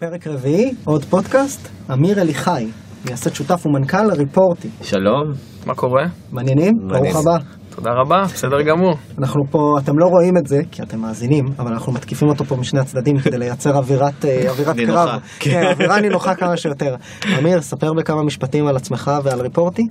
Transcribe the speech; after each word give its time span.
פרק 0.00 0.26
רביעי, 0.26 0.74
עוד 0.84 1.04
פודקאסט, 1.04 1.68
אמיר 1.92 2.20
אליחי, 2.20 2.66
מייסד 3.04 3.34
שותף 3.34 3.66
ומנכ"ל 3.66 4.10
ריפורטי. 4.12 4.68
שלום, 4.82 5.32
מה 5.66 5.74
קורה? 5.74 6.04
מעניינים? 6.32 6.72
מעניין. 6.82 7.12
ברוך 7.14 7.26
הבא. 7.26 7.38
תודה 7.74 7.90
רבה, 7.90 8.22
בסדר 8.24 8.62
גמור. 8.62 8.94
אנחנו 9.18 9.42
פה, 9.50 9.74
אתם 9.78 9.98
לא 9.98 10.06
רואים 10.06 10.36
את 10.36 10.46
זה, 10.46 10.60
כי 10.70 10.82
אתם 10.82 11.00
מאזינים, 11.00 11.44
אבל 11.58 11.72
אנחנו 11.72 11.92
מתקיפים 11.92 12.28
אותו 12.28 12.44
פה 12.44 12.56
משני 12.56 12.80
הצדדים 12.80 13.18
כדי 13.18 13.38
לייצר 13.38 13.76
אווירת, 13.76 14.24
אה, 14.24 14.44
אווירת. 14.50 14.76
קרב. 14.76 15.20
כן, 15.38 15.62
אווירה 15.72 16.00
נינוחה 16.00 16.34
כמה 16.34 16.56
שיותר. 16.56 16.94
אמיר, 17.38 17.60
ספר 17.60 17.92
בכמה 17.92 18.22
משפטים 18.22 18.66
על 18.66 18.76
עצמך 18.76 19.10
ועל 19.24 19.40
ריפורטי. 19.40 19.82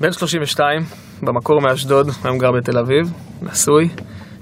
בן 0.00 0.12
32, 0.12 0.82
במקור 1.22 1.60
מאשדוד, 1.60 2.08
היום 2.24 2.38
גר 2.38 2.50
בתל 2.52 2.78
אביב, 2.78 3.12
נשוי. 3.42 3.88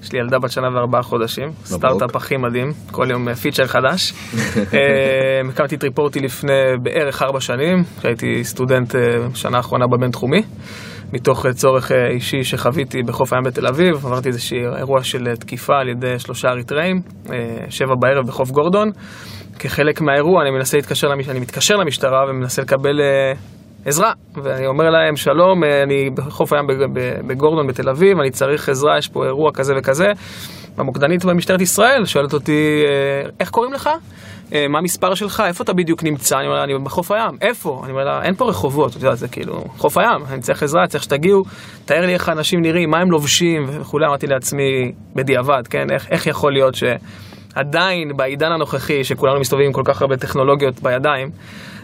יש 0.04 0.12
לי 0.12 0.18
ילדה 0.18 0.38
בת 0.38 0.50
שנה 0.50 0.68
וארבעה 0.74 1.02
חודשים, 1.02 1.48
סטארט-אפ 1.64 2.16
הכי 2.16 2.36
מדהים, 2.36 2.72
כל 2.90 3.06
יום 3.10 3.28
אה, 3.28 3.34
פיצ'ר 3.34 3.66
חדש. 3.66 4.12
אה, 4.74 5.48
הקמתי 5.48 5.74
את 5.74 5.84
ריפורטי 5.84 6.20
לפני 6.20 6.52
בערך 6.82 7.22
ארבע 7.22 7.40
שנים, 7.40 7.82
כשהייתי 7.98 8.44
סטודנט 8.44 8.94
אה, 8.94 9.00
שנה 9.34 9.56
האחרונה 9.56 9.86
בבינתחומי. 9.86 10.42
מתוך 11.12 11.46
אה, 11.46 11.52
צורך 11.52 11.92
אה, 11.92 12.10
אישי 12.10 12.44
שחוויתי 12.44 13.02
בחוף 13.02 13.32
הים 13.32 13.42
בתל 13.46 13.66
אביב, 13.66 13.94
עברתי 13.94 14.28
איזשהו 14.28 14.58
אירוע 14.76 15.02
של 15.02 15.28
אה, 15.28 15.36
תקיפה 15.36 15.74
על 15.80 15.88
ידי 15.88 16.18
שלושה 16.18 16.48
אריתראים, 16.48 17.00
אה, 17.32 17.36
שבע 17.70 17.94
בערב 18.00 18.26
בחוף 18.26 18.50
גורדון. 18.50 18.90
כחלק 19.58 20.00
מהאירוע 20.00 20.42
אני 20.42 20.50
מנסה 20.50 20.76
להתקשר, 20.76 21.08
למש... 21.08 21.28
אני 21.28 21.40
מתקשר 21.40 21.74
למשטרה 21.74 22.24
ומנסה 22.30 22.62
לקבל 22.62 23.00
אה, 23.00 23.32
עזרה. 23.84 24.12
ואני 24.42 24.66
אומר 24.66 24.90
להם, 24.90 25.16
שלום, 25.16 25.64
אה, 25.64 25.82
אני 25.82 26.10
בחוף 26.10 26.52
הים 26.52 26.66
בגורדון 27.26 27.66
בתל 27.66 27.88
אביב, 27.88 28.18
אני 28.18 28.30
צריך 28.30 28.68
עזרה, 28.68 28.98
יש 28.98 29.08
פה 29.08 29.24
אירוע 29.24 29.52
כזה 29.52 29.74
וכזה. 29.78 30.06
המוקדנית 30.76 31.24
במשטרת 31.24 31.60
ישראל 31.60 32.04
שואלת 32.04 32.32
אותי, 32.32 32.82
אה, 32.86 33.30
איך 33.40 33.50
קוראים 33.50 33.72
לך? 33.72 33.90
אה, 34.52 34.68
מה 34.68 34.78
המספר 34.78 35.14
שלך? 35.14 35.42
איפה 35.46 35.64
אתה 35.64 35.72
בדיוק 35.72 36.02
נמצא? 36.02 36.38
אני 36.38 36.46
אומר 36.46 36.56
לה, 36.56 36.64
אני 36.64 36.78
בחוף 36.78 37.10
הים. 37.10 37.36
איפה? 37.40 37.80
אני 37.84 37.92
אומר 37.92 38.04
לה, 38.04 38.22
אין 38.22 38.34
פה 38.34 38.48
רחובות, 38.48 38.96
את 38.96 39.02
יודעת, 39.02 39.18
זה 39.18 39.28
כאילו, 39.28 39.64
חוף 39.78 39.98
הים, 39.98 40.22
אני 40.30 40.40
צריך 40.40 40.62
עזרה, 40.62 40.86
צריך 40.86 41.04
שתגיעו, 41.04 41.44
תאר 41.84 42.06
לי 42.06 42.14
איך 42.14 42.28
האנשים 42.28 42.62
נראים, 42.62 42.90
מה 42.90 42.98
הם 42.98 43.10
לובשים 43.10 43.66
וכולי. 43.68 44.06
אמרתי 44.06 44.26
לעצמי, 44.26 44.92
בדיעבד, 45.14 45.62
כן, 45.70 45.90
איך, 45.90 46.06
איך 46.10 46.26
יכול 46.26 46.52
להיות 46.52 46.74
שעדיין 46.74 48.16
בעידן 48.16 48.52
הנוכחי, 48.52 49.04
שכולנו 49.04 49.40
מסתובבים 49.40 49.66
עם 49.66 49.72
כל 49.72 49.82
כך 49.84 50.02
הרבה 50.02 50.16
טכנולוגיות 50.16 50.82
בידיים, 50.82 51.30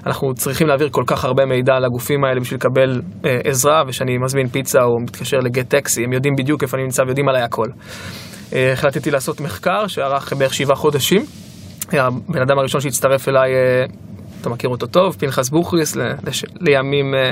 אנחנו 0.06 0.34
צריכים 0.34 0.66
להעביר 0.66 0.88
כל 0.90 1.02
כך 1.06 1.24
הרבה 1.24 1.44
מידע 1.46 1.72
לגופים 1.80 2.24
האלה 2.24 2.40
בשביל 2.40 2.56
לקבל 2.58 3.00
אה, 3.24 3.38
עזרה, 3.44 3.82
וכשאני 3.86 4.18
מזמין 4.18 4.48
פיצה 4.48 4.82
או 4.82 5.00
מתקשר 5.02 5.36
לגט 5.38 5.68
טקסי, 5.68 6.04
הם 6.04 6.12
יודעים 6.12 6.34
בדיוק 6.38 6.62
איפה 6.62 6.76
אני 6.76 6.84
נמצא 6.84 7.02
ויודעים 7.02 7.28
עליי 7.28 7.42
הכל. 7.42 7.66
אה, 8.52 8.72
החלטתי 8.72 9.10
לעשות 9.10 9.40
מחקר 9.40 9.86
שארך 9.86 10.32
בערך 10.32 10.54
שבעה 10.54 10.76
חודשים. 10.76 11.22
הבן 11.92 12.40
אדם 12.42 12.58
הראשון 12.58 12.80
שהצטרף 12.80 13.28
אליי, 13.28 13.54
אה, 13.54 13.84
אתה 14.40 14.50
מכיר 14.50 14.70
אותו 14.70 14.86
טוב, 14.86 15.16
פנחס 15.18 15.50
בוכריס, 15.50 15.96
ל- 15.96 16.12
לש- 16.26 16.44
לימים 16.60 17.14
אה, 17.14 17.30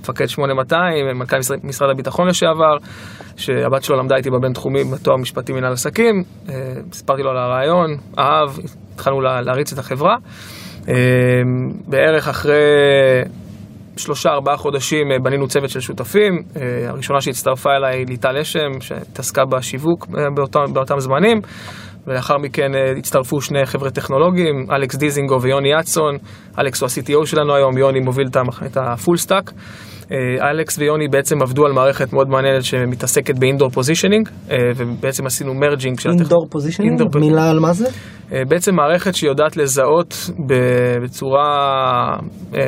מפקד 0.00 0.26
8200, 0.26 1.06
מנכ"ל 1.18 1.38
משרד, 1.38 1.58
משרד 1.64 1.90
הביטחון 1.90 2.28
לשעבר, 2.28 2.76
שהבת 3.36 3.84
שלו 3.84 3.96
למדה 3.96 4.16
איתי 4.16 4.30
בבינתחומי 4.30 4.84
בתואר 4.84 5.16
משפטי 5.16 5.52
מנהל 5.52 5.72
עסקים. 5.72 6.22
אה, 6.48 6.54
סיפרתי 6.92 7.22
לו 7.22 7.30
על 7.30 7.36
הרעיון, 7.36 7.90
אהב, 8.18 8.50
התחלנו 8.94 9.20
לה- 9.20 9.40
להריץ 9.40 9.72
את 9.72 9.78
החברה. 9.78 10.16
אה, 10.88 10.94
בערך 11.86 12.28
אחרי 12.28 12.54
שלושה 13.96 14.30
ארבעה 14.30 14.56
חודשים 14.56 15.12
אה, 15.12 15.16
בנינו 15.22 15.48
צוות 15.48 15.70
של 15.70 15.80
שותפים, 15.80 16.42
אה, 16.56 16.88
הראשונה 16.88 17.20
שהצטרפה 17.20 17.70
אליי 17.70 17.98
היא 17.98 18.06
ליטל 18.06 18.36
אשם, 18.36 18.80
שהתעסקה 18.80 19.44
בשיווק 19.44 20.06
אה, 20.18 20.24
באותם, 20.34 20.72
באותם 20.72 20.98
זמנים, 20.98 21.40
ולאחר 22.06 22.38
מכן 22.38 22.70
הצטרפו 22.98 23.40
שני 23.40 23.66
חבר'ה 23.66 23.90
טכנולוגיים, 23.90 24.66
אלכס 24.70 24.96
דיזינגו 24.96 25.42
ויוני 25.42 25.68
יצון, 25.80 26.16
אלכס 26.58 26.82
הוא 26.82 26.88
ה-CTO 26.88 27.26
שלנו 27.26 27.54
היום, 27.54 27.78
יוני 27.78 28.00
מוביל 28.00 28.26
את 28.66 28.76
ה 28.76 28.84
full 28.84 29.16
stack. 29.16 29.50
אה, 30.12 30.50
אלכס 30.50 30.78
ויוני 30.78 31.08
בעצם 31.08 31.42
עבדו 31.42 31.66
על 31.66 31.72
מערכת 31.72 32.12
מאוד 32.12 32.28
מעניינת 32.28 32.64
שמתעסקת 32.64 33.38
ב 33.38 33.42
indoor 33.42 33.68
positioning, 33.68 34.28
ובעצם 34.76 35.26
עשינו 35.26 35.54
merging 35.54 36.00
של 36.00 36.10
Indoor 36.10 36.46
positioning, 36.50 37.00
Indoor- 37.00 37.18
מילה 37.18 37.50
על 37.50 37.60
מה 37.60 37.72
זה? 37.72 37.88
אה, 38.32 38.42
בעצם 38.48 38.74
מערכת 38.74 39.14
שיודעת 39.14 39.56
לזהות 39.56 40.30
בצורה, 40.46 41.46
אה, 42.54 42.60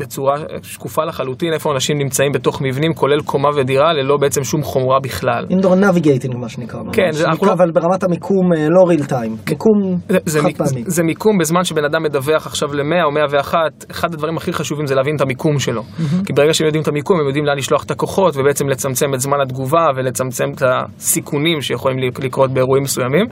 בצורה 0.00 0.34
שקופה 0.62 1.04
לחלוטין 1.04 1.52
איפה 1.52 1.72
אנשים 1.72 1.98
נמצאים 1.98 2.32
בתוך 2.32 2.62
מבנים, 2.62 2.94
כולל 2.94 3.20
קומה 3.20 3.48
ודירה, 3.56 3.92
ללא 3.92 4.16
בעצם 4.20 4.44
שום 4.44 4.62
חומרה 4.62 4.98
בכלל. 5.02 5.46
אינדור 5.50 5.74
נביגייטינג 5.74 6.36
מה 6.36 6.48
שנקרא. 6.48 6.80
כן. 6.92 7.10
זה- 7.12 7.24
שנקרא, 7.24 7.48
לא- 7.48 7.52
אבל 7.52 7.70
ברמת 7.70 8.02
המיקום 8.02 8.52
אה, 8.56 8.66
לא 8.70 8.88
ריל 8.88 9.04
טיים. 9.04 9.36
מיקום 9.48 9.96
זה, 10.08 10.18
זה, 10.26 10.40
חד 10.42 10.48
פעמי. 10.56 10.84
זה 10.86 11.02
מיקום 11.02 11.38
בזמן 11.38 11.64
שבן 11.64 11.84
אדם 11.84 12.02
מדווח 12.02 12.46
עכשיו 12.46 12.74
ל-100 12.74 13.04
או 13.04 13.10
101, 13.12 13.56
אחד 13.90 14.14
הדברים 14.14 14.36
הכי 14.36 14.52
חשובים 14.52 14.86
זה 14.86 14.94
להבין 14.94 15.16
את 15.16 15.20
המיקום 15.20 15.58
שלו. 15.58 15.82
כי 16.26 16.32
ברגע 16.32 16.54
שהם 16.54 16.66
יודעים 16.66 16.82
את 16.82 16.88
המיקום, 16.88 17.20
הם 17.20 17.26
יודעים 17.26 17.44
לאן 17.44 17.56
לשלוח 17.58 17.84
את 17.84 17.90
הכוחות, 17.90 18.36
ובעצם 18.36 18.68
לצמצם 18.68 19.14
את 19.14 19.20
זמן 19.20 19.40
התגובה 19.42 19.86
ולצמצם 19.96 20.44
את 20.54 20.62
הסיכונים 20.66 21.60
שיכולים 21.60 21.98
לקרות 22.22 22.50
באירועים 22.50 22.82
מסוימים. 22.82 23.26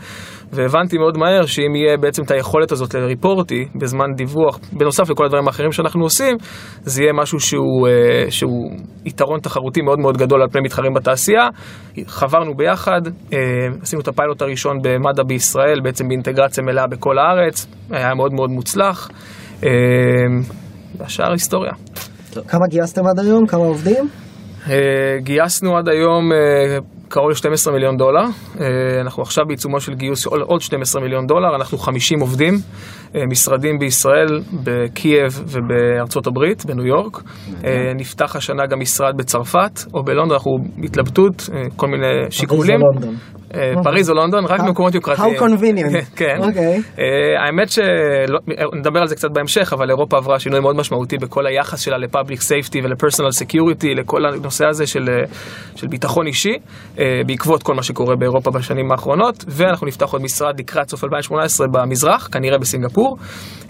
והבנתי 0.52 0.98
מאוד 0.98 1.18
מהר 1.18 1.46
שאם 1.46 1.74
יהיה 1.74 1.96
בעצם 1.96 2.22
את 2.22 2.30
היכולת 2.30 2.72
הזאת 2.72 2.94
לריפורטי 2.94 3.68
בזמן 3.74 4.06
דיווח, 4.16 4.58
בנוסף 4.72 5.10
לכל 5.10 5.24
הדברים 5.24 5.46
האחרים 5.46 5.72
שאנחנו 5.72 6.02
עושים, 6.02 6.36
זה 6.82 7.02
יהיה 7.02 7.12
משהו 7.12 7.40
שהוא, 7.40 7.88
אה, 7.88 8.30
שהוא 8.30 8.70
יתרון 9.04 9.40
תחרותי 9.40 9.82
מאוד 9.82 9.98
מאוד 9.98 10.16
גדול 10.16 10.42
על 10.42 10.48
פני 10.48 10.60
מתחרים 10.60 10.94
בתעשייה. 10.94 11.48
חברנו 12.06 12.54
ביחד, 12.54 13.00
אה, 13.32 13.38
עשינו 13.82 14.02
את 14.02 14.08
הפיילוט 14.08 14.42
הראשון 14.42 14.76
במד"א 14.82 15.22
בישראל, 15.22 15.80
בעצם 15.84 16.08
באינטגרציה 16.08 16.64
מלאה 16.64 16.86
בכל 16.86 17.18
הארץ, 17.18 17.66
היה 17.90 18.14
מאוד 18.14 18.32
מאוד 18.32 18.50
מוצלח. 18.50 19.08
אה, 19.64 19.70
והשאר 20.98 21.32
היסטוריה. 21.32 21.72
כמה 22.48 22.66
גייסתם 22.66 23.06
עד 23.06 23.18
היום? 23.18 23.46
כמה 23.46 23.60
עובדים? 23.60 24.08
אה, 24.70 25.18
גייסנו 25.20 25.76
עד 25.76 25.88
היום 25.88 26.32
אה, 26.32 26.78
קרוב 27.08 27.30
ל-12 27.30 27.70
מיליון 27.72 27.96
דולר. 27.96 28.24
אה, 28.60 29.00
אנחנו 29.00 29.22
עכשיו 29.22 29.44
בעיצומו 29.46 29.80
של 29.80 29.94
גיוס 29.94 30.20
של 30.20 30.28
עוד 30.42 30.60
12 30.60 31.02
מיליון 31.02 31.26
דולר. 31.26 31.56
אנחנו 31.56 31.78
50 31.78 32.20
עובדים, 32.20 32.54
אה, 33.14 33.20
משרדים 33.30 33.78
בישראל, 33.78 34.40
בקייב 34.64 35.42
ובארצות 35.46 36.26
הברית, 36.26 36.64
בניו 36.66 36.86
יורק. 36.86 37.22
אה, 37.64 37.92
נפתח 37.94 38.36
השנה 38.36 38.66
גם 38.66 38.80
משרד 38.80 39.16
בצרפת 39.16 39.80
או 39.94 40.02
בלונדון, 40.02 40.32
אנחנו 40.32 40.52
בהתלבטות, 40.76 41.50
כל 41.76 41.86
מיני 41.86 42.06
שיקולים. 42.30 42.80
פריז 42.80 42.82
או 42.82 42.92
לונדון? 42.92 43.14
אה, 43.14 43.37
פריז 43.82 44.10
או 44.10 44.14
לונדון, 44.14 44.44
רק 44.44 44.60
במקומות 44.60 44.94
יוקרתיים. 44.94 45.34
How 45.34 45.38
convenient. 45.38 46.04
כן. 46.18 46.36
אוקיי. 46.40 46.82
אה, 46.98 47.44
האמת 47.46 47.68
שנדבר 47.70 49.00
על 49.00 49.06
זה 49.06 49.14
קצת 49.14 49.30
בהמשך, 49.30 49.72
אבל 49.72 49.90
אירופה 49.90 50.16
עברה 50.16 50.38
שינוי 50.38 50.60
מאוד 50.60 50.76
משמעותי 50.76 51.16
בכל 51.16 51.46
היחס 51.46 51.80
שלה 51.80 51.98
ל 51.98 52.04
public 52.04 52.40
safety 52.40 52.80
ול 52.84 52.94
personal 52.94 53.30
security, 53.30 53.94
לכל 53.94 54.26
הנושא 54.26 54.66
הזה 54.66 54.86
של, 54.86 55.08
אה, 55.08 55.88
ביטחון 55.90 56.26
אישי, 56.26 56.54
אה, 56.98 57.20
בעקבות 57.26 57.62
כל 57.62 57.74
מה 57.74 57.82
שקורה 57.82 58.16
באירופה 58.16 58.50
בשנים 58.50 58.92
האחרונות, 58.92 59.44
ואנחנו 59.48 59.86
נפתח 59.86 60.12
עוד 60.12 60.22
משרד 60.22 60.60
לקראת 60.60 60.88
סוף 60.88 61.04
2018 61.04 61.66
במזרח, 61.72 62.28
כנראה 62.32 62.58
בסינגפור. 62.58 63.16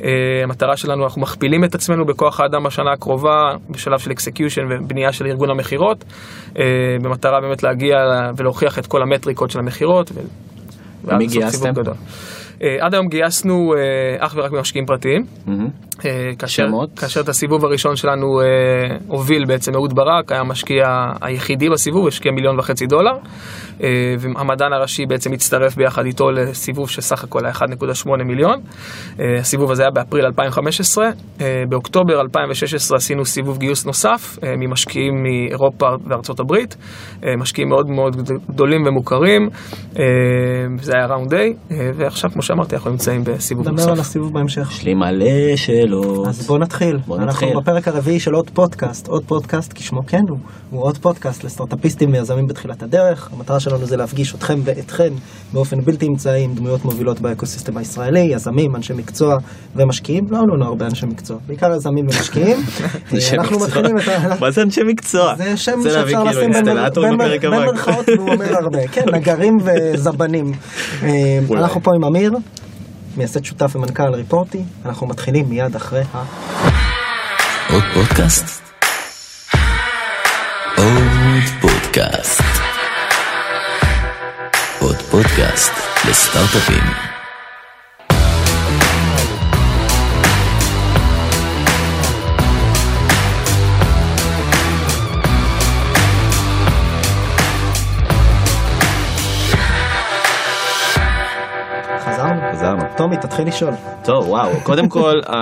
אה, 0.05 0.09
המטרה 0.45 0.77
שלנו, 0.77 1.05
אנחנו 1.05 1.23
מכפילים 1.23 1.65
את 1.65 1.75
עצמנו 1.75 2.05
בכוח 2.05 2.41
האדם 2.41 2.65
בשנה 2.65 2.93
הקרובה, 2.93 3.53
בשלב 3.71 3.99
של 3.99 4.13
execution 4.13 4.63
ובנייה 4.71 5.13
של 5.13 5.27
ארגון 5.27 5.51
המכירות, 5.51 6.05
אה, 6.59 6.65
במטרה 7.03 7.41
באמת 7.41 7.63
להגיע 7.63 7.97
ולהוכיח 8.37 8.79
את 8.79 8.87
כל 8.87 9.03
המטריקות 9.03 9.51
של 9.51 9.59
המכירות. 9.69 10.11
ו- 10.15 10.21
וממי 11.05 11.19
עד 11.19 11.27
עכשיו 11.27 11.63
גייסתם? 11.63 11.93
אה, 12.63 12.77
עד 12.81 12.95
היום 12.95 13.07
גייסנו 13.09 13.75
אה, 13.75 14.27
אך 14.27 14.35
ורק 14.37 14.53
ממשקיעים 14.53 14.87
פרטיים. 14.87 15.23
אה, 16.05 16.31
כאשר? 16.39 16.65
כאשר 16.97 17.21
את 17.21 17.29
הסיבוב 17.29 17.65
הראשון 17.65 17.97
שלנו 17.97 18.41
אה, 18.41 18.97
הוביל 19.09 19.45
בעצם 19.45 19.75
אהוד 19.75 19.95
ברק, 19.95 20.33
היה 20.33 20.41
המשקיע 20.41 20.85
היחידי 21.21 21.69
בסיבוב, 21.71 22.07
השקיע 22.07 22.33
מיליון 22.33 22.59
וחצי 22.59 22.87
דולר. 22.87 23.13
אה, 23.83 24.15
והמדען 24.19 24.73
הראשי 24.73 25.07
בעצם 25.07 25.33
הצטרף 25.33 25.77
ביחד 25.77 26.05
איתו 26.05 26.31
לסיבוב 26.31 26.91
שסך 26.91 27.25
הכל 27.25 27.39
היה 27.45 27.55
1.8 27.55 28.25
מיליון. 28.27 28.61
אה, 29.21 29.25
הסיבוב 29.39 29.71
הזה 29.71 29.83
היה 29.83 29.91
באפריל 29.91 30.25
2015. 30.25 31.07
אה, 31.41 31.63
באוקטובר 31.69 32.21
2016 32.21 32.97
עשינו 32.97 33.25
סיבוב 33.25 33.59
גיוס 33.59 33.87
נוסף 33.87 34.39
אה, 34.45 34.55
ממשקיעים 34.57 35.15
מאירופה 35.23 35.87
וארצות 36.07 36.41
הברית. 36.41 36.77
אה, 37.25 37.37
משקיעים 37.37 37.69
מאוד 37.69 37.91
מאוד 37.91 38.17
גדולים 38.51 38.87
ומוכרים. 38.87 39.49
אה, 39.99 40.05
זה 40.81 40.93
היה 40.97 41.07
ראונד 41.07 41.35
A, 41.35 41.37
אה, 41.37 41.91
ועכשיו, 41.95 42.31
כמו 42.31 42.43
שאמרתי, 42.49 42.75
אנחנו 42.75 42.91
נמצאים 42.91 43.25
בסיבוב 43.25 43.69
נדבר 43.69 43.83
על 43.83 43.89
נוסף. 43.89 44.01
הסיבוב 44.01 44.33
בהמשך. 44.33 44.69
יש 44.71 44.85
לי 44.85 44.95
מלא 44.95 45.57
שאלות. 45.57 46.27
אז 46.27 46.47
בוא 46.47 46.59
נתחיל. 46.59 46.97
בוא 47.07 47.17
אנחנו 47.17 47.47
נתחיל. 47.47 47.61
בפרק 47.61 47.89
הרביעי 47.89 48.21
של 48.21 48.33
עוד 48.35 48.51
פודקאסט. 48.51 49.09
עוד 49.09 49.25
פודקאסט, 49.25 49.73
כשמו 49.73 50.01
כן 50.07 50.23
הוא. 50.29 50.39
הוא 50.71 50.83
עוד 50.83 50.99
פודקאסט 50.99 51.45
לסטארט-אפיסטים 51.45 52.13
ויזמים 52.13 52.47
בתחילת 52.47 52.83
הדרך. 52.83 53.31
המטרה 53.33 53.61
שלנו 53.61 53.87
זה 53.87 53.97
להפגיש 53.97 54.35
אתכם 54.35 54.61
ואתכן 54.65 55.13
באופן 55.53 55.77
בלתי 55.85 56.07
אמצעי 56.07 56.45
עם 56.45 56.55
דמויות 56.55 56.85
מובילות 56.85 57.21
באקוסיסטם 57.21 57.77
הישראלי, 57.77 58.21
יזמים, 58.21 58.77
אנשי 58.77 58.93
מקצוע 58.93 59.37
ומשקיעים. 59.77 60.25
לא 60.31 60.39
עלו 60.39 60.57
לנו 60.57 60.65
הרבה 60.65 60.87
אנשי 60.87 61.07
מקצוע, 61.07 61.37
בעיקר 61.47 61.75
יזמים 61.77 62.05
ומשקיעים. 62.05 62.57
אנשי 63.15 63.37
אנחנו 63.37 63.57
מקצוע. 63.57 63.69
מתחילים 63.69 63.99
את 63.99 64.09
ה... 64.09 64.35
מה 64.41 64.51
זה 64.51 64.63
אנשי 64.63 64.81
מקצוע? 64.87 65.35
זה 65.37 65.57
שם 65.57 65.73
שאפשר 65.83 66.07
כאילו 66.07 66.25
לשים 66.25 66.51
בין-. 66.53 67.51
מרכאות 67.51 68.09
והוא 68.09 68.33
אומר 68.33 68.57
הרבה. 68.57 68.87
כן, 68.93 69.05
נגרים 69.17 69.57
וזבנים. 69.65 70.53
אה. 71.03 71.39
אנחנו 71.51 71.83
פה 71.83 71.91
עם 71.97 72.05
אמיר. 72.05 72.33
מייסד 73.17 73.45
שותף 73.45 73.77
ומנכ"ל 73.77 74.15
ריפורטי. 74.15 74.65
אנחנו 74.87 75.07
מתחילים 75.07 75.49
מיד 75.49 75.77
אחרי 75.77 76.03
ה... 76.15 76.25
עוד 77.73 77.83
פודקאסט? 77.95 78.63
עוד 80.77 81.43
פודקאסט. 81.61 82.43
עוד 84.81 84.97
פודקאסט 84.97 85.73
לסטארט-אפים. 86.09 87.18
טומי, 102.99 103.17
תתחיל 103.17 103.49
לשאול. 103.49 103.73
טוב, 104.05 104.29
וואו. 104.29 104.51
קודם 104.63 104.89
כל, 104.89 105.15
אה, 105.29 105.37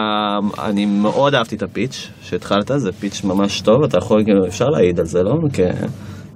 אני 0.69 0.87
מאוד 0.87 1.35
אהבתי 1.35 1.56
את 1.56 1.62
הפיץ' 1.62 2.08
שהתחלת, 2.23 2.70
זה 2.76 2.93
פיץ' 2.93 3.25
ממש 3.25 3.61
טוב, 3.61 3.82
אתה 3.85 3.99
יכול, 3.99 4.25
כאילו, 4.25 4.47
אפשר 4.47 4.64
להעיד 4.64 5.00
על 5.00 5.06
זה, 5.06 5.23
לא? 5.23 5.31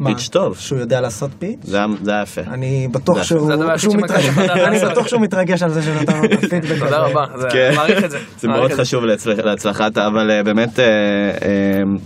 פיץ' 0.04 0.28
טוב. 0.28 0.56
שהוא 0.58 0.78
יודע 0.78 1.00
לעשות 1.00 1.30
פיץ'? 1.38 1.58
זה 1.62 1.76
היה- 2.12 2.22
יפה. 2.22 2.40
אני 2.40 2.88
בטוח 2.92 3.22
שהוא 3.22 3.48
מתרגש- 3.48 4.24
יכולה 4.24 4.52
אני 4.66 4.74
לעשות. 4.76 4.90
בטוח 4.90 5.08
שהוא 5.08 5.20
מתרגש 5.20 5.62
על 5.62 5.70
זה 5.70 5.82
שנתנו 5.82 6.24
את 6.24 6.44
הפידבק 6.44 6.78
תודה. 6.84 6.98
רבה, 6.98 7.24
זה- 7.40 7.48
כן. 7.52 7.72
מעריך 7.76 8.04
את 8.04 8.10
זה. 8.10 8.18
זה 8.38 8.48
מאוד. 8.48 8.72
חשוב 8.72 9.04
להצלח- 9.04 9.44
להצלחת, 9.44 9.98
אבל 9.98 10.30
אה, 10.30 10.42
באמת 10.42 10.80
אה, 10.80 10.84
אה, 10.84 10.90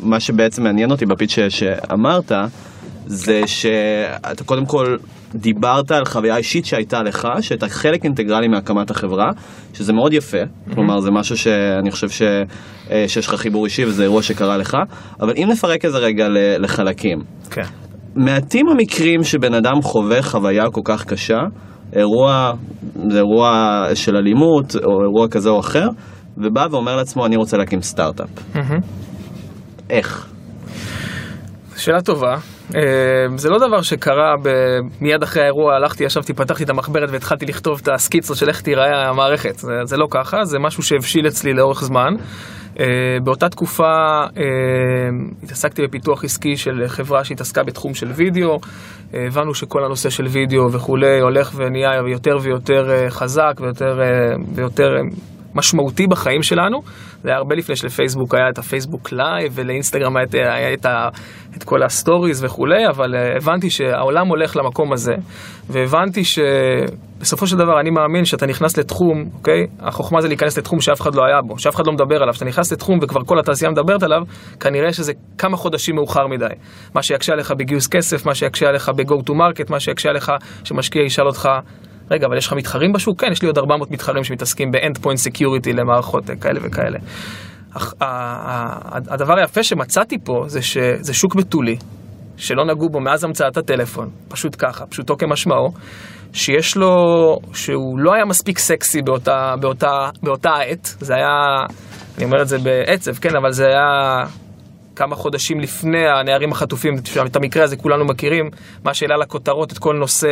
מה 0.03 0.21
שבעצם 0.21 0.63
מעניין 0.63 0.91
אותי 0.91 1.07
בפיץ' 1.07 1.31
ש- 1.31 1.41
שאמרת, 1.41 2.33
זה 3.07 3.47
שאתה 3.47 4.45
קודם 4.45 4.67
כל 4.67 4.97
דיברת 5.35 5.91
על 5.91 6.05
חוויה 6.05 6.37
אישית 6.37 6.65
שהייתה 6.65 7.03
לך, 7.03 7.29
שהייתה 7.41 7.69
חלק 7.69 8.05
אינטגרלי 8.05 8.49
מהקמת 8.49 8.91
החברה, 8.91 9.31
שזה 9.73 9.93
מאוד 9.93 10.13
יפה, 10.13 10.39
כלומר 10.75 11.01
זה 11.01 11.11
משהו 11.11 11.37
שאני 11.37 11.91
חושב 11.91 12.09
ש, 12.09 12.23
אה, 12.91 13.05
שיש 13.09 13.29
לך 13.29 13.35
חיבור 13.35 13.65
אישי 13.65 13.85
וזה 13.85 14.03
אירוע 14.03 14.23
שקרה 14.23 14.57
לך, 14.57 14.77
אבל 15.21 15.33
אם 15.37 15.49
נפרק 15.51 15.85
את 15.85 15.93
זה 15.93 15.99
רגע 15.99 16.27
לחלקים, 16.59 17.19
כן. 17.51 17.63
מעטים 18.17 18.69
המקרים 18.69 19.23
שבן 19.23 19.55
אדם 19.55 19.83
חווה 19.83 20.23
חוויה 20.23 20.65
כל 20.73 20.81
כך 20.85 21.05
קשה, 21.05 21.41
אירוע, 21.97 22.53
זה 23.11 23.19
אירוע 23.19 23.83
של 23.95 24.17
אלימות 24.17 24.77
או 24.77 25.03
אירוע 25.03 25.29
כזה 25.29 25.51
או 25.51 25.61
אחר, 25.61 25.89
ובא 26.39 26.67
ואומר 26.71 26.97
לעצמו 26.97 27.27
אני 27.27 27.37
רוצה 27.37 27.57
להקים 27.57 27.83
סטארט-אפ. 27.83 28.29
מהמם. 28.55 28.81
איך? 29.91 30.29
שאלה 31.77 32.01
טובה. 32.01 32.54
אה, 32.75 32.81
זה 33.37 33.51
לא 33.51 33.59
דבר 33.59 33.83
שקרה 33.83 34.35
ב- 34.43 34.81
מיד 35.01 35.23
אחרי 35.23 35.43
האירוע, 35.43 35.75
הלכתי, 35.75 36.05
ישבתי, 36.05 36.33
פתחתי 36.35 36.65
את 36.65 36.71
המחברת 36.71 37.09
והתחלתי 37.13 37.47
לכתוב 37.47 37.81
את 37.83 37.89
הסקיצות 37.89 38.37
של 38.37 38.49
איך 38.49 38.61
תיראה 38.61 39.09
המערכת. 39.09 39.59
זה, 39.59 39.73
זה 39.85 39.97
לא 39.97 40.07
ככה, 40.11 40.45
זה 40.45 40.59
משהו 40.59 40.83
שהבשיל 40.83 41.27
אצלי 41.27 41.53
לאורך 41.53 41.85
זמן. 41.85 42.15
אה, 42.81 42.87
באותה 43.25 43.49
תקופה 43.49 43.93
אה, 44.37 44.43
התעסקתי 45.43 45.83
בפיתוח 45.83 46.25
עסקי 46.25 46.57
של 46.57 46.83
חברה 46.87 47.25
שהתעסקה 47.25 47.63
בתחום 47.63 47.95
של 47.95 48.11
וידאו. 48.11 48.59
הבנו 49.15 49.55
שכל 49.55 49.85
הנושא 49.85 50.11
של 50.11 50.27
וידאו 50.27 50.73
וכולי 50.73 51.21
הולך 51.21 51.53
ונהיה 51.57 51.91
יותר 52.13 52.37
ויותר 52.41 52.91
אה, 52.91 53.11
חזק 53.11 53.53
ויותר, 53.61 54.01
אה, 54.03 54.07
ויותר 54.55 54.89
משמעותי 55.55 56.07
בחיים 56.07 56.43
שלנו. 56.43 56.79
זה 57.23 57.29
היה 57.31 57.39
הרבה 57.39 57.55
לפני 57.57 57.77
שלפייסבוק 57.77 58.35
היה 58.35 58.49
את 58.53 58.59
הפייסבוק 58.59 59.13
live 59.13 59.53
ולאינסטגרם 59.55 60.17
היה, 60.17 60.25
את- 60.27 60.35
היה 60.35 60.73
את, 60.75 60.87
ה, 60.87 61.09
את 61.57 61.65
כל 61.65 61.83
הסטוריז 61.83 62.45
וכולי, 62.45 62.89
אבל 62.89 63.15
uh, 63.15 63.37
הבנתי 63.43 63.71
שהעולם 63.71 64.29
הולך 64.29 64.57
למקום 64.57 64.93
הזה, 64.93 65.13
והבנתי 65.71 66.23
שבסופו 66.25 67.47
של 67.47 67.57
דבר 67.57 67.81
אני 67.81 67.91
מאמין 67.91 68.25
שאתה 68.25 68.47
נכנס 68.47 68.79
לתחום, 68.79 69.25
אוקיי? 69.35 69.67
החוכמה 69.81 70.21
זה 70.21 70.29
להיכנס 70.29 70.59
לתחום 70.59 70.81
שאף 70.81 71.01
אחד 71.01 71.15
לא 71.15 71.23
היה 71.25 71.41
בו, 71.47 71.59
שאף 71.59 71.75
אחד 71.77 71.87
לא 71.87 71.93
מדבר 71.93 72.17
עליו. 72.17 72.33
כשאתה 72.33 72.45
נכנס 72.45 72.73
לתחום 72.73 72.99
וכבר 73.03 73.21
כל 73.27 73.39
התעשייה 73.39 73.71
מדברת 73.71 74.03
עליו, 74.03 74.21
כנראה 74.61 74.93
שזה 74.93 75.13
כמה 75.39 75.57
חודשים 75.57 75.95
מאוחר 75.95 76.27
מדי. 76.27 76.47
מה 76.95 77.03
שיקשה 77.03 77.33
עליך 77.33 77.53
בגיוס 77.59 77.89
כסף, 77.89 78.27
מה 78.27 78.35
שיקשה 78.35 78.67
עליך 78.69 78.89
ב-go 78.89 79.31
to 79.31 79.33
market, 79.33 79.71
מה 79.71 79.81
שיקשה 79.81 80.09
עליך 80.09 80.33
שמשקיע 80.65 81.03
ישאל 81.03 81.27
אותך 81.27 81.49
רגע, 82.11 82.27
אבל 82.27 82.37
יש 82.37 82.47
לך 82.47 82.53
מתחרים 82.53 82.93
בשוק? 82.93 83.21
כן, 83.21 83.33
יש 83.33 83.43
לי 83.43 83.49
עוד 83.49 83.59
400 83.59 83.91
מתחרים 83.91 84.25
שמתעסקים 84.25 84.71
ב-endpoint 84.71 85.29
security 85.29 85.73
למערכות 85.73 86.25
כאלה 86.41 86.61
וכאלה. 86.63 86.99
הדבר 89.11 89.39
היפה 89.39 89.63
שמצאתי 89.63 90.17
פה 90.25 90.33
זה 90.47 90.63
שזה 90.63 91.15
שוק 91.15 91.35
בתולי, 91.35 91.77
שלא 92.37 92.65
נגעו 92.65 92.89
בו 92.89 93.01
מאז 93.01 93.25
המצאת 93.25 93.57
הטלפון, 93.57 94.11
פשוט 94.29 94.57
ככה, 94.59 94.87
פשוטו 94.87 95.17
כמשמעו, 95.17 95.69
שיש 96.33 96.77
לו, 96.77 96.95
שהוא 97.53 97.99
לא 97.99 98.15
היה 98.15 98.25
מספיק 98.25 98.59
סקסי 98.59 99.03
באותה, 99.03 99.55
באותה, 99.61 100.09
באותה 100.23 100.51
העת, 100.51 100.95
זה 101.01 101.15
היה, 101.15 101.67
אני 102.17 102.25
אומר 102.25 102.43
את 102.43 102.49
זה 102.49 102.59
בעצב, 102.59 103.13
כן, 103.15 103.37
אבל 103.37 103.53
זה 103.53 103.67
היה 103.67 104.23
כמה 104.97 105.17
חודשים 105.17 105.61
לפני 105.61 106.09
הנערים 106.09 106.53
החטופים, 106.53 106.95
את 107.27 107.37
המקרה 107.37 107.65
הזה 107.65 107.77
כולנו 107.77 108.05
מכירים, 108.05 108.49
מה 108.85 108.95
שהעלה 108.95 109.17
לכותרות 109.17 109.73
את 109.73 109.79
כל 109.79 109.97
נושא 109.97 110.29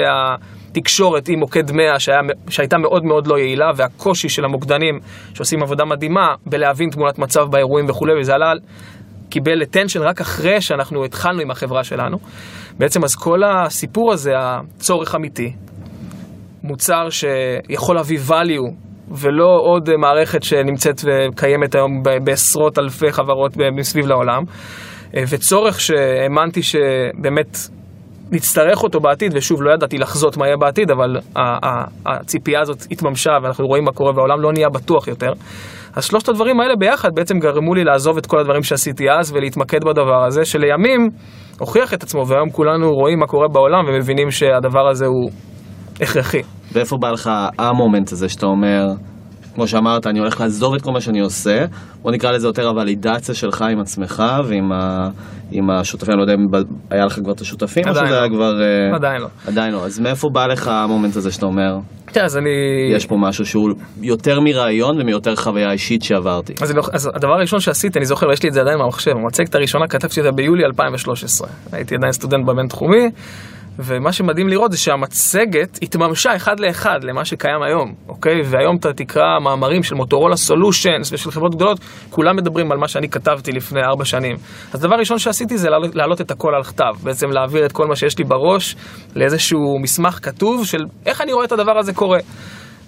התקשורת 0.71 1.29
עם 1.29 1.39
מוקד 1.39 1.73
100 1.73 2.01
שהיה, 2.01 2.19
שהייתה 2.49 2.79
מאוד 2.79 3.05
מאוד 3.05 3.27
לא 3.27 3.39
יעילה, 3.39 3.71
והקושי 3.77 4.29
של 4.29 4.45
המוקדנים 4.45 4.99
שעושים 5.35 5.63
עבודה 5.63 5.85
מדהימה 5.85 6.35
בלהבין 6.47 6.91
תמונת 6.91 7.19
מצב 7.19 7.41
באירועים 7.51 7.87
וכולי, 7.89 8.13
וזה 8.21 8.35
עלה, 8.35 8.53
קיבל 9.31 9.63
attention 9.63 10.01
רק 10.01 10.21
אחרי 10.21 10.61
שאנחנו 10.61 11.05
התחלנו 11.05 11.41
עם 11.41 11.51
החברה 11.51 11.85
שלנו. 11.85 12.17
בעצם 12.79 13.05
אז 13.05 13.17
כל 13.17 13.41
הסיפור 13.45 14.13
הזה, 14.13 14.31
הצורך 14.37 15.15
אמיתי, 15.15 15.53
מוצר 16.63 17.09
שיכול 17.11 17.97
להביא 17.97 18.19
value 18.29 18.92
ולא 19.11 19.61
עוד 19.61 19.89
אה, 19.89 19.97
מערכת 19.97 20.43
שנמצאת 20.43 21.01
וקיימת 21.05 21.75
היום 21.75 22.03
בעשרות 22.25 22.79
אלפי 22.79 23.13
חברות 23.13 23.53
מסביב 23.77 24.07
לעולם, 24.07 24.43
אה, 25.17 25.23
וצורך 25.29 25.81
שהאמנתי 25.81 26.63
שבאמת 26.63 27.57
נצטרך 28.33 28.83
אותו 28.83 29.01
בעתיד, 29.01 29.33
ושוב, 29.37 29.63
לא 29.63 29.75
ידעתי 29.75 29.99
לחזות 29.99 30.37
מה 30.37 30.47
יהיה 30.47 30.57
בעתיד, 30.57 30.91
אבל 30.91 31.17
הציפייה 32.07 32.61
הזאת 32.61 32.87
התממשה, 32.91 33.31
ואנחנו 33.43 33.67
רואים 33.67 33.85
מה 33.85 33.93
קורה 33.93 34.13
והעולם 34.15 34.41
לא 34.41 34.53
נהיה 34.53 34.69
בטוח 34.69 35.09
יותר. 35.09 35.33
אז 35.97 36.05
שלושת 36.05 36.29
הדברים 36.29 36.61
האלה 36.61 36.77
ביחד 36.77 37.09
בעצם 37.15 37.39
גרמו 37.39 37.75
לי 37.75 37.85
לעזוב 37.85 38.17
את 38.19 38.27
כל 38.27 38.39
הדברים 38.39 38.63
שעשיתי 38.63 39.11
אז 39.11 39.33
ולהתמקד 39.33 39.85
בדבר 39.85 40.25
הזה, 40.25 40.45
שלימים 40.45 41.09
הוכיח 41.59 41.95
את 41.95 42.03
עצמו, 42.03 42.27
והיום 42.27 42.51
כולנו 42.51 42.91
רואים 42.91 43.19
מה 43.19 43.27
קורה 43.27 43.49
בעולם 43.49 43.85
ומבינים 43.89 44.31
שהדבר 44.31 44.89
הזה 44.91 45.07
הוא 45.07 45.31
הכרחי. 46.03 46.43
ואיפה 46.73 46.97
בא 46.97 47.11
לך 47.11 47.31
המומנט 47.59 48.13
הזה 48.13 48.29
שאתה 48.29 48.47
אומר, 48.47 48.93
כמו 49.55 49.67
שאמרת, 49.67 50.07
אני 50.07 50.19
הולך 50.19 50.41
לעזוב 50.41 50.75
את 50.75 50.83
כל 50.83 50.93
מה 50.93 51.01
שאני 51.01 51.21
עושה, 51.21 51.65
בוא 52.03 52.11
נקרא 52.11 52.31
לזה 52.31 52.47
יותר 52.47 52.69
הוולידציה 52.69 53.35
שלך 53.35 53.63
עם 53.63 53.81
עצמך 53.81 54.23
ועם 54.47 54.73
ה... 54.73 55.09
עם 55.55 55.71
השותפים, 55.71 56.13
אני 56.13 56.19
לא 56.19 56.23
יודע 56.23 56.35
אם 56.35 56.47
היה 56.91 57.07
לך 57.07 57.15
כבר 57.15 57.33
את 57.33 57.41
השותפים, 57.41 57.89
או 57.89 57.95
שזה 57.95 58.03
לא. 58.03 58.15
היה 58.15 58.29
כבר... 58.29 58.63
אה, 58.63 58.95
עדיין 58.97 59.21
לא. 59.23 59.29
עדיין 59.47 59.73
לא. 59.73 59.87
אז 59.87 59.99
מאיפה 59.99 60.31
בא 60.31 60.47
לך 60.47 60.69
המומנט 60.69 61.17
הזה 61.17 61.33
שאתה 61.33 61.47
אומר, 61.47 61.79
כן, 62.07 62.25
אז 62.25 62.37
אני... 62.37 62.49
יש 62.91 63.07
פה 63.07 63.17
משהו 63.17 63.47
שהוא 63.47 63.71
יותר 64.03 64.41
מרעיון 64.41 65.01
ומיותר 65.01 65.37
חוויה 65.37 65.73
אישית 65.73 66.03
שעברתי? 66.03 66.55
אז, 66.63 66.71
אני 66.71 66.77
לא- 66.77 66.83
אז 66.93 67.11
הדבר 67.15 67.33
הראשון 67.33 67.61
שעשיתי, 67.61 67.99
אני 67.99 68.07
זוכר, 68.07 68.33
יש 68.33 68.43
לי 68.43 68.49
את 68.49 68.55
זה 68.55 68.61
עדיין 68.61 68.79
במחשב, 68.79 69.11
המצגת 69.11 69.55
הראשונה 69.55 69.87
כתבתי 69.89 70.21
אותה 70.21 70.33
ביולי 70.33 70.65
2013. 70.65 71.49
הייתי 71.73 71.95
עדיין 71.95 72.13
סטודנט 72.13 72.47
בבינתחומי, 72.47 73.11
ומה 73.79 74.13
שמדהים 74.13 74.49
לראות 74.49 74.73
זה 74.73 74.79
שהמצגת 74.79 75.79
התממשה 75.83 76.37
אחד 76.37 76.61
לאחד 76.61 77.05
למה 77.05 77.25
שקיים 77.25 77.63
היום, 77.63 77.95
אוקיי? 78.09 78.41
והיום 78.45 78.77
אתה 78.77 78.93
תקרא 78.93 79.39
מאמרים 79.45 79.83
של 79.83 79.95
מוטורולה 79.95 80.37
סולושנס 80.37 81.13
ושל 81.13 81.31
חברות 81.31 81.55
גדולות, 81.55 81.81
כולם 82.11 82.37
מדברים 82.37 82.73
על 82.73 82.79
מה 82.79 82.89
שאני 82.89 83.09
כתבתי 83.09 83.53
לפני 83.53 83.81
ארבע 83.81 84.05
שנים. 84.05 84.37
אז 84.73 84.85
הדבר 84.85 84.95
הראשון 84.95 85.19
שעשיתי 85.19 85.59
זה 85.59 85.71
להעלות, 85.71 85.95
להעלות 85.95 86.21
את 86.21 86.31
הכל 86.31 86.55
על 86.55 86.63
כתב, 86.63 86.93
בעצם 87.03 87.31
להעביר 87.31 87.67
את 87.67 87.73
כל 87.73 87.87
מה 87.87 87.97
שיש 87.97 88.19
לי 88.19 88.25
בראש 88.25 88.77
לאיזשהו 89.17 89.79
מסמך 89.83 90.19
כתוב 90.23 90.67
של 90.67 90.85
איך 91.07 91.21
אני 91.21 91.33
רואה 91.33 91.45
את 91.45 91.53
הדבר 91.53 91.79
הזה 91.79 91.93
קורה. 91.93 92.19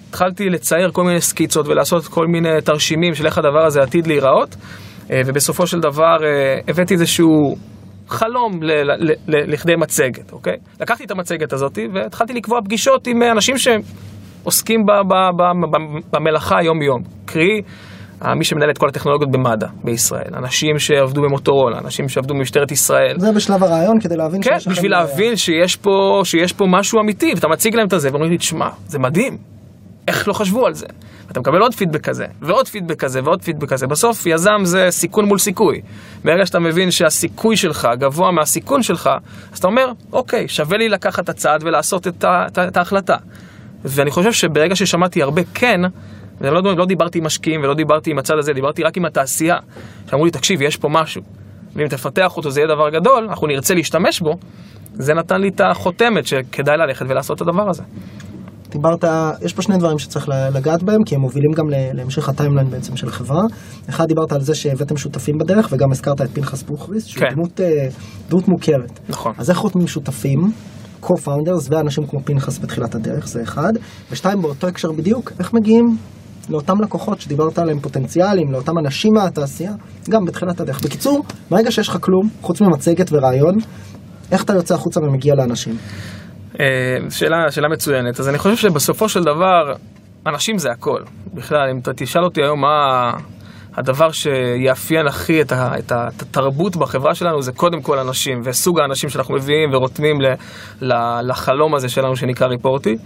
התחלתי 0.08 0.48
לצייר 0.48 0.90
כל 0.92 1.04
מיני 1.04 1.20
סקיצות 1.20 1.68
ולעשות 1.68 2.04
כל 2.06 2.26
מיני 2.26 2.60
תרשימים 2.64 3.14
של 3.14 3.26
איך 3.26 3.38
הדבר 3.38 3.66
הזה 3.66 3.82
עתיד 3.82 4.06
להיראות, 4.06 4.56
אה, 5.10 5.20
ובסופו 5.26 5.66
של 5.66 5.80
דבר 5.80 6.16
אה, 6.24 6.58
הבאתי 6.68 6.94
איזשהו 6.94 7.56
חלום 8.08 8.62
ל- 8.62 8.72
ל- 8.92 9.12
ל- 9.28 9.52
לכדי 9.52 9.72
מצגת, 9.76 10.32
אוקיי? 10.32 10.56
לקחתי 10.80 11.04
את 11.04 11.10
המצגת 11.10 11.52
הזאת 11.52 11.78
והתחלתי 11.94 12.32
לקבוע 12.32 12.60
פגישות 12.64 13.06
עם 13.06 13.22
אה, 13.22 13.32
אנשים 13.32 13.54
שעוסקים 13.58 14.80
ב- 14.86 15.08
ב- 15.08 15.36
ב- 15.42 15.76
ב- 15.76 16.16
במלאכה 16.16 16.56
יום-יום. 16.62 17.02
קרי, 17.24 17.60
אה, 18.24 18.34
מי 18.34 18.44
שמנהל 18.44 18.70
את 18.70 18.78
כל 18.78 18.88
הטכנולוגיות 18.88 19.30
במד"א 19.32 19.66
בישראל, 19.84 20.30
אנשים 20.36 20.78
שעבדו 20.78 21.22
במוטורולה, 21.22 21.78
אנשים 21.78 22.08
שעבדו 22.08 22.34
במשטרת 22.34 22.72
ישראל, 22.72 23.14
זה 23.18 23.32
בשלב 23.32 23.62
הרעיון 23.62 24.00
כדי 24.00 24.16
להבין 24.16 24.42
כן, 24.42 24.50
שיש 24.54 24.62
לכם- 24.66 24.70
בשביל 24.70 24.90
להבין 24.90 25.36
שיש 25.36 25.76
פה, 25.76 25.90
שיש 26.24 26.52
פה 26.52 26.64
משהו 26.68 27.00
אמיתי, 27.00 27.32
ואתה 27.34 27.48
מציג 27.48 27.74
להם 27.74 27.86
את 27.94 28.00
זה, 28.00 28.08
ואומרים 28.10 28.30
לי, 28.32 28.38
תשמע, 28.38 28.68
זה 28.86 28.98
מדהים, 28.98 29.36
איך 30.08 30.28
לא 30.28 30.32
חשבו 30.32 30.66
על 30.66 30.74
זה? 30.74 30.86
ואתה 31.28 31.40
מקבל 31.40 31.60
עוד 31.60 31.74
פידבק 31.74 32.00
כזה, 32.00 32.26
ועוד 32.42 32.68
פידבק 32.68 32.98
כזה, 32.98 33.20
ועוד 33.24 33.42
פידבק 33.42 33.68
כזה. 33.68 33.86
בסוף 33.86 34.26
יזם 34.26 34.60
זה 34.64 34.86
סיכון 34.90 35.24
מול 35.24 35.38
סיכוי. 35.38 35.80
ברגע 36.24 36.46
שאתה 36.46 36.58
מבין 36.58 36.90
שהסיכוי 36.90 37.56
שלך 37.56 37.88
גבוה 37.98 38.30
מהסיכון 38.30 38.82
שלך, 38.82 39.10
אז 39.52 39.58
אתה 39.58 39.66
אומר, 39.66 39.92
אוקיי, 40.12 40.48
שווה 40.48 40.78
לי 40.78 40.88
לקחת 40.88 41.24
את 41.24 41.28
הצעד 41.28 41.62
ולעשות 41.64 42.06
את, 42.06 42.24
ה, 42.24 42.46
את, 42.46 42.58
ה- 42.58 42.68
את 42.68 42.76
ההחלטה. 42.76 43.16
ואני 43.84 44.10
חושב 44.10 44.32
שברגע 44.32 44.76
ששמעתי 44.76 45.22
הרבה 45.22 45.42
כן, 45.54 45.80
ולא 46.40 46.62
לא, 46.62 46.76
לא 46.76 46.86
דיברתי 46.86 47.18
עם 47.18 47.24
משקיעים 47.24 47.62
ולא 47.62 47.74
דיברתי 47.74 48.10
עם 48.10 48.18
הצד 48.18 48.38
הזה, 48.38 48.52
דיברתי 48.52 48.82
רק 48.82 48.96
עם 48.96 49.04
התעשייה, 49.04 49.56
שאמרו 50.10 50.24
לי, 50.24 50.30
תקשיב, 50.30 50.62
יש 50.62 50.76
פה 50.76 50.88
משהו, 50.88 51.22
ואם 51.76 51.88
תפתח 51.88 52.36
אותו 52.36 52.50
זה 52.50 52.60
יהיה 52.60 52.68
דבר 52.68 52.90
גדול, 52.90 53.24
אנחנו 53.28 53.46
נרצה 53.46 53.74
להשתמש 53.74 54.20
בו, 54.20 54.36
זה 54.94 55.14
נתן 55.14 55.40
לי 55.40 55.48
את 55.48 55.60
החותמת 55.60 56.26
שכדאי 56.26 56.76
ללכת 56.76 57.06
ולעשות 57.08 57.36
את 57.36 57.42
הדבר 57.42 57.70
הזה. 57.70 57.82
דיברת, 58.74 59.04
יש 59.42 59.52
פה 59.52 59.62
שני 59.62 59.78
דברים 59.78 59.98
שצריך 59.98 60.28
לגעת 60.28 60.82
בהם, 60.82 61.04
כי 61.06 61.14
הם 61.14 61.20
מובילים 61.20 61.50
גם 61.52 61.64
להמשך 61.68 62.28
הטיימליין 62.28 62.70
בעצם 62.70 62.96
של 62.96 63.08
החברה. 63.08 63.42
אחד, 63.88 64.04
דיברת 64.08 64.32
על 64.32 64.40
זה 64.40 64.54
שהבאתם 64.54 64.96
שותפים 64.96 65.38
בדרך, 65.38 65.68
וגם 65.72 65.92
הזכרת 65.92 66.20
את 66.20 66.30
פנחס 66.32 66.62
בוכריס, 66.62 67.04
שהוא 67.04 67.20
כן. 67.20 67.34
דמות, 67.34 67.60
אה, 67.60 67.88
דמות 68.28 68.48
מוכרת. 68.48 69.00
נכון. 69.08 69.32
אז 69.38 69.50
איך 69.50 69.58
חותמים 69.58 69.86
שותפים, 69.86 70.38
co-founders 71.02 71.68
ואנשים 71.70 72.06
כמו 72.06 72.20
פנחס 72.24 72.58
בתחילת 72.58 72.94
הדרך, 72.94 73.28
זה 73.28 73.42
אחד. 73.42 73.72
ושתיים, 74.10 74.42
באותו 74.42 74.66
הקשר 74.66 74.92
בדיוק, 74.92 75.32
איך 75.38 75.52
מגיעים 75.52 75.96
לאותם 76.48 76.80
לקוחות 76.80 77.20
שדיברת 77.20 77.58
עליהם 77.58 77.80
פוטנציאלים, 77.80 78.52
לאותם 78.52 78.72
אנשים 78.84 79.12
מהתעשייה, 79.14 79.72
גם 80.10 80.24
בתחילת 80.24 80.60
הדרך. 80.60 80.84
בקיצור, 80.84 81.24
ברגע 81.50 81.70
שיש 81.70 81.88
לך 81.88 81.98
כלום, 82.00 82.28
חוץ 82.40 82.60
ממצגת 82.60 83.12
ורעיון, 83.12 83.54
איך 84.32 84.44
אתה 84.44 84.52
יוצא 84.52 84.74
החוצה 84.74 85.00
ומגיע 85.00 85.34
לאנשים? 85.34 85.76
אה, 86.60 86.66
שאלה, 87.10 87.50
שאלה 87.50 87.68
מצוינת. 87.68 88.20
אז 88.20 88.28
אני 88.28 88.38
חושב 88.38 88.56
שבסופו 88.56 89.08
של 89.08 89.24
דבר, 89.24 89.74
אנשים 90.26 90.58
זה 90.58 90.70
הכל. 90.70 91.00
בכלל, 91.34 91.70
אם 91.70 91.78
אתה 91.78 91.92
תשאל 91.96 92.24
אותי 92.24 92.42
היום 92.42 92.60
מה 92.60 93.12
הדבר 93.76 94.10
שיאפיין 94.12 95.06
הכי 95.06 95.40
את, 95.40 95.52
ה, 95.52 95.78
את, 95.78 95.92
ה, 95.92 96.08
את 96.16 96.22
התרבות 96.22 96.76
בחברה 96.76 97.14
שלנו, 97.14 97.42
זה 97.42 97.52
קודם 97.52 97.82
כל 97.82 97.98
אנשים, 97.98 98.40
וסוג 98.44 98.80
האנשים 98.80 99.10
שאנחנו 99.10 99.34
מביאים 99.34 99.74
ורותמים 99.74 100.20
ל, 100.20 100.26
ל, 100.80 101.20
לחלום 101.22 101.74
הזה 101.74 101.88
שלנו 101.88 102.16
שנקרא 102.16 102.46
ריפורטי. 102.46 102.96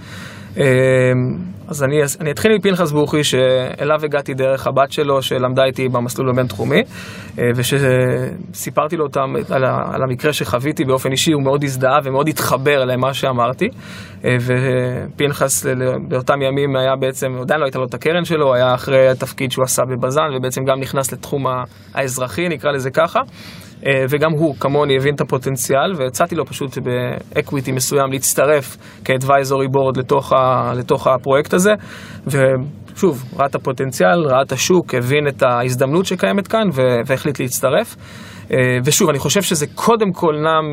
אז 1.68 1.84
אני, 1.84 1.96
אני 2.20 2.30
אתחיל 2.30 2.52
מפנחס 2.54 2.92
בוכי, 2.92 3.24
שאליו 3.24 4.04
הגעתי 4.04 4.34
דרך 4.34 4.66
הבת 4.66 4.92
שלו, 4.92 5.22
שלמדה 5.22 5.64
איתי 5.64 5.88
במסלול 5.88 6.30
הבינתחומי, 6.30 6.82
אה, 7.38 7.44
ושסיפרתי 7.56 8.96
לו 8.96 9.04
אותם 9.04 9.34
על, 9.50 9.64
ה, 9.64 9.76
על 9.92 10.02
המקרה 10.02 10.32
שחוויתי 10.32 10.84
באופן 10.84 11.10
אישי, 11.10 11.32
הוא 11.32 11.42
מאוד 11.42 11.64
הזדהה 11.64 11.98
ומאוד 12.04 12.28
התחבר 12.28 12.84
למה 12.84 13.14
שאמרתי. 13.14 13.68
אה, 14.24 14.36
ופנחס 14.40 15.66
באותם 16.08 16.42
ימים 16.42 16.76
היה 16.76 16.96
בעצם, 16.96 17.26
עדיין 17.40 17.60
לא 17.60 17.64
הייתה 17.64 17.78
לו 17.78 17.84
את 17.84 17.94
הקרן 17.94 18.24
שלו, 18.24 18.54
היה 18.54 18.74
אחרי 18.74 19.08
התפקיד 19.08 19.52
שהוא 19.52 19.64
עשה 19.64 19.82
בבז"ן, 19.84 20.28
ובעצם 20.36 20.64
גם 20.64 20.80
נכנס 20.80 21.12
לתחום 21.12 21.44
האזרחי, 21.94 22.48
נקרא 22.48 22.72
לזה 22.72 22.90
ככה. 22.90 23.20
אה, 23.86 24.04
וגם 24.08 24.32
הוא, 24.32 24.54
כמוני, 24.60 24.96
הבין 24.96 25.14
את 25.14 25.20
הפוטנציאל, 25.20 25.92
והצעתי 25.96 26.34
לו 26.34 26.46
פשוט 26.46 26.78
באקוויטי 26.78 27.72
מסוים 27.72 28.12
להצטרף 28.12 28.76
כאדוויזורי 29.04 29.68
בורד 29.68 29.96
לתוך, 29.96 30.32
ה, 30.32 30.72
לתוך 30.76 31.06
הפרויקט 31.06 31.54
הזה, 31.58 31.72
ושוב, 32.26 33.24
ראה 33.36 33.46
את 33.46 33.54
הפוטנציאל, 33.54 34.26
ראה 34.26 34.42
את 34.42 34.52
השוק, 34.52 34.94
הבין 34.94 35.28
את 35.28 35.42
ההזדמנות 35.42 36.06
שקיימת 36.06 36.48
כאן, 36.48 36.68
והחליט 37.06 37.40
להצטרף. 37.40 37.96
אה, 38.52 38.78
ושוב, 38.84 39.08
אני 39.08 39.18
חושב 39.18 39.42
שזה 39.42 39.66
קודם 39.74 40.12
כל 40.12 40.34
נע 40.42 40.60
מ... 40.60 40.72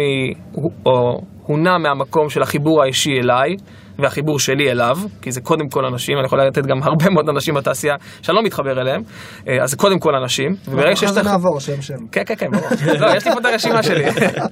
או 0.86 1.20
הוא 1.42 1.60
נע 1.60 1.78
מהמקום 1.78 2.30
של 2.30 2.42
החיבור 2.42 2.84
האישי 2.84 3.12
אליי. 3.24 3.56
והחיבור 4.00 4.40
שלי 4.40 4.72
אליו, 4.72 4.98
כי 5.22 5.32
זה 5.32 5.42
קודם 5.42 5.70
כל 5.70 5.86
אנשים, 5.86 6.18
אני 6.18 6.26
יכול 6.26 6.42
לתת 6.42 6.66
גם 6.66 6.84
הרבה 6.84 7.10
מאוד 7.10 7.30
אנשים 7.30 7.56
בתעשייה 7.56 7.96
שאני 8.22 8.36
לא 8.36 8.44
מתחבר 8.44 8.82
אליהם, 8.82 9.02
אה, 9.48 9.64
אז 9.64 9.70
זה 9.70 9.78
קודם 9.78 10.00
כל 10.00 10.16
אנשים. 10.16 10.56
וברגע 10.68 10.96
שיש 10.96 11.12
לך... 11.12 11.26
נעבור 11.28 11.60
שם 11.60 11.82
שם. 11.82 11.98
כן, 12.12 12.22
כן, 12.26 12.36
כן, 12.36 12.52
ברור. 12.52 12.68
לא, 13.00 13.16
יש 13.16 13.28
לי 13.28 13.34
פה 13.34 13.40
את 13.40 13.46
הרשימה 13.46 13.84
שלי. 13.84 14.04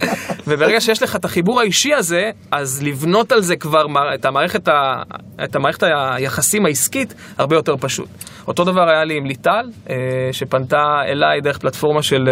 וברגע 0.47 0.81
שיש 0.81 1.03
לך 1.03 1.15
את 1.15 1.25
החיבור 1.25 1.59
האישי 1.59 1.93
הזה, 1.93 2.29
אז 2.51 2.83
לבנות 2.83 3.31
על 3.31 3.41
זה 3.41 3.55
כבר 3.55 3.85
את 4.15 4.25
המערכת, 4.25 4.67
ה... 4.67 5.01
את 5.43 5.55
המערכת 5.55 5.83
היחסים 5.83 6.65
העסקית 6.65 7.13
הרבה 7.37 7.55
יותר 7.55 7.75
פשוט. 7.79 8.09
אותו 8.47 8.63
דבר 8.63 8.89
היה 8.89 9.03
לי 9.03 9.17
עם 9.17 9.25
ליטל, 9.25 9.69
אה, 9.89 9.95
שפנתה 10.31 11.01
אליי 11.07 11.41
דרך 11.41 11.57
פלטפורמה 11.57 12.01
של 12.01 12.29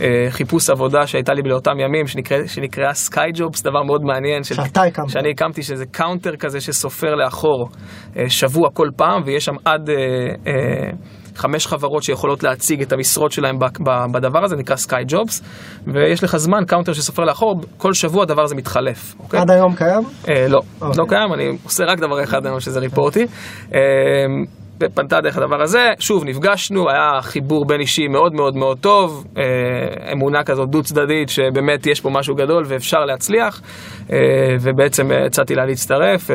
אה, 0.00 0.26
חיפוש 0.30 0.70
עבודה 0.70 1.06
שהייתה 1.06 1.34
לי 1.34 1.42
לאותם 1.44 1.80
ימים, 1.80 2.06
שנקרא, 2.06 2.46
שנקראה 2.46 2.94
סקאי 2.94 3.30
ג'ובס, 3.34 3.62
דבר 3.62 3.82
מאוד 3.82 4.02
מעניין. 4.02 4.44
שאתה 4.44 4.82
הקמת. 4.82 5.10
שאני 5.10 5.30
הקמתי, 5.30 5.62
שזה 5.62 5.84
counter 6.26 6.46
כזה 6.46 6.60
שסופר 6.60 7.14
לאחור 7.14 7.68
אה, 8.18 8.30
שבוע 8.30 8.68
כל 8.72 8.88
פעם, 8.96 9.22
ויש 9.26 9.44
שם 9.44 9.54
עד... 9.64 9.90
חמש 11.36 11.66
חברות 11.66 12.02
שיכולות 12.02 12.42
להציג 12.42 12.82
את 12.82 12.92
המשרות 12.92 13.32
שלהם 13.32 13.58
בדבר 14.12 14.44
הזה, 14.44 14.56
נקרא 14.56 14.76
Sky 14.76 15.04
Jobs, 15.08 15.42
ויש 15.86 16.24
לך 16.24 16.36
זמן, 16.36 16.64
counter 16.66 16.92
שסופר 16.92 17.24
לאחור, 17.24 17.54
כל 17.76 17.92
שבוע 17.92 18.22
הדבר 18.22 18.42
הזה 18.42 18.54
מתחלף. 18.54 19.14
אוקיי? 19.20 19.40
עד 19.40 19.50
היום 19.50 19.74
קיים? 19.74 20.02
אה, 20.28 20.48
לא, 20.48 20.60
אוקיי. 20.80 20.98
לא 20.98 21.04
קיים, 21.08 21.32
אני 21.34 21.58
עושה 21.64 21.84
רק 21.84 21.98
דבר 21.98 22.22
אחד 22.22 22.46
היום 22.46 22.60
שזה 22.60 22.80
Reporty. 22.80 23.26
אה, 23.74 23.80
ופנתה 24.80 25.20
דרך 25.20 25.36
הדבר 25.36 25.62
הזה, 25.62 25.92
שוב 25.98 26.24
נפגשנו, 26.24 26.90
היה 26.90 27.22
חיבור 27.22 27.64
בין 27.66 27.80
אישי 27.80 28.08
מאוד 28.08 28.34
מאוד 28.34 28.56
מאוד 28.56 28.78
טוב, 28.78 29.24
אה, 29.38 29.42
אמונה 30.12 30.42
כזאת 30.44 30.68
דו 30.68 30.82
צדדית 30.82 31.28
שבאמת 31.28 31.86
יש 31.86 32.00
פה 32.00 32.10
משהו 32.10 32.34
גדול 32.34 32.64
ואפשר 32.66 33.04
להצליח, 33.04 33.60
אה, 34.12 34.16
ובעצם 34.60 35.10
הצעתי 35.26 35.54
לה 35.54 35.66
להצטרף 35.66 36.30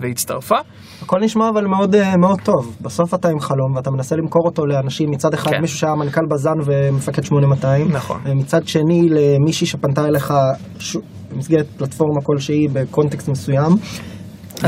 והצטרפה. 0.00 0.58
הכל 1.02 1.20
נשמע 1.20 1.48
אבל 1.48 1.66
מאוד, 1.66 1.94
אה, 1.94 2.16
מאוד 2.16 2.40
טוב, 2.44 2.76
בסוף 2.80 3.14
אתה 3.14 3.28
עם 3.28 3.40
חלום 3.40 3.76
ואתה 3.76 3.90
מנסה 3.90 4.16
למכור 4.16 4.42
אותו 4.46 4.66
לאנשים, 4.66 5.10
מצד 5.10 5.34
אחד 5.34 5.50
כן. 5.50 5.60
מישהו 5.60 5.78
שהיה 5.78 5.94
מנכ"ל 5.94 6.26
בז"ן 6.30 6.58
ומפקד 6.64 7.24
8200, 7.24 7.88
נכון. 7.92 8.20
ומצד 8.24 8.66
שני 8.66 9.08
למישהי 9.10 9.66
שפנתה 9.66 10.04
אליך 10.04 10.34
ש... 10.78 10.96
במסגרת 11.32 11.66
פלטפורמה 11.78 12.20
כלשהי 12.22 12.68
בקונטקסט 12.72 13.28
מסוים. 13.28 13.72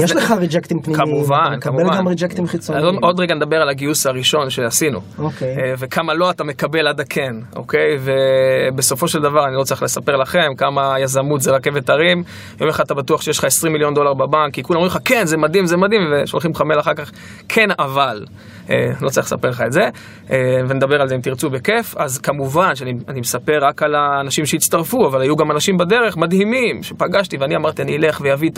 יש 0.02 0.16
לך 0.16 0.30
ריג'קטים 0.30 0.80
פנימיים, 0.80 1.06
כמובן, 1.06 1.60
כמובן. 1.60 1.84
מקבל 1.84 1.98
גם 1.98 2.08
ריג'קטים 2.08 2.46
חיצוניים. 2.46 3.04
עוד 3.04 3.20
רגע 3.20 3.34
נדבר 3.34 3.56
על 3.56 3.68
הגיוס 3.68 4.06
הראשון 4.06 4.50
שעשינו. 4.50 5.00
אוקיי. 5.18 5.48
אה, 5.48 5.74
וכמה 5.78 6.14
לא 6.14 6.30
אתה 6.30 6.44
מקבל 6.44 6.86
עד 6.86 7.00
הכן, 7.00 7.34
אוקיי? 7.56 7.98
ובסופו 8.00 9.08
של 9.08 9.22
דבר, 9.22 9.46
אני 9.46 9.56
לא 9.56 9.62
צריך 9.62 9.82
לספר 9.82 10.16
לכם 10.16 10.54
כמה 10.56 11.00
יזמות 11.00 11.40
זה 11.40 11.50
רכבת 11.50 11.90
הרים. 11.90 12.22
יום 12.60 12.68
אחד 12.68 12.84
אתה 12.84 12.94
בטוח 12.94 13.22
שיש 13.22 13.38
לך 13.38 13.44
20 13.44 13.72
מיליון 13.72 13.94
דולר 13.94 14.14
בבנק, 14.14 14.54
כי 14.54 14.62
כולם 14.62 14.76
אומרים 14.76 14.96
לך, 14.96 14.98
כן, 15.04 15.26
זה 15.26 15.36
מדהים, 15.36 15.66
זה 15.66 15.76
מדהים, 15.76 16.00
ושולחים 16.12 16.50
לך 16.50 16.60
מייל 16.60 16.80
אחר 16.80 16.94
כך, 16.94 17.10
כן, 17.48 17.68
אבל. 17.78 18.24
אה, 18.70 18.90
לא 19.00 19.08
צריך 19.08 19.26
לספר 19.26 19.50
לך 19.50 19.62
את 19.66 19.72
זה, 19.72 19.88
אה, 20.30 20.60
ונדבר 20.68 21.00
על 21.00 21.08
זה 21.08 21.14
אם 21.14 21.20
תרצו 21.20 21.50
בכיף. 21.50 21.96
אז 21.96 22.18
כמובן 22.18 22.74
שאני 22.74 23.20
מספר 23.20 23.58
רק 23.60 23.82
על 23.82 23.94
האנשים 23.94 24.46
שהצטרפו, 24.46 25.06
אבל 25.06 25.20
היו 25.20 25.36
גם 25.36 25.50
אנשים 25.50 25.78
בדרך 25.78 26.16
מדהימים 26.16 26.82
שפגשתי, 26.82 27.36
ואני 27.36 27.56
אמרתי, 27.56 27.82
אני 27.82 27.96
אלך 27.96 28.20
ואביא 28.24 28.50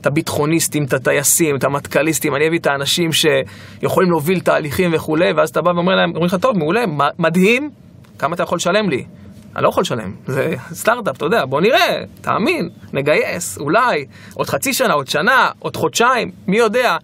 את 0.00 0.06
הביטחוניסטים, 0.06 0.84
את 0.84 0.92
הטייסים, 0.92 1.56
את 1.56 1.64
המטכ"ליסטים, 1.64 2.34
אני 2.34 2.48
אביא 2.48 2.58
את 2.58 2.66
האנשים 2.66 3.10
שיכולים 3.12 4.10
להוביל 4.10 4.40
תהליכים 4.40 4.90
וכולי, 4.94 5.32
ואז 5.32 5.50
אתה 5.50 5.62
בא 5.62 5.70
ואומר 5.70 5.94
להם, 5.94 6.10
אומרים 6.10 6.26
לך, 6.26 6.34
טוב, 6.34 6.58
מעולה, 6.58 6.84
מדהים, 7.18 7.70
כמה 8.18 8.34
אתה 8.34 8.42
יכול 8.42 8.56
לשלם 8.56 8.90
לי? 8.90 9.04
אני 9.56 9.64
לא 9.64 9.68
יכול 9.68 9.80
לשלם, 9.80 10.12
זה 10.26 10.54
סטארט-אפ, 10.72 11.16
אתה 11.16 11.24
יודע, 11.24 11.44
בוא 11.44 11.60
נראה, 11.60 12.02
תאמין, 12.20 12.68
נגייס, 12.92 13.58
אולי, 13.58 14.04
עוד 14.34 14.48
חצי 14.48 14.74
שנה, 14.74 14.92
עוד 14.92 15.08
שנה, 15.08 15.50
עוד 15.58 15.76
חודשיים, 15.76 16.30
מי 16.46 16.58
יודע. 16.58 16.96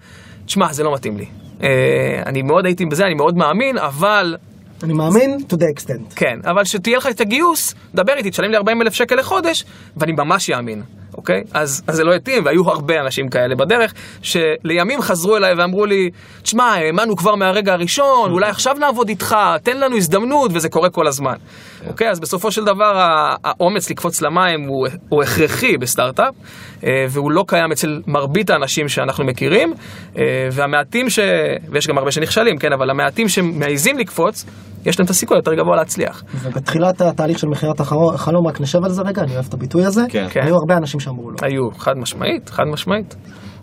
תשמע, 0.47 0.73
זה 0.73 0.85
לא 0.85 0.95
מתאים 0.95 1.17
לי. 1.17 1.27
אה, 1.63 2.23
אני 2.27 2.43
מאוד 2.43 2.67
הייתי 2.67 2.87
בזה, 2.87 3.05
אני 3.07 3.15
מאוד 3.15 3.37
מאמין, 3.37 3.79
אבל... 3.79 4.37
אני 4.83 4.93
מאמין 4.93 5.39
to 5.51 5.55
the 5.55 5.79
extent. 5.79 6.15
כן, 6.17 6.39
אבל 6.45 6.65
שתהיה 6.65 6.99
לך 6.99 7.07
את 7.07 7.21
הגיוס, 7.21 7.75
דבר 7.95 8.13
איתי, 8.17 8.31
תשלם 8.31 8.51
לי 8.51 8.57
40 8.57 8.83
אלף 8.83 8.95
שקל 8.95 9.15
לחודש, 9.15 9.65
ואני 9.97 10.13
ממש 10.13 10.51
אאמין. 10.51 10.83
אוקיי? 11.17 11.43
אז, 11.55 11.83
אז 11.87 11.97
זה 11.97 12.05
לא 12.05 12.15
התאים, 12.15 12.45
והיו 12.45 12.71
הרבה 12.71 13.01
אנשים 13.01 13.29
כאלה 13.29 13.55
בדרך, 13.55 13.95
שלימים 14.23 15.01
חזרו 15.01 15.37
אליי 15.37 15.55
ואמרו 15.55 15.87
לי, 15.87 16.11
תשמע, 16.43 16.65
האמנו 16.65 17.17
כבר 17.17 17.35
מהרגע 17.35 17.73
הראשון, 17.73 18.31
אולי 18.31 18.49
עכשיו 18.51 18.77
נעבוד 18.81 19.09
איתך, 19.09 19.37
תן 19.63 19.81
לנו 19.81 19.97
הזדמנות, 19.97 20.51
וזה 20.55 20.69
קורה 20.69 20.91
כל 20.91 21.07
הזמן. 21.07 21.35
כן. 21.81 21.89
אוקיי? 21.89 22.11
אז 22.11 22.21
בסופו 22.21 22.51
של 22.53 22.65
דבר, 22.65 22.93
האומץ 23.45 23.91
לקפוץ 23.91 24.23
למים 24.23 24.63
הוא, 24.63 24.87
הוא 25.09 25.23
הכרחי 25.23 25.77
בסטארט-אפ, 25.77 26.35
אה, 26.85 27.07
והוא 27.09 27.33
לא 27.33 27.45
קיים 27.49 27.73
אצל 27.73 28.01
מרבית 28.07 28.51
האנשים 28.51 28.89
שאנחנו 28.89 29.25
מכירים, 29.25 29.75
אה, 30.19 30.49
והמעטים 30.53 31.11
ש... 31.11 31.19
ויש 31.71 31.87
גם 31.87 31.99
הרבה 31.99 32.11
שנכשלים, 32.11 32.59
כן, 32.59 32.73
אבל 32.73 32.91
המעטים 32.91 33.29
שמעיזים 33.29 33.99
לקפוץ, 33.99 34.45
יש 34.87 34.99
להם 34.99 35.05
את 35.05 35.11
הסיכוי 35.11 35.37
יותר 35.37 35.55
גבוה 35.55 35.77
להצליח. 35.77 36.23
ובתחילת 36.35 37.01
התהליך 37.01 37.39
של 37.39 37.47
מכירת 37.49 37.81
החלום, 37.81 38.47
רק 38.47 38.61
נשב 38.61 38.85
על 38.85 38.91
זה 38.91 39.03
רגע, 39.03 39.23
אני 39.23 39.35
אוהב 39.35 39.47
את 39.49 39.55
הביטוי 39.55 39.85
הזה, 39.85 40.03
כן. 40.09 40.27
היו 40.35 40.55
הרבה 40.55 40.77
אנשים 40.77 41.01
שאמרו 41.01 41.31
לא. 41.31 41.37
היו, 41.43 41.71
חד 41.79 41.93
משמעית, 41.97 42.49
חד 42.49 42.65
משמעית. 42.73 43.17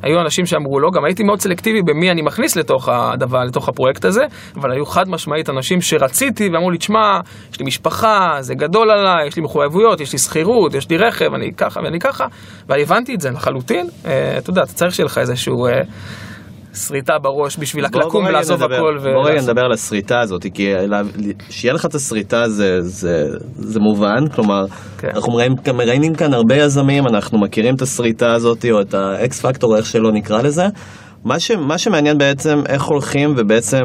היו 0.03 0.21
אנשים 0.21 0.45
שאמרו 0.45 0.79
לא, 0.79 0.89
גם 0.93 1.05
הייתי 1.05 1.23
מאוד 1.23 1.39
סלקטיבי 1.39 1.81
במי 1.81 2.11
אני 2.11 2.21
מכניס 2.21 2.55
לתוך 2.55 2.89
הדבר, 2.89 3.43
לתוך 3.43 3.69
הפרויקט 3.69 4.05
הזה, 4.05 4.21
אבל 4.55 4.71
היו 4.71 4.85
חד 4.85 5.09
משמעית 5.09 5.49
אנשים 5.49 5.81
שרציתי 5.81 6.49
ואמרו 6.53 6.71
לי, 6.71 6.77
תשמע, 6.77 7.19
יש 7.51 7.59
לי 7.59 7.65
משפחה, 7.65 8.37
זה 8.39 8.53
גדול 8.55 8.91
עליי, 8.91 9.27
יש 9.27 9.35
לי 9.35 9.41
מחויבויות, 9.41 10.01
יש 10.01 10.13
לי 10.13 10.19
שכירות, 10.19 10.73
יש 10.73 10.89
לי 10.89 10.97
רכב, 10.97 11.33
אני 11.33 11.53
ככה 11.57 11.79
ואני 11.83 11.99
ככה, 11.99 12.25
והבנתי 12.69 13.15
את 13.15 13.21
זה 13.21 13.29
לחלוטין. 13.29 13.87
אה, 14.05 14.37
אתה 14.37 14.49
יודע, 14.49 14.63
אתה 14.63 14.73
צריך 14.73 14.95
שיהיה 14.95 15.05
לך 15.05 15.17
איזשהו... 15.17 15.67
שריטה 16.73 17.19
בראש 17.19 17.57
בשביל 17.59 17.87
בוא- 17.87 17.99
בוא 18.01 18.09
לקום 18.09 18.25
ולעזוב 18.25 18.61
נדבר- 18.63 18.75
הכל. 18.75 18.97
בוא 19.13 19.29
רגע. 19.29 19.41
נדבר 19.41 19.61
על 19.61 19.71
הסריטה 19.71 20.19
הזאת, 20.19 20.45
כי 20.53 20.73
שיהיה 21.49 21.73
לך 21.73 21.85
את 21.85 21.95
הסריטה 21.95 22.49
זה, 22.49 22.81
זה, 22.81 23.27
זה 23.55 23.79
מובן, 23.79 24.27
כלומר, 24.35 24.65
כן. 24.97 25.07
אנחנו 25.15 25.33
מראיינים, 25.33 25.57
גם 25.63 25.77
מראיינים 25.77 26.15
כאן 26.15 26.33
הרבה 26.33 26.55
יזמים, 26.55 27.07
אנחנו 27.07 27.39
מכירים 27.39 27.75
את 27.75 27.81
הסריטה 27.81 28.33
הזאת, 28.33 28.65
או 28.71 28.81
את 28.81 28.93
האקס 28.93 29.41
פקטור, 29.41 29.77
איך 29.77 29.85
שלא 29.85 30.11
נקרא 30.11 30.41
לזה. 30.41 30.65
מה, 31.25 31.39
ש, 31.39 31.51
מה 31.51 31.77
שמעניין 31.77 32.17
בעצם, 32.17 32.61
איך 32.69 32.83
הולכים 32.83 33.33
ובעצם 33.37 33.83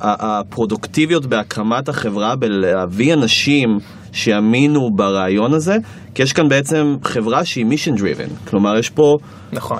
הפרודוקטיביות 0.00 1.26
בהקמת 1.26 1.88
החברה, 1.88 2.36
בלהביא 2.36 3.14
אנשים 3.14 3.78
שיאמינו 4.12 4.90
ברעיון 4.96 5.54
הזה, 5.54 5.76
כי 6.14 6.22
יש 6.22 6.32
כאן 6.32 6.48
בעצם 6.48 6.94
חברה 7.04 7.44
שהיא 7.44 7.66
mission 7.66 7.98
driven, 7.98 8.48
כלומר 8.50 8.78
יש 8.78 8.90
פה, 8.90 9.16
נכון. 9.52 9.78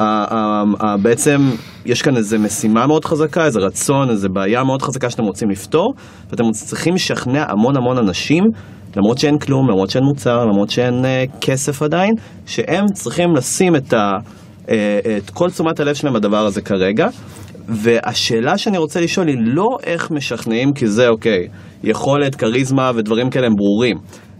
בעצם 1.02 1.50
יש 1.86 2.02
כאן 2.02 2.16
איזו 2.16 2.38
משימה 2.38 2.86
מאוד 2.86 3.04
חזקה, 3.04 3.44
איזה 3.44 3.60
רצון, 3.60 4.10
איזו 4.10 4.28
בעיה 4.28 4.64
מאוד 4.64 4.82
חזקה 4.82 5.10
שאתם 5.10 5.22
רוצים 5.22 5.50
לפתור, 5.50 5.94
ואתם 6.30 6.44
צריכים 6.52 6.94
לשכנע 6.94 7.44
המון 7.48 7.76
המון 7.76 7.98
אנשים, 7.98 8.44
למרות 8.96 9.18
שאין 9.18 9.38
כלום, 9.38 9.70
למרות 9.70 9.90
שאין 9.90 10.04
מוצר, 10.04 10.44
למרות 10.44 10.70
שאין 10.70 11.04
אה, 11.04 11.24
כסף 11.40 11.82
עדיין, 11.82 12.14
שהם 12.46 12.84
צריכים 12.92 13.36
לשים 13.36 13.76
את, 13.76 13.92
ה, 13.92 14.12
אה, 14.70 14.98
את 15.16 15.30
כל 15.30 15.50
תשומת 15.50 15.80
הלב 15.80 15.94
שלהם 15.94 16.14
בדבר 16.14 16.46
הזה 16.46 16.60
כרגע. 16.60 17.08
והשאלה 17.68 18.58
שאני 18.58 18.78
רוצה 18.78 19.00
לשאול 19.00 19.28
היא 19.28 19.36
לא 19.38 19.68
איך 19.84 20.10
משכנעים, 20.10 20.72
כי 20.72 20.86
זה 20.86 21.08
אוקיי, 21.08 21.48
יכולת, 21.84 22.34
כריזמה 22.34 22.90
ודברים 22.94 23.30
כאלה 23.30 23.46
הם 23.46 23.54
ברורים. 23.56 23.96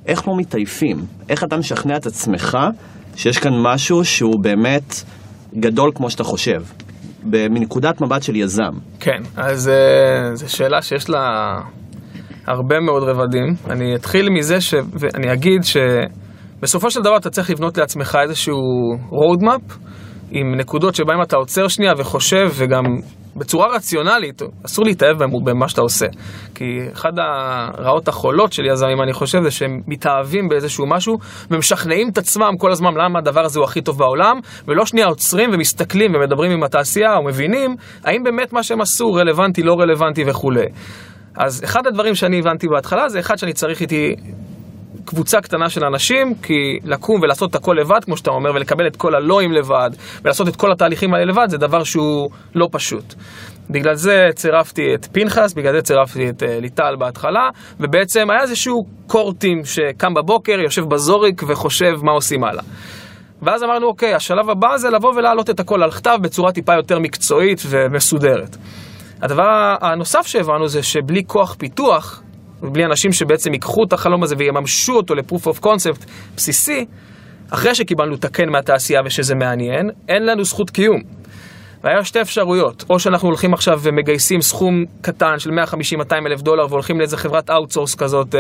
איך 0.07 0.29
לא 0.29 0.35
מתעייפים? 0.37 0.97
איך 1.29 1.45
אתה 1.45 1.57
משכנע 1.57 1.97
את 1.97 2.07
עצמך 2.07 2.59
שיש 3.17 3.39
כאן 3.39 3.53
משהו 3.63 4.05
שהוא 4.05 4.43
באמת 4.43 4.95
גדול 5.55 5.91
כמו 5.95 6.11
שאתה 6.11 6.25
חושב? 6.25 6.63
מנקודת 7.25 8.01
מבט 8.01 8.23
של 8.23 8.37
יזם. 8.37 8.73
כן, 9.01 9.23
אז 9.37 9.69
אה, 9.69 10.35
זו 10.35 10.57
שאלה 10.57 10.83
שיש 10.83 11.11
לה 11.11 11.19
הרבה 12.47 12.81
מאוד 12.81 13.03
רבדים. 13.03 13.55
אני 13.71 13.95
אתחיל 13.95 14.29
מזה 14.31 14.61
ש... 14.61 14.75
ואני 15.01 15.33
אגיד 15.33 15.61
שבסופו 15.63 16.91
של 16.91 17.01
דבר 17.01 17.17
אתה 17.17 17.31
צריך 17.31 17.51
לבנות 17.51 17.79
לעצמך 17.79 18.19
איזשהו 18.23 18.57
road 19.11 19.43
map 19.43 19.75
עם 20.31 20.55
נקודות 20.55 20.95
שבהן 20.95 21.23
אתה 21.23 21.37
עוצר 21.37 21.69
שנייה 21.69 21.93
וחושב 21.99 22.49
וגם 22.55 22.83
בצורה 23.37 23.67
רציונלית, 23.77 24.43
אסור 24.67 24.85
להתאהב 24.85 25.23
במ- 25.23 25.45
במה 25.45 25.69
שאתה 25.69 25.81
עושה. 25.81 26.07
כי 26.55 26.65
אחד 26.93 27.13
הרעות 27.19 28.09
החולות 28.09 28.53
של 28.53 28.63
יזמים, 28.67 29.03
אני 29.03 29.13
חושב, 29.13 29.43
זה 29.43 29.51
שהם 29.51 29.81
מתאהבים 29.87 30.49
באיזשהו 30.49 30.87
משהו 30.87 31.19
ומשכנעים 31.51 32.09
את 32.09 32.19
עצמם 32.19 32.51
כל 32.59 32.71
הזמן 32.73 32.91
למה 32.95 33.19
הדבר 33.19 33.41
הזה 33.41 33.59
הוא 33.59 33.65
הכי 33.65 33.81
טוב 33.81 33.99
בעולם, 33.99 34.37
ולא 34.69 34.87
שנייה 34.87 35.07
עוצרים 35.07 35.51
ומסתכלים 35.53 36.15
ומדברים 36.15 36.53
עם 36.53 36.63
התעשייה 36.63 37.19
ומבינים 37.19 37.77
האם 38.05 38.23
באמת 38.25 38.53
מה 38.53 38.63
שהם 38.63 38.81
עשו 38.81 39.13
רלוונטי, 39.13 39.63
לא 39.63 39.75
רלוונטי 39.81 40.25
וכולי. 40.27 40.67
אז 41.39 41.65
אחד 41.65 41.87
הדברים 41.87 42.15
שאני 42.15 42.39
הבנתי 42.39 42.67
בהתחלה 42.69 43.09
זה 43.09 43.21
אחד 43.21 43.39
שאני 43.39 43.53
צריך 43.53 43.81
איתי 43.81 44.15
קבוצה 45.05 45.41
קטנה 45.41 45.71
של 45.71 45.85
אנשים, 45.85 46.35
כי 46.43 46.79
לקום 46.85 47.21
ולעשות 47.23 47.51
את 47.51 47.55
הכל 47.55 47.77
לבד, 47.81 48.05
כמו 48.05 48.17
שאתה 48.17 48.31
אומר, 48.31 48.51
ולקבל 48.55 48.87
את 48.87 48.97
כל 48.97 49.15
הלואים 49.15 49.53
לבד, 49.53 49.91
ולעשות 50.23 50.49
את 50.49 50.57
כל 50.57 50.73
התהליכים 50.73 51.15
האלה 51.15 51.25
לבד, 51.25 51.47
זה 51.49 51.59
דבר 51.59 51.85
שהוא 51.85 52.31
לא 52.55 52.69
פשוט. 52.73 53.15
בגלל 53.71 53.95
זה 53.95 54.29
צירפתי 54.35 54.95
את 54.95 55.07
פנחס, 55.13 55.53
בגלל 55.53 55.73
זה 55.73 55.83
צירפתי 55.83 56.29
את 56.29 56.43
אה, 56.43 56.61
ליטל 56.61 56.97
בהתחלה, 56.99 57.49
ובעצם 57.81 58.31
היה 58.31 58.43
איזשהו 58.43 58.87
קורטים 59.07 59.65
שקם 59.65 60.15
בבוקר, 60.15 60.53
יושב 60.53 60.85
בזוריק 60.85 61.43
וחושב 61.47 61.95
מה 62.03 62.13
עושים 62.13 62.45
הלאה. 62.45 62.63
ואז 63.43 63.63
אמרנו, 63.63 63.87
אוקיי, 63.87 64.15
השלב 64.15 64.51
הבא 64.51 64.77
זה 64.77 64.91
לבוא 64.91 65.15
ולהעלות 65.15 65.51
את 65.51 65.61
הכל 65.61 65.83
על 65.83 65.91
כתב 65.91 66.19
בצורה 66.23 66.53
טיפה 66.53 66.75
יותר 66.75 66.99
מקצועית 66.99 67.63
ומסודרת. 67.69 68.57
הדבר 69.23 69.75
הנוסף 69.81 70.27
שהבנו 70.27 70.69
זה 70.69 70.83
שבלי 70.83 71.23
כוח 71.27 71.55
פיתוח, 71.59 72.23
ובלי 72.63 72.85
אנשים 72.85 73.13
שבעצם 73.13 73.53
ייקחו 73.53 73.85
את 73.85 73.93
החלום 73.93 74.23
הזה 74.23 74.35
ויממשו 74.39 74.93
אותו 74.93 75.15
ל-proof 75.15 75.47
of 75.47 75.65
concept 75.65 76.07
בסיסי, 76.37 76.85
אחרי 77.51 77.75
שקיבלנו 77.75 78.15
את 78.15 78.25
הכן 78.25 78.49
מהתעשייה 78.53 79.01
ושזה 79.05 79.35
מעניין, 79.35 79.91
אין 80.09 80.27
לנו 80.27 80.45
זכות 80.45 80.71
קיום. 80.71 81.01
והיה 81.87 82.05
שתי 82.05 82.21
אפשרויות, 82.21 82.85
או 82.91 82.99
שאנחנו 82.99 83.29
הולכים 83.29 83.55
עכשיו 83.55 83.81
ומגייסים 83.83 84.41
סכום 84.41 84.85
קטן 85.01 85.39
של 85.39 85.51
150-200 85.51 86.13
אלף 86.27 86.43
דולר 86.43 86.67
והולכים 86.71 86.99
לאיזה 86.99 87.17
חברת 87.17 87.51
outsource 87.51 87.95
כזאת, 87.95 88.35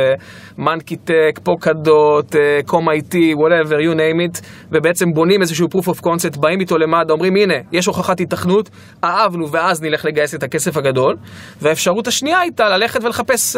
Monkeytech, 0.58 1.40
פוקדוט, 1.42 2.36
Comm-IT, 2.66 3.34
whatever, 3.34 3.72
you 3.72 3.96
name 3.96 4.38
it, 4.38 4.44
ובעצם 4.72 5.12
בונים 5.12 5.42
איזשהו 5.42 5.68
proof 5.72 5.84
of 5.84 6.00
concept, 6.00 6.38
באים 6.38 6.60
איתו 6.60 6.78
למד"א, 6.78 7.12
אומרים 7.12 7.36
הנה, 7.36 7.54
יש 7.72 7.86
הוכחת 7.86 8.20
התכנות, 8.20 8.70
אהבנו 9.04 9.50
ואז 9.50 9.82
נלך 9.82 10.04
לגייס 10.04 10.34
את 10.34 10.42
הכסף 10.42 10.76
הגדול. 10.76 11.16
והאפשרות 11.62 12.06
השנייה 12.06 12.40
הייתה 12.40 12.68
ללכת 12.68 13.04
ולחפש 13.04 13.56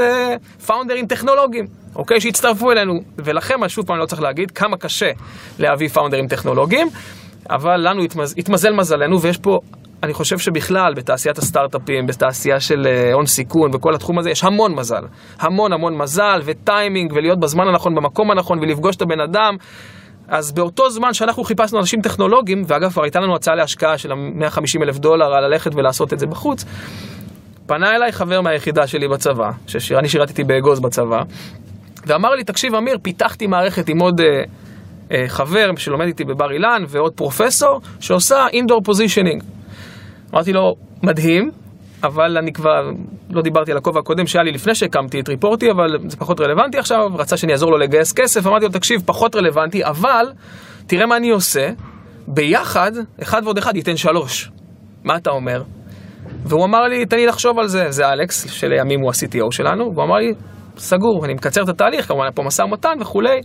פאונדרים 0.67 1.07
טכנולוגיים, 1.07 1.67
אוקיי, 1.97 2.21
שהצטרפו 2.21 2.73
אלינו. 2.73 3.01
ולכם, 3.19 3.69
שוב 3.69 3.87
פעם, 3.87 3.95
אני 3.97 4.01
לא 4.01 4.07
צריך 4.07 4.23
להגיד 4.23 4.51
כמה 4.51 4.77
קשה 4.77 5.11
להביא 5.59 5.89
פאונדרים 5.89 6.29
טכנולוגיים. 6.29 6.89
אבל 7.51 7.89
לנו 7.89 8.03
התמז... 8.03 8.35
התמזל 8.39 8.73
מזלנו, 8.73 9.21
ויש 9.21 9.39
פה, 9.39 9.59
אני 10.03 10.13
חושב 10.13 10.39
שבכלל, 10.39 10.93
בתעשיית 10.97 11.39
הסטארט-אפים, 11.39 12.07
בתעשייה 12.07 12.61
של 12.61 12.87
אה, 12.87 13.13
הון 13.13 13.27
סיכון, 13.27 13.71
וכל 13.75 13.95
התחום 13.95 14.19
הזה, 14.19 14.31
יש 14.31 14.45
המון 14.45 14.75
מזל. 14.75 15.03
המון 15.41 15.73
המון 15.73 15.99
מזל, 15.99 16.41
וטיימינג, 16.45 17.13
ולהיות 17.13 17.41
בזמן 17.41 17.69
הנכון, 17.69 17.95
במקום 17.95 18.31
הנכון, 18.31 18.59
ולפגוש 18.59 18.97
את 18.97 19.03
הבן 19.03 19.21
אדם. 19.21 19.57
אז 20.29 20.53
באותו 20.53 20.91
זמן 20.91 21.13
שאנחנו 21.13 21.45
חיפשנו 21.45 21.79
אנשים 21.79 22.01
טכנולוגיים, 22.01 22.63
ואגב, 22.67 22.91
כבר 22.91 23.03
הייתה 23.03 23.21
לנו 23.21 23.35
הצעה 23.35 23.55
להשקעה 23.55 23.99
של 23.99 24.09
150 24.15 24.83
אלף 24.83 24.99
דולר 24.99 25.27
על 25.35 25.47
ללכת 25.47 25.75
ולעשות 25.75 26.13
את 26.13 26.19
זה 26.19 26.27
בחוץ, 26.27 26.65
פנה 27.67 27.97
אליי 27.97 28.13
חבר 28.13 28.41
מהיחידה 28.41 28.87
שלי 28.87 29.09
בצבא, 29.09 29.51
שאני 29.67 30.09
שירתתי 30.09 30.45
באגוז 30.45 30.81
בצבא, 30.81 31.19
ואמר 32.07 32.31
לי, 32.31 32.45
תקשיב, 32.45 32.75
אמיר, 32.75 32.99
פיתחתי 33.03 33.47
מערכת 33.47 33.89
עם 33.89 33.99
עוד... 33.99 34.21
אה, 34.21 34.43
חבר 35.29 35.71
שלומד 35.77 36.07
איתי 36.07 36.25
בבר 36.25 36.53
אילן 36.53 36.85
ועוד 36.89 37.13
פרופסור 37.13 37.81
שעושה 38.01 38.47
indoor 38.53 38.81
positioning. 38.85 39.43
אמרתי 40.35 40.53
לו, 40.53 40.75
מדהים, 41.03 41.51
אבל 42.03 42.39
אני 42.39 42.53
כבר 42.53 42.91
לא 43.31 43.43
דיברתי 43.43 43.73
על 43.73 43.79
הכובע 43.79 44.01
הקודם 44.01 44.27
שהיה 44.27 44.45
לי 44.45 44.53
לפני 44.53 44.75
שהקמתי 44.75 45.21
את 45.21 45.29
Reporty, 45.29 45.71
אבל 45.71 45.99
זה 46.07 46.17
פחות 46.17 46.41
רלוונטי 46.41 46.79
עכשיו, 46.79 46.99
רצה 47.15 47.37
שאני 47.37 47.53
אעזור 47.53 47.71
לו 47.71 47.79
לגייס 47.79 48.13
כסף, 48.13 48.47
אמרתי 48.47 48.65
לו, 48.65 48.71
תקשיב, 48.71 49.03
פחות 49.07 49.37
רלוונטי, 49.37 49.85
אבל 49.85 50.33
תראה 50.87 51.07
מה 51.07 51.17
אני 51.17 51.31
עושה, 51.31 51.71
ביחד, 52.29 52.93
אחד 53.23 53.43
ועוד 53.45 53.59
אחד 53.59 53.77
ייתן 53.77 53.97
שלוש. 53.97 54.51
מה 55.05 55.17
אתה 55.17 55.31
אומר? 55.31 55.63
והוא 56.45 56.65
אמר 56.65 56.81
לי, 56.81 57.07
תן 57.07 57.17
לי 57.17 57.27
לחשוב 57.27 57.59
על 57.59 57.67
זה, 57.67 57.91
זה 57.91 58.13
אלכס, 58.13 58.51
שלימים 58.51 59.01
הוא 59.01 59.11
ה-CTO 59.11 59.51
שלנו, 59.51 59.93
והוא 59.95 60.05
אמר 60.05 60.17
לי, 60.17 60.35
סגור, 60.79 61.25
אני 61.25 61.35
מקצר 61.35 61.63
את 61.63 61.69
התהליך, 61.69 62.09
כמובן, 62.09 62.25
פה 62.35 62.43
משא 62.43 62.63
ומתן 62.63 62.95
וכולי. 63.01 63.41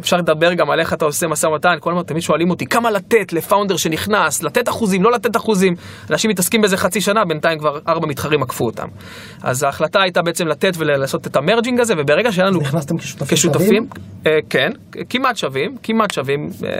אפשר 0.00 0.16
לדבר 0.16 0.54
גם 0.54 0.70
על 0.70 0.80
איך 0.80 0.92
אתה 0.92 1.04
עושה 1.04 1.26
משא 1.26 1.46
ומתן, 1.46 1.74
כל 1.80 1.90
הזמן 1.90 2.02
תמיד 2.02 2.22
שואלים 2.22 2.50
אותי, 2.50 2.66
כמה 2.66 2.90
לתת 2.90 3.32
לפאונדר 3.32 3.76
שנכנס, 3.76 4.42
לתת 4.42 4.68
אחוזים, 4.68 5.02
לא 5.02 5.12
לתת 5.12 5.36
אחוזים. 5.36 5.72
אנשים 6.10 6.30
מתעסקים 6.30 6.60
בזה 6.60 6.76
חצי 6.76 7.00
שנה, 7.00 7.24
בינתיים 7.24 7.58
כבר 7.58 7.78
ארבע 7.88 8.06
מתחרים 8.06 8.42
עקפו 8.42 8.64
אותם. 8.64 8.88
אז 9.42 9.62
ההחלטה 9.62 10.02
הייתה 10.02 10.22
בעצם 10.22 10.46
לתת 10.46 10.72
ולעשות 10.78 11.26
את 11.26 11.36
המרג'ינג 11.36 11.80
הזה, 11.80 11.94
וברגע 11.98 12.32
שהיה 12.32 12.48
לנו... 12.48 12.60
נכנסתם 12.60 12.96
כשותפים 12.96 13.36
כשותפים, 13.36 13.86
אה, 14.26 14.38
כן, 14.50 14.70
כמעט 15.10 15.36
שווים, 15.36 15.76
כמעט 15.82 16.10
שווים. 16.10 16.48
אה, 16.64 16.70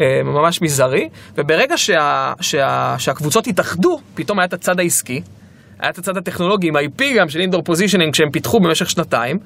אה, 0.00 0.22
ממש 0.24 0.62
מזערי, 0.62 1.08
וברגע 1.38 1.76
שה, 1.76 2.32
שה, 2.40 2.94
שהקבוצות 2.98 3.46
התאחדו, 3.46 3.98
פתאום 4.14 4.38
היה 4.38 4.46
את 4.46 4.52
הצד 4.52 4.80
העסקי, 4.80 5.20
היה 5.82 5.90
את 5.90 5.98
הצד 5.98 6.16
הטכנולוגי 6.16 6.68
עם 6.68 6.76
IP 6.76 7.02
גם 7.16 7.28
של 7.28 7.40
indoor 7.40 7.62
positioning 7.62 8.14
שהם 8.14 8.30
פיתחו 8.30 8.60
במשך 8.60 8.90
שנתיים 8.90 9.38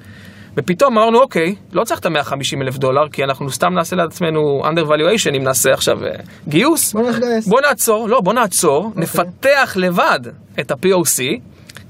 ופתאום 0.57 0.97
אמרנו 0.97 1.19
אוקיי, 1.19 1.55
לא 1.73 1.83
צריך 1.83 1.99
את 1.99 2.05
ה-150 2.05 2.61
אלף 2.61 2.77
דולר 2.77 3.09
כי 3.09 3.23
אנחנו 3.23 3.51
סתם 3.51 3.73
נעשה 3.73 3.95
לעצמנו 3.95 4.63
under 4.65 4.87
valuation 4.89 5.35
אם 5.35 5.43
נעשה 5.43 5.73
עכשיו 5.73 5.99
uh, 6.03 6.07
גיוס 6.47 6.93
בוא 6.93 7.11
נגייס. 7.11 7.47
בוא 7.47 7.61
נעצור, 7.61 8.09
לא 8.09 8.21
בוא 8.21 8.33
נעצור, 8.33 8.91
okay. 8.95 8.99
נפתח 8.99 9.73
לבד 9.79 10.19
את 10.59 10.71
ה-POC 10.71 11.23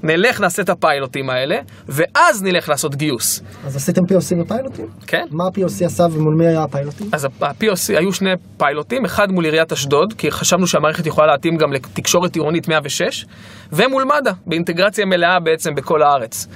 נלך 0.02 0.40
נעשה 0.40 0.62
את 0.62 0.68
הפיילוטים 0.68 1.30
האלה 1.30 1.58
ואז 1.88 2.42
נלך 2.42 2.68
לעשות 2.68 2.94
גיוס 2.94 3.42
אז 3.66 3.76
עשיתם 3.76 4.02
POC 4.02 4.42
ופיילוטים? 4.42 4.86
כן 5.06 5.26
מה 5.30 5.44
ה-POC 5.44 5.84
עשה 5.84 6.06
ומול 6.12 6.34
מי 6.34 6.46
היה 6.46 6.62
הפיילוטים? 6.62 7.08
אז 7.12 7.24
ה-POC 7.24 7.98
היו 7.98 8.12
שני 8.12 8.30
פיילוטים, 8.56 9.04
אחד 9.04 9.32
מול 9.32 9.44
עיריית 9.44 9.72
אשדוד, 9.72 10.12
כי 10.12 10.30
חשבנו 10.30 10.66
שהמערכת 10.66 11.06
יכולה 11.06 11.26
להתאים 11.26 11.56
גם 11.56 11.72
לתקשורת 11.72 12.34
עירונית 12.34 12.68
106, 12.68 13.26
ומול 13.72 14.04
מד"א, 14.04 14.30
באינטגרציה 14.46 15.04
מלאה 15.06 15.40
בעצם 15.40 15.74
בכל 15.74 16.02
הארץ. 16.02 16.46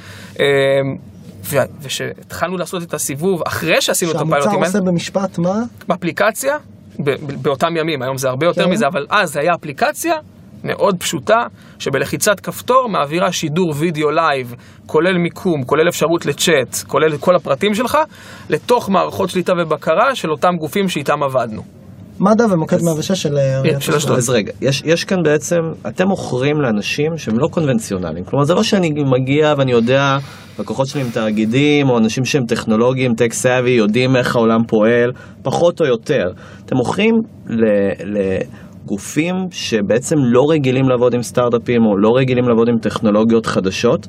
וכשהתחלנו 1.81 2.57
לעשות 2.57 2.83
את 2.83 2.95
הסיבוב, 2.95 3.43
אחרי 3.47 3.81
שעשינו 3.81 4.11
את 4.11 4.17
הפיילוטים 4.17 4.53
שהמוצר 4.53 4.79
עושה 4.79 4.81
במשפט 4.81 5.39
מה? 5.39 5.55
באפליקציה, 5.89 6.57
באותם 7.43 7.77
ימים, 7.77 8.03
היום 8.03 8.19
זה 8.19 8.29
הרבה 8.29 8.47
יותר 8.47 8.65
כן. 8.65 8.71
מזה, 8.71 8.87
אבל 8.87 9.07
אז 9.11 9.33
זה 9.33 9.41
היה 9.41 9.55
אפליקציה 9.55 10.15
מאוד 10.65 10.97
פשוטה, 10.99 11.39
שבלחיצת 11.79 12.41
כפתור 12.41 12.89
מעבירה 12.89 13.33
שידור 13.33 13.75
וידאו 13.77 14.11
live, 14.11 14.55
כולל 14.87 15.19
מיקום, 15.19 15.65
כולל 15.65 15.89
אפשרות 15.89 16.27
לצ'אט, 16.27 16.77
כולל 16.87 17.17
כל 17.17 17.37
הפרטים 17.37 17.75
שלך, 17.75 17.99
לתוך 18.51 18.91
מערכות 18.91 19.31
שליטה 19.31 19.53
ובקרה 19.63 20.15
של 20.15 20.31
אותם 20.31 20.57
גופים 20.61 20.89
שאיתם 20.89 21.23
עבדנו. 21.23 21.63
מד"א 22.21 22.43
ומוקד 22.51 22.83
106 22.83 23.23
של 23.23 23.39
אה, 23.39 23.61
עיריית 23.61 23.83
של 23.83 23.95
אשדוד. 23.95 24.17
אז 24.17 24.31
רגע, 24.31 24.53
יש, 24.61 24.83
יש 24.85 25.05
כאן 25.05 25.23
בעצם, 25.25 25.61
אתם 25.89 26.09
מוכרים 26.09 26.61
לאנשים 26.61 27.17
שהם 27.17 27.39
לא 27.39 27.49
קונבנציונליים. 27.51 28.25
כלומר, 28.25 28.45
זה 28.45 28.55
לא 28.55 28.63
שאני 28.63 28.91
מגיע 28.91 29.55
ואני 29.59 29.73
יודע, 29.73 30.19
לקוחות 30.59 30.87
שלי 30.87 31.01
הם 31.01 31.09
תאגידים, 31.11 31.89
או 31.89 31.99
אנשים 31.99 32.25
שהם 32.25 32.45
טכנולוגיים, 32.45 33.15
tech 33.15 33.33
savvy, 33.33 33.71
יודעים 33.71 34.17
איך 34.17 34.37
העולם 34.37 34.61
פועל, 34.69 35.11
פחות 35.43 35.81
או 35.81 35.87
יותר. 35.87 36.25
אתם 36.65 36.77
מוכרים 36.77 37.15
ל- 37.47 38.43
לגופים 38.83 39.35
שבעצם 39.51 40.17
לא 40.19 40.51
רגילים 40.51 40.89
לעבוד 40.89 41.15
עם 41.15 41.23
סטארט-אפים, 41.23 41.87
או 41.87 41.97
לא 41.97 42.11
רגילים 42.17 42.49
לעבוד 42.49 42.69
עם 42.69 42.79
טכנולוגיות 42.79 43.47
חדשות. 43.47 44.07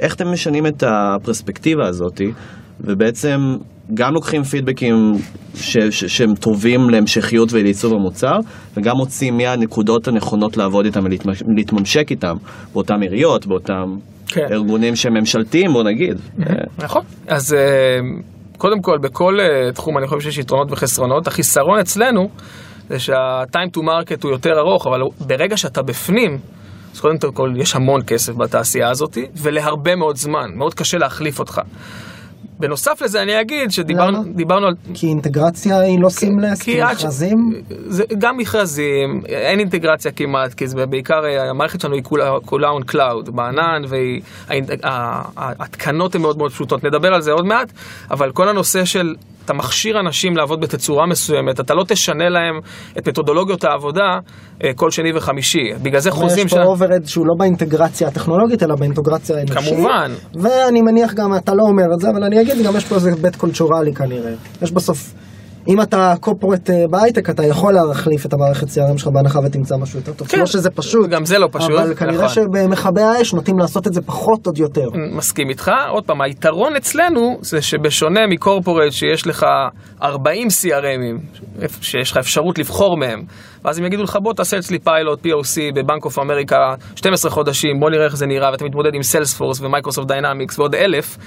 איך 0.00 0.14
אתם 0.14 0.32
משנים 0.32 0.66
את 0.66 0.82
הפרספקטיבה 0.86 1.88
הזאתי, 1.88 2.32
ובעצם 2.80 3.56
גם 3.94 4.14
לוקחים 4.14 4.42
פידבקים 4.42 5.12
ש- 5.54 5.78
ש- 5.78 6.04
שהם 6.04 6.34
טובים 6.34 6.90
להמשכיות 6.90 7.52
ולעיצוב 7.52 7.92
המוצר, 7.92 8.38
וגם 8.76 8.96
מוצאים 8.96 9.36
מי 9.36 9.46
הנקודות 9.46 10.08
הנכונות 10.08 10.56
לעבוד 10.56 10.84
איתם 10.84 11.00
ולהתממשק 11.04 12.10
איתם, 12.10 12.36
באותם 12.72 13.00
עיריות, 13.02 13.46
באותם 13.46 13.96
כן. 14.26 14.46
ארגונים 14.50 14.96
שהם 14.96 15.14
ממשלתיים, 15.14 15.72
בוא 15.72 15.82
נגיד. 15.82 16.18
אה, 16.40 16.54
נכון. 16.78 17.02
אז 17.28 17.54
אה, 17.54 17.98
קודם 18.58 18.82
כל, 18.82 18.98
בכל 19.02 19.40
אה, 19.40 19.72
תחום 19.72 19.98
אני 19.98 20.06
חושב 20.06 20.20
שיש 20.20 20.38
יתרונות 20.38 20.72
וחסרונות. 20.72 21.26
החיסרון 21.26 21.78
אצלנו 21.78 22.28
זה 22.90 22.98
שה-time 22.98 23.76
to 23.76 23.80
market 23.80 24.22
הוא 24.22 24.30
יותר 24.30 24.58
ארוך, 24.58 24.86
אבל 24.86 25.00
ברגע 25.20 25.56
שאתה 25.56 25.82
בפנים, 25.82 26.38
אז 26.94 27.00
קודם 27.00 27.18
כל 27.34 27.52
יש 27.56 27.76
המון 27.76 28.00
כסף 28.06 28.32
בתעשייה 28.32 28.90
הזאת, 28.90 29.18
ולהרבה 29.36 29.96
מאוד 29.96 30.16
זמן, 30.16 30.50
מאוד 30.54 30.74
קשה 30.74 30.98
להחליף 30.98 31.38
אותך. 31.38 31.60
בנוסף 32.58 33.02
לזה 33.02 33.22
אני 33.22 33.40
אגיד 33.40 33.70
שדיברנו 33.70 34.66
על... 34.66 34.74
כי 34.94 35.06
אינטגרציה 35.06 35.80
היא 35.80 36.00
לא 36.00 36.08
סימלס, 36.08 36.62
כי 36.62 36.80
מכרזים, 36.92 37.52
זה 37.68 38.04
גם 38.18 38.36
מכרזים, 38.36 39.22
אין 39.28 39.58
אינטגרציה 39.58 40.12
כמעט, 40.12 40.54
כי 40.54 40.66
זה 40.66 40.86
בעיקר, 40.86 41.24
אה, 41.24 41.50
המערכת 41.50 41.80
שלנו 41.80 41.94
היא 41.94 42.02
כולה, 42.44 42.70
on 42.70 42.92
cloud, 42.92 43.30
בענן, 43.30 43.82
וההתקנות 44.48 46.14
הן 46.14 46.20
מאוד 46.20 46.38
מאוד 46.38 46.50
פשוטות. 46.50 46.84
נדבר 46.84 47.14
על 47.14 47.22
זה 47.22 47.32
עוד 47.32 47.46
מעט, 47.46 47.72
אבל 48.10 48.32
כל 48.32 48.48
הנושא 48.48 48.84
של, 48.84 49.14
אתה 49.50 49.58
מכשיר 49.58 50.00
אנשים 50.00 50.36
לעבוד 50.36 50.60
בתצורה 50.60 51.06
מסוימת, 51.06 51.60
אתה 51.60 51.74
לא 51.74 51.84
תשנה 51.88 52.28
להם 52.28 52.58
את 52.98 53.08
מתודולוגיות 53.08 53.64
העבודה 53.64 54.18
אה, 54.64 54.70
כל 54.74 54.90
שני 54.90 55.12
וחמישי. 55.16 55.58
בגלל 55.82 56.00
זה 56.00 56.10
חוזים 56.10 56.46
יש 56.46 56.54
פה 56.54 56.62
overhead 56.62 57.04
שהוא 57.04 57.26
לא 57.26 57.34
באינטגרציה 57.38 58.08
הטכנולוגית, 58.08 58.62
אלא 58.62 58.74
באינטגרציה 58.78 59.36
האנושית. 59.36 59.74
כמובן. 59.74 60.12
ואני 60.34 60.82
מניח 60.82 61.14
גם, 61.14 61.34
אתה 61.36 61.54
לא 61.54 61.62
אומר 61.62 61.94
את 61.94 62.00
זה, 62.00 62.10
אבל 62.10 62.24
אני 62.24 62.40
אגיד, 62.40 62.66
גם 62.66 62.76
יש 62.76 62.84
פה 62.84 62.94
איזה 62.94 63.10
ביט 63.22 63.36
cultural-י 63.36 63.94
כנראה. 63.94 64.32
יש 64.62 64.72
בסוף, 64.72 65.14
אם 65.70 65.80
אתה 65.80 66.14
corporate 66.20 66.70
אה, 66.70 66.84
בהייטק, 66.90 67.30
אתה 67.30 67.46
יכול 67.46 67.74
להחליף 67.74 68.26
את 68.26 68.32
המערכת 68.32 68.66
CRM 68.68 68.98
שלך 68.98 69.08
בהנחה 69.08 69.38
ותמצא 69.44 69.76
משהו 69.76 69.98
יותר 69.98 70.12
טוב. 70.12 70.28
כן. 70.28 70.38
לא 70.38 70.46
שזה 70.46 70.70
פשוט. 70.70 71.10
גם 71.10 71.24
זה 71.24 71.38
לא 71.38 71.48
פשוט, 71.52 71.70
אבל 71.70 71.94
כנראה 71.94 72.24
נכון. 72.24 72.28
שבמכבי 72.28 73.02
האש 73.02 73.34
נוטים 73.34 73.58
לעשות 73.58 73.86
את 73.86 73.92
זה 73.94 74.00
פחות 74.00 74.46
עוד 74.46 74.58
יותר. 74.58 74.88
מסכים 75.16 75.48
איתך. 75.48 75.70
עוד 75.90 76.04
פעם, 76.04 76.20
היתרון 76.20 76.76
אצלנו 76.76 77.38
זה 77.40 77.62
שבשונה 77.62 78.20
מ 78.26 78.33
corporate 78.33 78.92
שיש 78.92 79.26
לך 79.26 79.46
40 80.02 80.48
CRM 80.48 80.94
ים, 80.94 81.40
שיש 81.80 82.10
לך 82.10 82.16
אפשרות 82.16 82.58
לבחור 82.58 82.96
מהם, 82.98 83.22
ואז 83.64 83.78
הם 83.78 83.84
יגידו 83.84 84.02
לך 84.02 84.18
בוא 84.22 84.32
תעשה 84.32 84.58
אצלי 84.58 84.78
פיילוט 84.78 85.26
POC 85.26 85.74
ב 85.74 85.80
Bank 85.80 86.04
of 86.04 86.18
America 86.18 86.56
12 86.94 87.30
חודשים, 87.30 87.80
בוא 87.80 87.90
נראה 87.90 88.04
איך 88.04 88.16
זה 88.16 88.26
נראה, 88.26 88.50
ואתה 88.50 88.64
מתמודד 88.64 88.94
עם 88.94 89.02
Salesforce 89.02 89.60
ו 89.60 89.65
Microsoft 89.65 90.08
Dynamics 90.08 90.58
ועוד 90.58 90.74
אלף, 90.74 91.18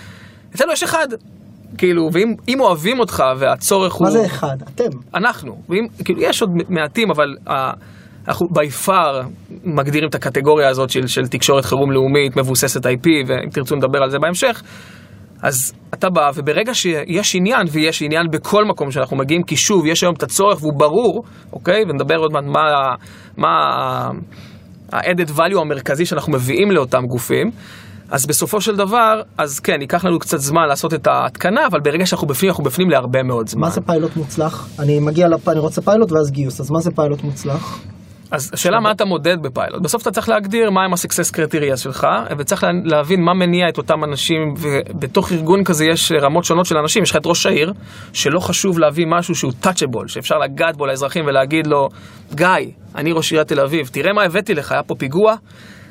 אצלנו 0.56 0.72
יש 0.72 0.84
אחד. 0.84 1.08
כאילו, 1.78 2.10
ואם 2.14 2.34
אם 2.48 2.60
אוהבים 2.60 3.00
אותך 3.00 3.24
והצורך 3.38 3.94
הוא... 3.94 4.06
מה 4.06 4.12
זה 4.12 4.26
אחד? 4.26 4.58
אתם. 4.76 4.98
אנחנו, 5.16 5.56
ואם, 5.70 5.88
כאילו, 6.06 6.22
יש 6.22 6.42
עוד 6.42 6.50
מעטים, 6.70 7.12
אבל 7.12 7.36
uh, 7.48 7.52
אנחנו 8.28 8.48
by 8.48 8.88
far 8.88 9.28
מגדירים 9.64 10.10
את 10.10 10.16
הקטגוריה 10.16 10.70
הזאת 10.70 10.90
של, 10.90 11.08
של 11.08 11.28
תקשורת 11.28 11.66
חירום 11.66 11.92
לאומית 11.92 12.38
מבוססת 12.38 12.86
IP, 12.86 13.08
ואם 13.28 13.50
תרצו 13.52 13.76
נדבר 13.76 14.04
על 14.04 14.10
זה 14.10 14.18
בהמשך, 14.20 14.64
אז 15.42 15.74
אתה 15.94 16.10
בא, 16.10 16.32
וברגע 16.36 16.74
שיש 16.74 17.36
עניין, 17.36 17.68
ויש 17.72 18.02
עניין 18.02 18.26
בכל 18.32 18.66
מקום 18.66 18.92
שאנחנו 18.92 19.18
מגיעים, 19.18 19.44
כי 19.44 19.56
שוב, 19.56 19.86
יש 19.86 20.04
היום 20.04 20.16
את 20.18 20.24
הצורך 20.24 20.62
והוא 20.62 20.74
ברור, 20.80 21.24
אוקיי? 21.54 21.84
ונדבר 21.90 22.16
עוד 22.16 22.32
מעט 22.32 22.44
מה, 22.44 22.96
מה 23.38 23.48
ה-added 24.94 25.30
value 25.38 25.62
המרכזי 25.62 26.06
שאנחנו 26.06 26.34
מביאים 26.34 26.72
לאותם 26.72 27.02
גופים. 27.06 27.52
אז 28.14 28.26
בסופו 28.26 28.62
של 28.62 28.76
דבר, 28.76 29.22
אז 29.38 29.60
כן, 29.60 29.82
ייקח 29.82 30.06
לנו 30.06 30.20
קצת 30.20 30.38
זמן 30.38 30.68
לעשות 30.68 30.94
את 30.94 31.08
ההתקנה, 31.08 31.68
אבל 31.68 31.80
ברגע 31.80 32.06
שאנחנו 32.06 32.28
בפנים, 32.28 32.50
אנחנו 32.50 32.64
בפנים 32.64 32.90
להרבה 32.90 33.24
מאוד 33.24 33.50
זמן. 33.50 33.62
מה 33.62 33.70
זה 33.70 33.82
פיילוט 33.82 34.16
מוצלח? 34.16 34.68
אני 34.80 35.00
מגיע, 35.00 35.28
לפ... 35.28 35.50
אני 35.50 35.60
רוצה 35.60 35.82
פיילוט 35.82 36.12
ואז 36.12 36.32
גיוס, 36.32 36.60
אז 36.62 36.72
מה 36.72 36.80
זה 36.80 36.92
פיילוט 36.92 37.24
מוצלח? 37.24 37.80
אז 38.32 38.50
השאלה 38.54 38.80
מה 38.80 38.92
אתה 38.92 39.06
מודד 39.06 39.38
בפיילוט. 39.42 39.82
בסוף 39.82 40.02
אתה 40.02 40.12
צריך 40.12 40.30
להגדיר 40.30 40.70
מהם 40.72 40.94
ה-success 40.94 41.36
criteria 41.36 41.78
שלך, 41.78 42.08
וצריך 42.38 42.64
לה- 42.64 42.70
להבין 42.84 43.22
מה 43.22 43.34
מניע 43.34 43.70
את 43.70 43.78
אותם 43.78 44.04
אנשים, 44.04 44.54
ובתוך 44.58 45.32
ארגון 45.32 45.64
כזה 45.64 45.86
יש 45.86 46.12
רמות 46.22 46.44
שונות 46.44 46.66
של 46.66 46.78
אנשים. 46.78 47.04
יש 47.04 47.12
לך 47.12 47.18
את 47.18 47.26
ראש 47.26 47.46
העיר, 47.46 47.74
שלו 48.14 48.40
חשוב 48.40 48.80
להביא 48.80 49.06
משהו 49.08 49.36
שהוא 49.36 49.52
touchable, 49.64 50.08
שאפשר 50.08 50.38
לגעת 50.38 50.78
בו 50.78 50.86
לאזרחים 50.86 51.26
ולהגיד 51.28 51.68
לו, 51.68 51.90
גיא, 52.36 52.48
אני 52.96 53.12
ראש 53.12 53.32
עיריית 53.32 53.48
תל 53.48 53.60
אביב, 53.60 53.88
תראה 53.88 54.14
מה 54.14 54.24
הבאתי 54.24 54.54
לך, 54.54 54.72
היה 54.72 54.84
פה 54.84 54.96
פיגוע, 54.96 55.36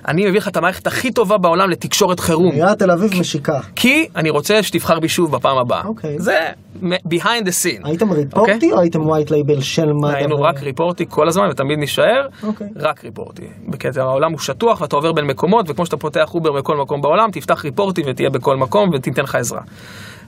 אני 0.08 0.26
מביא 0.26 0.38
לך 0.38 0.48
את 0.48 0.56
המערכת 0.56 0.86
הכי 0.86 1.12
טובה 1.12 1.38
בעולם 1.38 1.70
לתקשורת 1.70 2.20
חירום. 2.20 2.52
עיריית 2.52 2.78
תל 2.78 2.90
אביב 2.90 3.20
משיקה. 3.20 3.60
כי 3.76 4.08
אני 4.16 4.30
רוצה 4.30 4.62
שתבחר 4.62 5.00
בי 5.00 5.08
שוב 5.08 5.32
בפעם 5.32 5.58
הבאה. 5.58 5.82
אוקיי. 5.84 6.18
זה 6.18 6.38
behind 6.82 7.44
the 7.44 7.52
scene. 7.62 7.84
הייתם 7.84 8.12
Reporty 8.12 8.52
אוקיי? 8.52 8.72
או 8.72 8.80
הייתם 8.80 9.06
white 9.06 9.30
label 9.30 9.60
של 9.60 9.92
מד"א? 9.92 10.16
היינו 10.16 10.42
רק 10.42 10.62
ריפורטי 10.62 11.04
כל 11.08 11.28
הזמן 11.28 11.48
ותמיד 11.50 11.78
נישאר, 11.78 12.26
אוקיי. 12.42 12.68
רק 12.76 13.04
ריפורטי. 13.04 13.46
בקטע 13.68 14.02
העולם 14.02 14.32
הוא 14.32 14.38
שטוח 14.40 14.80
ואתה 14.80 14.96
עובר 14.96 15.12
בין 15.12 15.24
מקומות, 15.24 15.70
וכמו 15.70 15.86
שאתה 15.86 15.96
פותח 15.96 16.34
אובר 16.34 16.52
בכל 16.52 16.76
מקום 16.76 17.02
בעולם, 17.02 17.30
תפתח 17.30 17.64
ריפורטי 17.64 18.02
ותהיה 18.06 18.30
בכל 18.30 18.56
מקום 18.56 18.90
ותיתן 18.94 19.22
לך 19.22 19.34
עזרה. 19.34 19.60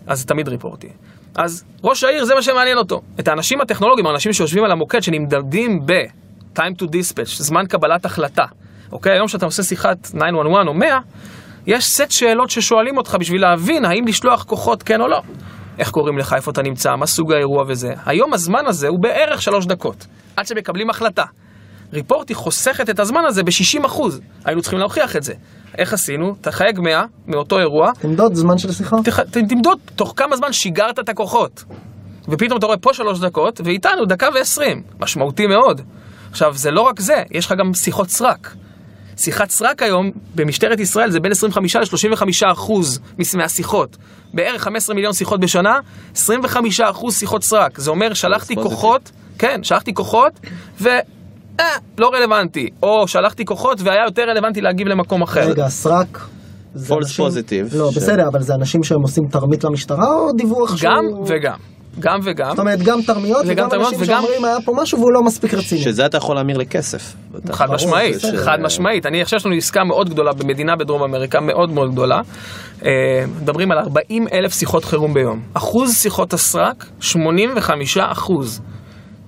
אז 0.07 0.21
זה 0.21 0.27
תמיד 0.27 0.49
ריפורטי. 0.49 0.89
אז 1.35 1.65
ראש 1.85 2.05
העיר 2.05 2.25
זה 2.25 2.35
מה 2.35 2.43
שמעניין 2.43 2.79
אותו. 2.79 3.01
את 3.21 3.29
האנשים 3.29 3.61
הטכנולוגיים, 3.61 4.07
האנשים 4.07 4.33
שיושבים 4.33 4.65
על 4.65 4.71
המוקד, 4.71 5.03
שנמדדים 5.03 5.87
ב-time 5.87 6.83
to 6.83 6.85
dispatch, 6.85 7.43
זמן 7.43 7.67
קבלת 7.67 8.05
החלטה. 8.05 8.45
אוקיי, 8.93 9.13
היום 9.13 9.27
כשאתה 9.27 9.47
עושה 9.47 9.63
שיחת 9.63 9.97
911 10.03 10.69
או 10.69 10.75
100, 10.75 10.99
יש 11.67 11.85
סט 11.85 12.11
שאלות 12.11 12.51
ששואלים 12.51 12.97
אותך 12.97 13.17
בשביל 13.21 13.43
להבין 13.43 13.85
האם 13.85 14.07
לשלוח 14.07 14.45
כוחות 14.45 14.83
כן 14.83 15.01
או 15.01 15.09
לא. 15.09 15.21
איך 15.79 15.91
קוראים 15.91 16.19
לך, 16.19 16.33
איפה 16.33 16.51
אתה 16.51 16.63
נמצא, 16.63 16.91
מה 16.99 17.07
סוג 17.07 17.33
האירוע 17.33 17.65
וזה. 17.69 17.93
היום 18.07 18.35
הזמן 18.35 18.67
הזה 18.67 18.89
הוא 18.89 18.99
בערך 19.03 19.43
שלוש 19.43 19.67
דקות, 19.67 20.07
עד 20.37 20.47
שמקבלים 20.47 20.91
החלטה. 20.91 21.25
ריפורטי 21.93 22.35
חוסכת 22.35 22.91
את 22.91 23.01
הזמן 23.01 23.21
הזה 23.27 23.43
ב-60%. 23.43 24.03
היינו 24.45 24.61
צריכים 24.63 24.79
להוכיח 24.79 25.17
את 25.17 25.23
זה. 25.23 25.35
איך 25.79 25.93
עשינו? 25.93 26.35
תחייג 26.41 26.81
100 26.81 27.03
מאותו 27.27 27.59
אירוע, 27.59 27.93
תמדוד 28.01 28.35
זמן 28.35 28.59
של 28.59 28.73
שיחה? 28.73 28.97
תח... 29.05 29.21
תמדוד 29.21 29.79
תוך 29.97 30.13
כמה 30.17 30.37
זמן 30.37 30.53
שיגרת 30.53 30.99
את 30.99 31.09
הכוחות. 31.09 31.65
ופתאום 32.29 32.59
אתה 32.59 32.67
רואה 32.67 32.79
פה 32.79 32.91
שלוש 32.93 33.21
דקות, 33.21 33.61
ואיתנו 33.65 34.05
דקה 34.05 34.29
ועשרים. 34.35 34.83
משמעותי 35.01 35.47
מאוד. 35.47 35.81
עכשיו, 36.31 36.53
זה 36.55 36.71
לא 36.71 36.81
רק 36.81 37.01
זה, 37.01 37.23
יש 37.31 37.47
לך 37.47 37.55
גם 37.59 37.75
שיחות 37.75 38.09
סרק. 38.09 38.55
שיחת 39.17 39.51
סרק 39.51 39.83
היום 39.83 40.11
במשטרת 40.35 40.81
ישראל 40.81 41.11
זה 41.11 41.21
בין 41.21 41.33
25 41.33 41.77
ל-35 41.77 42.23
אחוז 42.53 43.01
מהשיחות. 43.37 43.97
בערך 44.35 44.63
15 44.63 44.95
מיליון 44.95 45.13
שיחות 45.13 45.41
בשנה, 45.41 45.79
25 46.15 46.81
אחוז 46.81 47.17
שיחות 47.19 47.43
סרק. 47.45 47.79
זה 47.81 47.91
אומר 47.91 48.15
שלחתי 48.15 48.55
פוזיטיב. 48.55 48.73
כוחות, 48.77 49.11
כן, 49.39 49.59
שלחתי 49.63 49.95
כוחות, 49.95 50.33
ו... 50.81 50.89
אה, 51.61 51.65
לא 51.99 52.11
רלוונטי. 52.15 52.69
או 52.83 53.09
שלחתי 53.09 53.45
כוחות 53.45 53.81
והיה 53.81 54.05
יותר 54.07 54.23
רלוונטי 54.23 54.61
להגיב 54.61 54.89
למקום 54.89 55.23
אחר. 55.23 55.41
רגע, 55.51 55.69
סרק. 55.69 56.19
אנשים- 56.77 57.27
positive. 57.27 57.77
לא, 57.77 57.91
ש- 57.93 57.97
בסדר, 57.97 58.29
אבל 58.33 58.43
זה 58.43 58.55
אנשים 58.55 58.83
שהם 58.83 59.01
עושים 59.03 59.25
תרמית 59.31 59.65
למשטרה 59.65 60.07
או 60.15 60.33
דיווח 60.37 60.77
שהוא... 60.77 60.91
גם 60.91 61.05
וגם. 61.27 61.74
גם 62.01 62.21
וגם. 62.25 62.51
זאת 62.51 62.59
אומרת, 62.59 62.83
גם 62.83 63.03
תרמיות 63.03 63.43
וגם 63.47 63.51
וגם 63.53 63.69
תרמיות 63.71 63.93
אנשים 63.93 64.07
וגם- 64.09 64.23
שאומרים 64.23 64.45
היה 64.45 64.57
פה 64.65 64.73
משהו 64.83 64.99
והוא 64.99 65.13
לא 65.13 65.23
מספיק 65.23 65.55
רציני. 65.55 65.81
שזה 65.81 66.07
אתה 66.07 66.17
יכול 66.17 66.37
להמיר 66.37 66.59
לכסף. 66.59 67.15
חד 67.53 67.71
משמעית, 67.71 68.17
בסדר. 68.17 68.45
חד 68.45 68.59
משמעית. 68.63 69.07
אני 69.07 69.23
עכשיו 69.23 69.37
יש 69.37 69.47
לנו 69.47 69.55
עסקה 69.55 69.85
מאוד 69.85 70.09
גדולה 70.11 70.33
במדינה 70.33 70.77
בדרום 70.77 71.03
אמריקה, 71.03 71.41
מאוד 71.41 71.71
מאוד 71.71 71.93
גדולה. 71.93 72.21
אה, 72.85 72.91
מדברים 73.43 73.73
על 73.73 73.79
40 73.79 74.27
אלף 74.33 74.55
שיחות 74.55 74.85
חירום 74.85 75.15
ביום. 75.15 75.41
אחוז 75.55 75.97
שיחות 75.97 76.33
הסרק, 76.33 76.87
85 77.01 77.99
אחוז. 77.99 78.61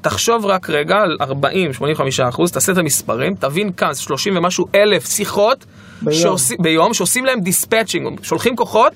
תחשוב 0.00 0.46
רק 0.46 0.70
רגע 0.70 0.94
על 0.96 1.16
40, 1.20 1.72
85 1.72 2.20
אחוז, 2.20 2.52
תעשה 2.52 2.72
את 2.72 2.78
המספרים, 2.78 3.34
תבין 3.34 3.72
כאן, 3.72 3.92
זה 3.92 4.00
30 4.02 4.36
ומשהו 4.36 4.64
אלף 4.74 5.06
שיחות 5.06 5.64
ביום. 6.02 6.20
שעושים, 6.20 6.56
ביום 6.60 6.94
שעושים 6.94 7.24
להם 7.24 7.40
dispatching, 7.40 8.20
שולחים 8.22 8.56
כוחות, 8.56 8.92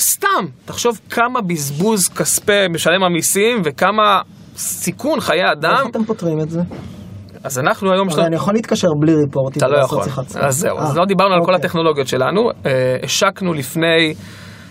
סתם. 0.00 0.44
תחשוב 0.64 1.00
כמה 1.10 1.40
בזבוז 1.40 2.08
כספי 2.08 2.68
משלם 2.70 3.02
המיסים 3.04 3.62
וכמה 3.64 4.20
סיכון 4.56 5.20
חיי 5.20 5.52
אדם. 5.52 5.74
איך 5.80 5.86
אתם 5.90 6.04
פותרים 6.04 6.40
את 6.40 6.50
זה? 6.50 6.60
אז 7.44 7.58
אנחנו 7.58 7.92
היום... 7.92 8.08
הרי 8.10 8.26
אני 8.26 8.36
יכול 8.36 8.54
להתקשר 8.54 8.88
בלי 9.00 9.12
ריפורטים 9.14 9.58
אתה 9.58 9.68
לא 9.68 9.78
יכול. 9.78 10.02
אז 10.40 10.56
זהו, 10.58 10.78
אז 10.78 10.90
אה, 10.90 10.96
לא 11.00 11.04
דיברנו 11.04 11.34
על 11.34 11.40
כל 11.40 11.52
אוקיי. 11.52 11.54
הטכנולוגיות 11.66 12.08
שלנו. 12.08 12.50
אה, 12.66 12.96
השקנו 13.02 13.54
לפני 13.54 14.14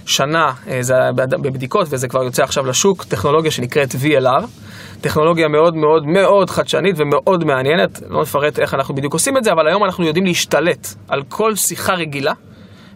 שנה, 0.05 0.51
אה, 0.67 0.77
זה 0.81 0.93
היה 0.93 1.11
בד- 1.11 1.41
בבדיקות 1.41 1.87
וזה 1.89 2.07
כבר 2.07 2.23
יוצא 2.23 2.43
עכשיו 2.43 2.65
לשוק, 2.65 3.03
טכנולוגיה 3.03 3.51
שנקראת 3.51 3.89
VLR. 3.91 4.45
טכנולוגיה 5.01 5.47
מאוד 5.47 5.75
מאוד 5.75 6.05
מאוד 6.05 6.49
חדשנית 6.49 6.95
ומאוד 6.97 7.43
מעניינת, 7.43 8.01
לא 8.09 8.21
נפרט 8.21 8.59
איך 8.59 8.73
אנחנו 8.73 8.95
בדיוק 8.95 9.13
עושים 9.13 9.37
את 9.37 9.43
זה, 9.43 9.51
אבל 9.51 9.67
היום 9.67 9.83
אנחנו 9.83 10.05
יודעים 10.05 10.25
להשתלט 10.25 10.87
על 11.07 11.21
כל 11.29 11.55
שיחה 11.55 11.93
רגילה. 11.93 12.33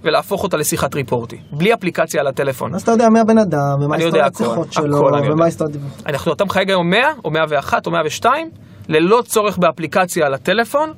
ולהפוך 0.03 0.43
אותה 0.43 0.57
לשיחת 0.57 0.95
ריפורטי, 0.95 1.37
בלי 1.51 1.73
אפליקציה 1.73 2.21
על 2.21 2.27
הטלפון. 2.27 2.75
אז 2.75 2.81
אתה 2.81 2.91
יודע 2.91 3.09
מי 3.09 3.19
הבן 3.19 3.37
אדם, 3.37 3.77
ומה 3.81 3.95
הכל, 3.95 4.43
שיחות 4.43 4.73
שלו, 4.73 4.97
הכל. 4.97 5.31
ומה 5.31 5.45
דיווח. 5.71 5.91
אנחנו, 6.05 6.33
אתה 6.33 6.45
מחייג 6.45 6.69
היום 6.69 6.89
100 6.89 6.99
או 7.25 7.31
101 7.31 7.85
או 7.85 7.91
102, 7.91 8.49
ללא 8.87 9.21
צורך 9.25 9.57
באפליקציה 9.57 10.25
על 10.25 10.33
הטלפון, 10.33 10.93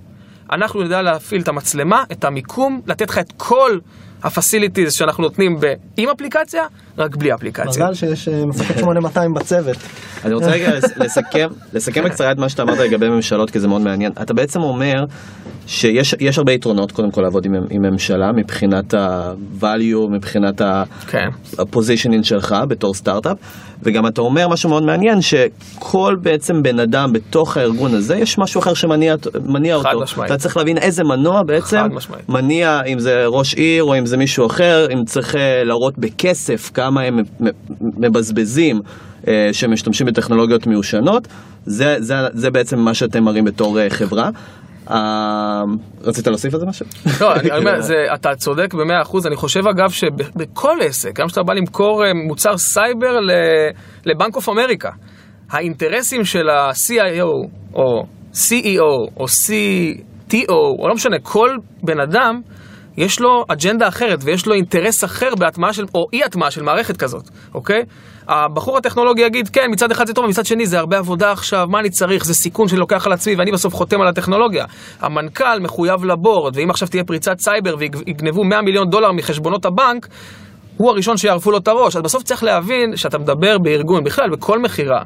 אנחנו 0.51 0.83
נדע 0.83 1.01
להפעיל 1.01 1.41
את 1.41 1.47
המצלמה, 1.47 2.03
את 2.11 2.23
המיקום, 2.23 2.81
לתת 2.85 3.09
לך 3.09 3.17
את 3.17 3.33
כל 3.37 3.79
ה-facilities 4.25 4.89
שאנחנו 4.91 5.23
נותנים 5.23 5.57
ב- 5.59 5.73
עם 5.97 6.09
אפליקציה, 6.09 6.63
רק 6.97 7.15
בלי 7.15 7.33
אפליקציה. 7.33 7.65
מזל 7.69 7.93
שיש 7.93 8.27
אה, 8.27 8.45
מפקד 8.45 8.77
8200 8.79 9.33
בצוות. 9.33 9.77
אני 10.25 10.33
רוצה 10.33 10.47
רגע 10.51 10.77
לס- 10.77 10.97
לסכם, 10.97 11.47
לסכם 11.73 12.03
בקצרה 12.03 12.31
את 12.31 12.38
מה 12.38 12.49
שאתה 12.49 12.61
אמרת 12.63 12.77
לגבי 12.77 13.09
ממשלות, 13.09 13.49
כי 13.51 13.59
זה 13.59 13.67
מאוד 13.67 13.81
מעניין. 13.81 14.11
אתה 14.21 14.33
בעצם 14.33 14.61
אומר 14.61 15.03
שיש 15.67 16.15
יש 16.19 16.38
הרבה 16.38 16.51
יתרונות, 16.53 16.91
קודם 16.91 17.11
כל, 17.11 17.21
לעבוד 17.21 17.45
עם, 17.45 17.55
עם 17.69 17.81
ממשלה, 17.81 18.31
מבחינת 18.31 18.93
ה-value, 18.93 20.09
מבחינת 20.11 20.61
ה- 20.61 20.83
כן. 21.07 21.27
שלך 22.23 22.55
בתור 22.67 22.93
סטארט-אפ, 22.93 23.38
וגם 23.83 24.07
אתה 24.07 24.21
אומר 24.21 24.47
משהו 24.47 24.69
מאוד 24.69 24.83
מעניין, 24.83 25.21
שכל 25.21 26.15
בעצם 26.21 26.63
בן 26.63 26.79
אדם 26.79 27.13
בתוך 27.13 27.57
הארגון 27.57 27.93
הזה, 27.93 28.15
יש 28.15 28.38
משהו 28.38 28.59
אחר 28.59 28.73
שמניע 28.73 29.15
מניע 29.45 29.79
חד 29.79 29.93
אותו. 29.93 30.03
משמעית. 30.03 30.31
אתה 30.31 30.39
צריך 30.39 30.57
להבין 30.57 30.77
איזה 30.77 31.03
מנוע 31.03 31.43
בעצם. 31.43 31.81
מניע, 32.29 32.81
אם 32.83 32.99
זה 32.99 33.25
ראש 33.25 33.53
עיר 33.53 33.83
או 33.83 33.97
אם 33.97 34.05
זה 34.05 34.17
מישהו 34.17 34.45
אחר, 34.47 34.88
אם 34.93 35.05
צריך 35.05 35.35
אה, 35.35 35.63
להראות 35.63 35.97
בכסף 35.97 36.71
כמה 36.73 37.01
הם 37.01 37.19
מבזבזים. 37.97 38.81
אה, 39.27 39.49
שמשתמשים 39.51 40.07
בטכנולוגיות 40.07 40.67
מיושנות, 40.67 41.27
זה, 41.65 41.95
זה, 41.99 42.15
זה 42.33 42.51
בעצם 42.51 42.79
מה 42.79 42.93
שאתם 42.93 43.23
מראים 43.23 43.45
בתור 43.45 43.79
אה, 43.79 43.89
חברה. 43.89 44.29
אה, 44.91 45.63
רצית 46.03 46.27
להוסיף 46.27 46.53
על 46.53 46.59
זה 46.59 46.65
משהו? 46.65 46.85
לא, 47.21 47.35
אני 47.35 47.57
אומר, 47.57 47.79
אתה 48.13 48.35
צודק 48.35 48.73
במאה 48.73 49.01
אחוז, 49.01 49.27
אני 49.27 49.35
חושב 49.35 49.67
אגב 49.67 49.89
שבכל 49.89 50.77
עסק, 50.81 51.19
גם 51.19 51.27
כשאתה 51.27 51.43
בא 51.43 51.53
למכור 51.53 52.05
אה, 52.05 52.13
מוצר 52.27 52.57
סייבר 52.57 53.19
ל 54.05 54.11
Bank 54.11 54.35
of 54.35 54.49
America, 54.49 54.89
האינטרסים 55.51 56.23
של 56.23 56.49
ה-CIO 56.49 57.49
או 57.73 58.03
CEO 58.33 59.17
או 59.17 59.25
CTO, 59.25 60.53
או 60.79 60.87
לא 60.87 60.93
משנה, 60.93 61.17
כל 61.23 61.49
בן 61.83 61.99
אדם, 61.99 62.41
יש 62.97 63.19
לו 63.19 63.43
אג'נדה 63.47 63.87
אחרת 63.87 64.19
ויש 64.21 64.47
לו 64.47 64.53
אינטרס 64.53 65.03
אחר 65.03 65.29
בהטמעה 65.39 65.73
של, 65.73 65.85
או 65.95 66.05
אי 66.13 66.23
הטמעה 66.23 66.51
של 66.51 66.63
מערכת 66.63 66.97
כזאת, 66.97 67.29
אוקיי? 67.53 67.81
הבחור 68.27 68.77
הטכנולוגי 68.77 69.21
יגיד, 69.21 69.49
כן, 69.49 69.67
מצד 69.71 69.91
אחד 69.91 70.07
זה 70.07 70.13
טוב, 70.13 70.25
מצד 70.25 70.45
שני 70.45 70.65
זה 70.65 70.79
הרבה 70.79 70.97
עבודה 70.97 71.31
עכשיו, 71.31 71.67
מה 71.69 71.79
אני 71.79 71.89
צריך? 71.89 72.25
זה 72.25 72.33
סיכון 72.33 72.67
שאני 72.67 72.79
לוקח 72.79 73.05
על 73.05 73.13
עצמי 73.13 73.35
ואני 73.35 73.51
בסוף 73.51 73.73
חותם 73.75 74.01
על 74.01 74.07
הטכנולוגיה. 74.07 74.65
המנכ"ל 75.01 75.59
מחויב 75.61 76.05
ל 76.05 76.13
board, 76.13 76.57
ואם 76.57 76.69
עכשיו 76.69 76.88
תהיה 76.88 77.03
פריצת 77.03 77.39
סייבר 77.39 77.75
ויגנבו 77.79 78.43
100 78.43 78.61
מיליון 78.61 78.89
דולר 78.89 79.11
מחשבונות 79.11 79.65
הבנק, 79.65 80.07
הוא 80.77 80.89
הראשון 80.89 81.17
שיערפו 81.17 81.51
לו 81.51 81.57
את 81.57 81.67
הראש. 81.67 81.95
אז 81.95 82.01
בסוף 82.01 82.23
צריך 82.23 82.43
להבין 82.43 82.95
שאתה 82.95 83.17
מדבר 83.17 83.57
בארגון, 83.57 84.03
בכלל, 84.03 84.29
בכל 84.29 84.59
מכירה, 84.59 85.01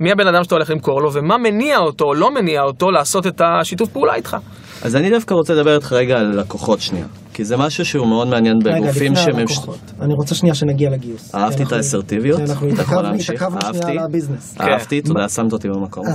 מי 0.00 0.12
הבן 0.12 0.26
אדם 0.26 0.44
שאתה 0.44 0.54
הולך 0.54 0.70
למכור 0.70 1.02
לו, 1.02 1.12
ומה 1.12 1.38
מניע 1.38 1.78
אותו 1.78 2.04
או 2.04 2.14
לא 2.14 2.34
מניע 2.34 2.62
אותו 2.62 2.90
לעשות 2.90 3.26
את 3.26 3.40
השיתוף 3.44 3.88
פעולה 3.88 4.14
איתך. 4.14 4.36
אז 4.82 4.96
אני 4.96 5.10
דווקא 5.10 5.34
רוצה 5.34 5.54
לדבר 5.54 5.74
איתך 5.74 5.92
רגע 5.92 6.18
על 6.18 6.40
לקוחות 6.40 6.80
שנייה, 6.80 7.06
כי 7.34 7.44
זה 7.44 7.56
משהו 7.56 7.84
שהוא 7.84 8.06
מאוד 8.06 8.28
מעניין 8.28 8.56
רגע, 8.64 8.80
בגופים 8.80 9.12
לפני 9.12 9.24
שממש... 9.24 9.58
הלקוחות. 9.58 9.92
אני 10.00 10.14
רוצה 10.14 10.34
שנייה 10.34 10.54
שנגיע 10.54 10.90
לגיוס. 10.90 11.34
אהבתי 11.34 11.56
כי 11.56 11.62
את 11.66 11.72
האסרטיביות. 11.72 12.40
אנחנו 12.40 12.68
יכול 12.68 12.80
התעכבנו 12.80 13.02
להמשיך? 13.02 13.42
התעכבנו 13.42 13.60
אהבתי. 13.66 13.82
שנייה 13.82 14.00
על 14.00 14.06
הביזנס. 14.08 14.56
אהבתי, 14.60 15.02
כן. 15.02 15.08
תודה, 15.08 15.28
שמת 15.28 15.52
אותי 15.52 15.68
במקום 15.68 16.06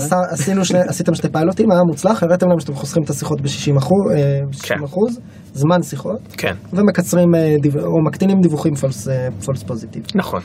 שני, 0.63 0.79
עשיתם 0.87 1.15
שתי 1.15 1.29
פיילוטים, 1.29 1.71
היה 1.71 1.81
מוצלח, 1.87 2.23
הראיתם 2.23 2.47
להם 2.49 2.59
שאתם 2.59 2.73
חוסכים 2.73 3.03
את 3.03 3.09
השיחות 3.09 3.41
ב-60 3.41 3.77
אחוז, 3.77 4.61
כן. 4.61 4.83
אחוז, 4.83 5.19
זמן 5.53 5.81
שיחות, 5.83 6.19
כן, 6.37 6.53
ומקצרים 6.73 7.35
אה, 7.35 7.55
או 7.83 8.03
מקטינים 8.07 8.41
דיווחים 8.41 8.75
false, 8.75 9.07
false 9.45 9.63
positive. 9.63 10.03
נכון. 10.15 10.41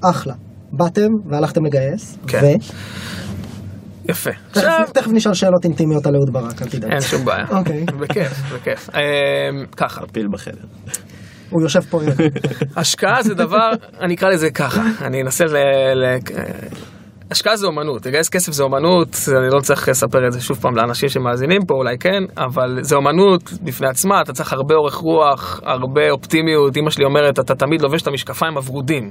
אחלה. 0.00 0.34
באתם 0.72 1.08
והלכתם 1.30 1.64
לגייס, 1.64 2.18
כן. 2.26 2.54
יפה. 4.10 4.30
עכשיו, 4.50 4.86
תכף 4.94 5.10
נשאל 5.12 5.34
שאלות 5.34 5.64
אינטימיות 5.64 6.06
על 6.06 6.14
אהוד 6.14 6.32
ברק, 6.32 6.62
אל 6.62 6.68
תדאג. 6.68 6.92
אין 6.92 7.00
שום 7.00 7.24
בעיה. 7.24 7.44
אוקיי. 7.50 7.84
בכיף, 8.00 8.52
בכיף. 8.54 8.90
אמ, 8.94 9.66
ככה, 9.76 10.00
פיל 10.12 10.26
בחדר. 10.32 10.64
הוא 11.50 11.62
יושב 11.62 11.80
פה, 11.80 12.00
השקעה 12.76 13.22
זה 13.22 13.34
דבר, 13.34 13.70
אני 14.00 14.14
אקרא 14.14 14.28
לזה 14.28 14.50
ככה, 14.50 14.82
אני 15.00 15.22
אנסה 15.22 15.44
ל... 15.44 15.56
ל- 15.94 16.18
השקעה 17.30 17.56
זה 17.56 17.66
אומנות, 17.66 18.06
לגייס 18.06 18.28
כסף 18.28 18.52
זה 18.52 18.62
אומנות, 18.62 19.08
אני 19.28 19.48
לא 19.54 19.60
צריך 19.60 19.88
לספר 19.88 20.26
את 20.26 20.32
זה 20.32 20.40
שוב 20.40 20.58
פעם 20.60 20.76
לאנשים 20.76 21.08
שמאזינים 21.08 21.60
פה, 21.66 21.74
אולי 21.74 21.98
כן, 21.98 22.22
אבל 22.38 22.78
זה 22.82 22.96
אומנות 22.96 23.52
בפני 23.62 23.88
עצמה, 23.88 24.20
אתה 24.20 24.32
צריך 24.32 24.52
הרבה 24.52 24.74
אורך 24.74 24.94
רוח, 24.94 25.60
הרבה 25.64 26.10
אופטימיות, 26.10 26.76
אמא 26.76 26.90
שלי 26.90 27.04
אומרת, 27.04 27.38
אתה 27.38 27.54
תמיד 27.54 27.82
לובש 27.82 28.02
את 28.02 28.06
המשקפיים 28.06 28.56
הוורודים. 28.56 29.10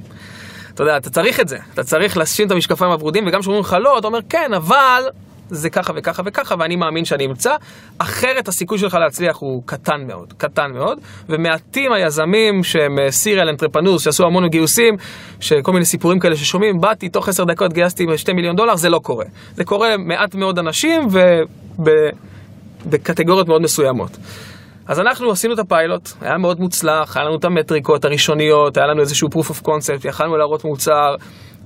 אתה 0.80 0.88
יודע, 0.88 0.96
אתה 0.96 1.10
צריך 1.10 1.40
את 1.40 1.48
זה, 1.48 1.58
אתה 1.74 1.84
צריך 1.84 2.16
לשים 2.16 2.46
את 2.46 2.52
המשקפיים 2.52 2.90
הוורודים, 2.90 3.26
וגם 3.26 3.40
כשאומרים 3.40 3.64
לך 3.64 3.76
לא, 3.80 3.98
אתה 3.98 4.06
אומר 4.06 4.18
כן, 4.28 4.54
אבל 4.56 5.02
זה 5.50 5.70
ככה 5.70 5.92
וככה 5.96 6.22
וככה, 6.26 6.54
ואני 6.58 6.76
מאמין 6.76 7.04
שאני 7.04 7.26
אמצא, 7.26 7.54
אחרת 7.98 8.48
הסיכוי 8.48 8.78
שלך 8.78 8.94
להצליח 8.94 9.36
הוא 9.36 9.62
קטן 9.66 10.06
מאוד, 10.06 10.32
קטן 10.36 10.70
מאוד, 10.74 10.98
ומעטים 11.28 11.92
היזמים 11.92 12.64
שהם 12.64 12.98
סיריאל 13.10 13.48
אנטרפנורס, 13.48 14.02
שעשו 14.02 14.26
המון 14.26 14.48
גיוסים, 14.48 14.96
שכל 15.40 15.72
מיני 15.72 15.84
סיפורים 15.84 16.18
כאלה 16.18 16.36
ששומעים, 16.36 16.80
באתי, 16.80 17.08
תוך 17.08 17.28
עשר 17.28 17.44
דקות 17.44 17.72
גייסתי 17.72 18.06
2 18.16 18.36
מיליון 18.36 18.56
דולר, 18.56 18.76
זה 18.76 18.88
לא 18.88 18.98
קורה. 18.98 19.24
זה 19.54 19.64
קורה 19.64 19.96
מעט 19.96 20.34
מאוד 20.34 20.58
אנשים 20.58 21.08
ובקטגוריות 21.78 23.48
מאוד 23.48 23.62
מסוימות. 23.62 24.16
אז 24.86 25.00
אנחנו 25.00 25.30
עשינו 25.30 25.54
את 25.54 25.58
הפיילוט, 25.58 26.08
היה 26.20 26.38
מאוד 26.38 26.60
מוצלח, 26.60 27.16
היה 27.16 27.26
לנו 27.26 27.36
את 27.36 27.44
המטריקות 27.44 28.04
הראשוניות, 28.04 28.76
היה 28.76 28.86
לנו 28.86 29.00
איזשהו 29.00 29.28
proof 29.28 29.50
of 29.50 29.66
concept, 29.66 30.08
יכלנו 30.08 30.36
להראות 30.36 30.64
מוצר, 30.64 31.14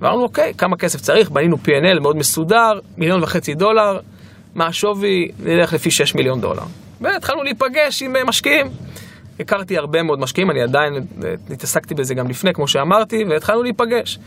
ואמרנו 0.01 0.23
אוקיי, 0.23 0.55
כמה 0.59 0.77
כסף 0.77 1.01
צריך, 1.01 1.31
בנינו 1.31 1.57
P&L 1.57 2.01
מאוד 2.01 2.17
מסודר, 2.17 2.79
מיליון 2.97 3.23
וחצי 3.23 3.55
דולר, 3.55 3.99
מה 4.55 4.67
השווי, 4.67 5.29
נלך 5.39 5.73
לפי 5.73 5.91
6 5.91 6.15
מיליון 6.15 6.41
דולר. 6.41 6.63
והתחלנו 7.01 7.43
להיפגש 7.43 8.03
עם 8.03 8.17
אה, 8.17 8.25
משקיעים. 8.25 8.67
הכרתי 9.41 9.79
הרבה 9.79 10.03
מאוד 10.03 10.19
משקיעים, 10.19 10.51
אני 10.51 10.63
עדיין 10.63 10.95
אה, 10.95 11.35
התעסקתי 11.51 11.95
בזה 11.95 12.15
גם 12.15 12.29
לפני, 12.29 12.55
כמו 12.55 12.69
שאמרתי, 12.69 13.25
והתחלנו 13.31 13.63
להיפגש. 13.63 14.19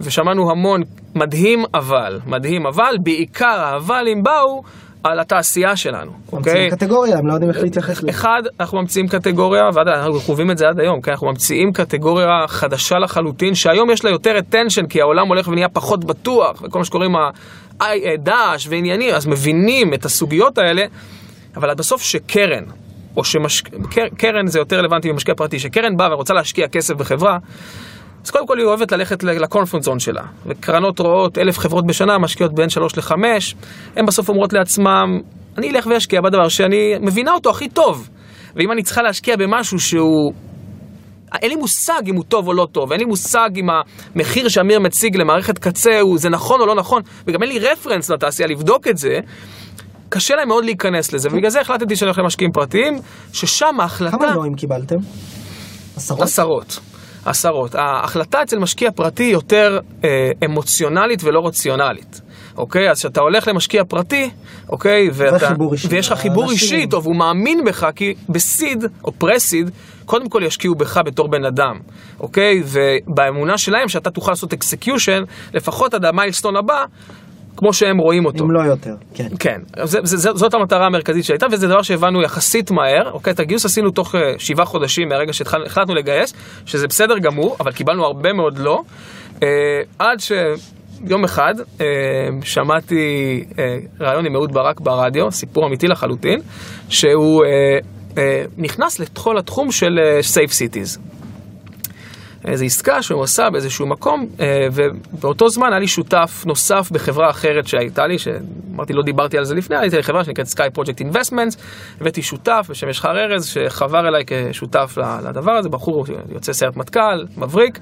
ושמענו 0.00 0.50
המון 0.50 0.82
מדהים 1.14 1.64
אבל, 1.74 2.20
מדהים 2.26 2.66
אבל, 2.66 2.96
בעיקר 3.02 3.60
האבלים 3.60 4.22
באו 4.22 4.62
על 5.04 5.20
התעשייה 5.20 5.76
שלנו, 5.76 6.12
אוקיי? 6.32 6.52
ממציאים 6.52 6.70
קטגוריה, 6.70 7.18
הם 7.18 7.26
לא 7.26 7.32
יודעים 7.32 7.50
איך 7.50 7.62
להתייחס 7.62 8.02
לזה. 8.02 8.10
אחד, 8.10 8.42
אנחנו 8.60 8.80
ממציאים 8.80 9.08
קטגוריה, 9.08 9.62
ואנחנו 9.74 10.20
חווים 10.20 10.50
את 10.50 10.58
זה 10.58 10.68
עד 10.68 10.80
היום, 10.80 11.00
כן? 11.00 11.10
אנחנו 11.10 11.26
ממציאים 11.26 11.72
קטגוריה 11.72 12.28
חדשה 12.48 12.98
לחלוטין, 12.98 13.54
שהיום 13.54 13.90
יש 13.90 14.04
לה 14.04 14.10
יותר 14.10 14.38
attention, 14.38 14.86
כי 14.88 15.00
העולם 15.00 15.28
הולך 15.28 15.48
ונהיה 15.48 15.68
פחות 15.68 16.04
בטוח, 16.04 16.62
וכל 16.62 16.78
מה 16.78 16.84
שקוראים 16.84 17.12
דאעש 18.18 18.66
ועניינים, 18.70 19.14
אז 19.14 19.26
מבינים 19.26 19.94
את 19.94 20.04
הסוגיות 20.04 20.58
האלה, 20.58 20.82
אבל 21.56 21.70
עד 21.70 21.78
בסוף 21.78 22.02
שקרן, 22.02 22.64
או 23.16 23.24
שקרן 23.24 24.46
זה 24.46 24.58
יותר 24.58 24.78
רלוונטי 24.78 25.12
ממשקיע 25.12 25.34
פרטי, 25.34 25.58
שקרן 25.58 25.96
באה 25.96 26.12
ורוצה 26.12 26.34
להשקיע 26.34 26.68
כסף 26.68 26.94
בחברה, 26.94 27.38
אז 28.24 28.30
קודם 28.30 28.46
כל 28.46 28.58
היא 28.58 28.66
אוהבת 28.66 28.92
ללכת 28.92 29.22
לקונפרנס 29.22 29.84
זון 29.84 29.98
שלה. 29.98 30.22
וקרנות 30.46 30.98
רואות 30.98 31.38
אלף 31.38 31.58
חברות 31.58 31.86
בשנה, 31.86 32.18
משקיעות 32.18 32.54
בין 32.54 32.68
שלוש 32.68 32.98
לחמש, 32.98 33.54
הן 33.96 34.06
בסוף 34.06 34.28
אומרות 34.28 34.52
לעצמם, 34.52 35.20
אני 35.58 35.70
אלך 35.70 35.86
ואשקיע 35.86 36.20
בדבר 36.20 36.48
שאני 36.48 36.94
מבינה 37.00 37.32
אותו 37.32 37.50
הכי 37.50 37.68
טוב. 37.68 38.08
ואם 38.56 38.72
אני 38.72 38.82
צריכה 38.82 39.02
להשקיע 39.02 39.36
במשהו 39.36 39.80
שהוא... 39.80 40.32
אין 41.42 41.50
לי 41.50 41.56
מושג 41.56 42.02
אם 42.06 42.14
הוא 42.14 42.24
טוב 42.28 42.48
או 42.48 42.52
לא 42.52 42.66
טוב, 42.72 42.92
אין 42.92 43.00
לי 43.00 43.06
מושג 43.06 43.50
אם 43.56 43.66
המחיר 44.16 44.48
שאמיר 44.48 44.80
מציג 44.80 45.16
למערכת 45.16 45.58
קצה 45.58 46.00
הוא 46.00 46.18
זה 46.18 46.28
נכון 46.28 46.60
או 46.60 46.66
לא 46.66 46.74
נכון, 46.74 47.02
וגם 47.26 47.42
אין 47.42 47.50
לי 47.52 47.58
רפרנס 47.58 48.10
לתעשייה 48.10 48.48
לבדוק 48.48 48.88
את 48.88 48.96
זה, 48.96 49.18
קשה 50.08 50.36
להם 50.36 50.48
מאוד 50.48 50.64
להיכנס 50.64 51.12
לזה, 51.12 51.28
ובגלל 51.32 51.50
זה 51.50 51.60
החלטתי 51.60 51.96
שאני 51.96 52.08
הולך 52.08 52.18
למשקיעים 52.18 52.52
פרטיים, 52.52 52.94
ששם 53.32 53.80
ההחלטה... 53.80 54.16
כמה 54.16 54.34
לואים 54.34 54.54
קיבלתם? 54.54 54.96
עשרות? 55.96 56.22
עשרות. 56.22 56.91
עשרות. 57.24 57.74
ההחלטה 57.74 58.42
אצל 58.42 58.58
משקיע 58.58 58.90
פרטי 58.90 59.22
יותר 59.22 59.78
אה, 60.04 60.30
אמוציונלית 60.44 61.24
ולא 61.24 61.46
רציונלית. 61.46 62.20
אוקיי? 62.56 62.90
אז 62.90 62.98
כשאתה 62.98 63.20
הולך 63.20 63.48
למשקיע 63.48 63.84
פרטי, 63.84 64.30
אוקיי? 64.68 65.08
ואתה. 65.12 65.54
ויש 65.88 66.12
לך 66.12 66.18
חיבור 66.18 66.50
אישי 66.50 66.86
טוב, 66.86 67.06
הוא 67.06 67.16
מאמין 67.16 67.64
בך, 67.64 67.86
כי 67.96 68.14
ב 68.28 68.39
seed 68.39 68.84
או 69.04 69.12
pre-seed, 69.12 69.70
קודם 70.04 70.28
כל 70.28 70.42
ישקיעו 70.44 70.74
בך 70.74 71.00
בתור 71.04 71.28
בן 71.28 71.44
אדם, 71.44 71.78
אוקיי? 72.20 72.62
ובאמונה 72.66 73.58
שלהם 73.58 73.88
שאתה 73.88 74.10
תוכל 74.10 74.32
לעשות 74.32 74.52
execution, 74.52 75.22
לפחות 75.54 75.94
עד 75.94 76.04
המיילסטון 76.04 76.56
הבא, 76.56 76.84
כמו 77.56 77.72
שהם 77.72 77.98
רואים 77.98 78.24
אותו. 78.24 78.44
אם 78.44 78.50
לא 78.50 78.60
יותר, 78.60 78.94
כן. 79.14 79.28
כן, 79.40 79.60
זה, 79.84 79.98
זה, 80.02 80.16
זה, 80.16 80.30
זאת 80.34 80.54
המטרה 80.54 80.86
המרכזית 80.86 81.24
שהייתה, 81.24 81.46
וזה 81.52 81.68
דבר 81.68 81.82
שהבנו 81.82 82.22
יחסית 82.22 82.70
מהר. 82.70 83.10
אוקיי, 83.12 83.32
את 83.32 83.40
הגיוס 83.40 83.64
עשינו 83.64 83.90
תוך 83.90 84.14
uh, 84.14 84.18
שבעה 84.38 84.66
חודשים 84.66 85.08
מהרגע 85.08 85.32
שהחלטנו 85.32 85.94
לגייס, 85.94 86.34
שזה 86.66 86.86
בסדר 86.86 87.18
גמור, 87.18 87.56
אבל 87.60 87.72
קיבלנו 87.72 88.04
הרבה 88.04 88.32
מאוד 88.32 88.58
לא. 88.58 88.82
Uh, 89.34 89.42
עד 89.98 90.18
יום 91.06 91.24
אחד 91.24 91.54
אה, 91.80 91.86
שמעתי 92.42 92.96
אה, 93.58 93.76
ראיון 94.00 94.26
עם 94.26 94.36
אהוד 94.36 94.52
ברק 94.52 94.80
ברדיו, 94.80 95.30
סיפור 95.30 95.66
אמיתי 95.66 95.86
לחלוטין, 95.88 96.40
שהוא 96.88 97.44
אה, 97.44 97.78
אה, 98.18 98.44
נכנס 98.58 99.00
לכל 99.00 99.38
התחום 99.38 99.72
של 99.72 99.98
אה, 99.98 100.20
Safe 100.20 100.50
Cities. 100.50 101.00
איזו 102.44 102.64
עסקה 102.64 103.02
שהוא 103.02 103.22
עשה 103.22 103.50
באיזשהו 103.52 103.86
מקום, 103.86 104.26
אה, 104.40 104.66
ובאותו 104.72 105.48
זמן 105.48 105.66
היה 105.70 105.78
לי 105.78 105.86
שותף 105.86 106.44
נוסף 106.46 106.90
בחברה 106.92 107.30
אחרת 107.30 107.66
שהייתה 107.66 108.06
לי, 108.06 108.18
שאמרתי, 108.18 108.92
לא 108.92 109.02
דיברתי 109.02 109.38
על 109.38 109.44
זה 109.44 109.54
לפני, 109.54 109.76
הייתה 109.76 109.96
לי 109.96 110.02
חברה 110.02 110.24
שנקראת 110.24 110.46
Sky 110.46 110.78
Project 110.78 111.12
Investments, 111.12 111.58
הבאתי 112.00 112.22
שותף 112.22 112.66
בשם 112.70 112.88
ישחר 112.88 113.18
ארז, 113.18 113.46
שחבר 113.46 114.08
אליי 114.08 114.22
כשותף 114.26 114.98
לדבר 115.28 115.52
הזה, 115.52 115.68
בחור 115.68 116.04
יוצא 116.28 116.52
סיירת 116.52 116.76
מטכ"ל, 116.76 117.24
מבריק. 117.36 117.78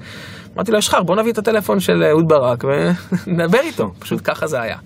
אמרתי 0.55 0.71
לו, 0.71 0.77
ישחר, 0.77 1.03
בוא 1.03 1.15
נביא 1.15 1.31
את 1.31 1.37
הטלפון 1.37 1.79
של 1.79 2.03
אהוד 2.03 2.27
ברק 2.27 2.63
ונדבר 2.63 3.59
איתו, 3.59 3.91
פשוט 3.99 4.21
ככה 4.23 4.47
זה 4.47 4.61
היה. 4.61 4.77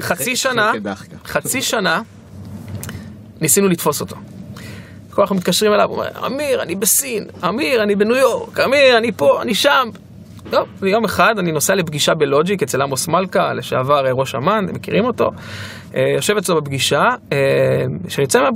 חצי 0.00 0.36
שנה, 0.36 0.72
חצי 1.24 1.62
שנה, 1.62 2.02
ניסינו 3.40 3.68
לתפוס 3.68 4.00
אותו. 4.00 4.16
כל 5.14 5.22
אנחנו 5.22 5.36
מתקשרים 5.36 5.72
אליו, 5.72 5.88
הוא 5.88 5.96
אומר, 5.96 6.26
אמיר, 6.26 6.62
אני 6.62 6.74
בסין, 6.74 7.26
אמיר, 7.48 7.82
אני 7.82 7.94
בניו 7.94 8.16
יורק, 8.16 8.60
אמיר, 8.60 8.98
אני 8.98 9.12
פה, 9.12 9.42
אני 9.42 9.54
שם. 9.54 9.88
טוב, 10.50 10.84
יום 10.84 11.04
אחד 11.04 11.38
אני 11.38 11.52
נוסע 11.52 11.74
לפגישה 11.74 12.14
בלוג'יק 12.14 12.62
אצל 12.62 12.82
עמוס 12.82 13.08
מלכה, 13.08 13.52
לשעבר 13.52 14.06
ראש 14.12 14.34
אמ"ן, 14.34 14.64
אתם 14.64 14.74
מכירים 14.74 15.04
אותו. 15.04 15.30
אה, 15.94 16.12
יושב 16.16 16.36
אצלו 16.36 16.62
בפגישה, 16.62 17.02
אה, 17.32 17.38
שיוצא, 18.08 18.48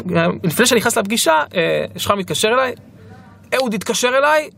לפני 0.44 0.66
שאני 0.66 0.80
נכנס 0.80 0.98
לפגישה, 0.98 1.42
אה, 1.54 1.84
שחר 1.96 2.14
מתקשר 2.14 2.48
אליי, 2.48 2.74
אהוד 3.54 3.74
התקשר 3.74 4.10
אליי, 4.18 4.50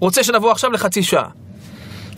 רוצה 0.00 0.24
שנבוא 0.24 0.50
עכשיו 0.50 0.70
לחצי 0.70 1.02
שעה. 1.02 1.28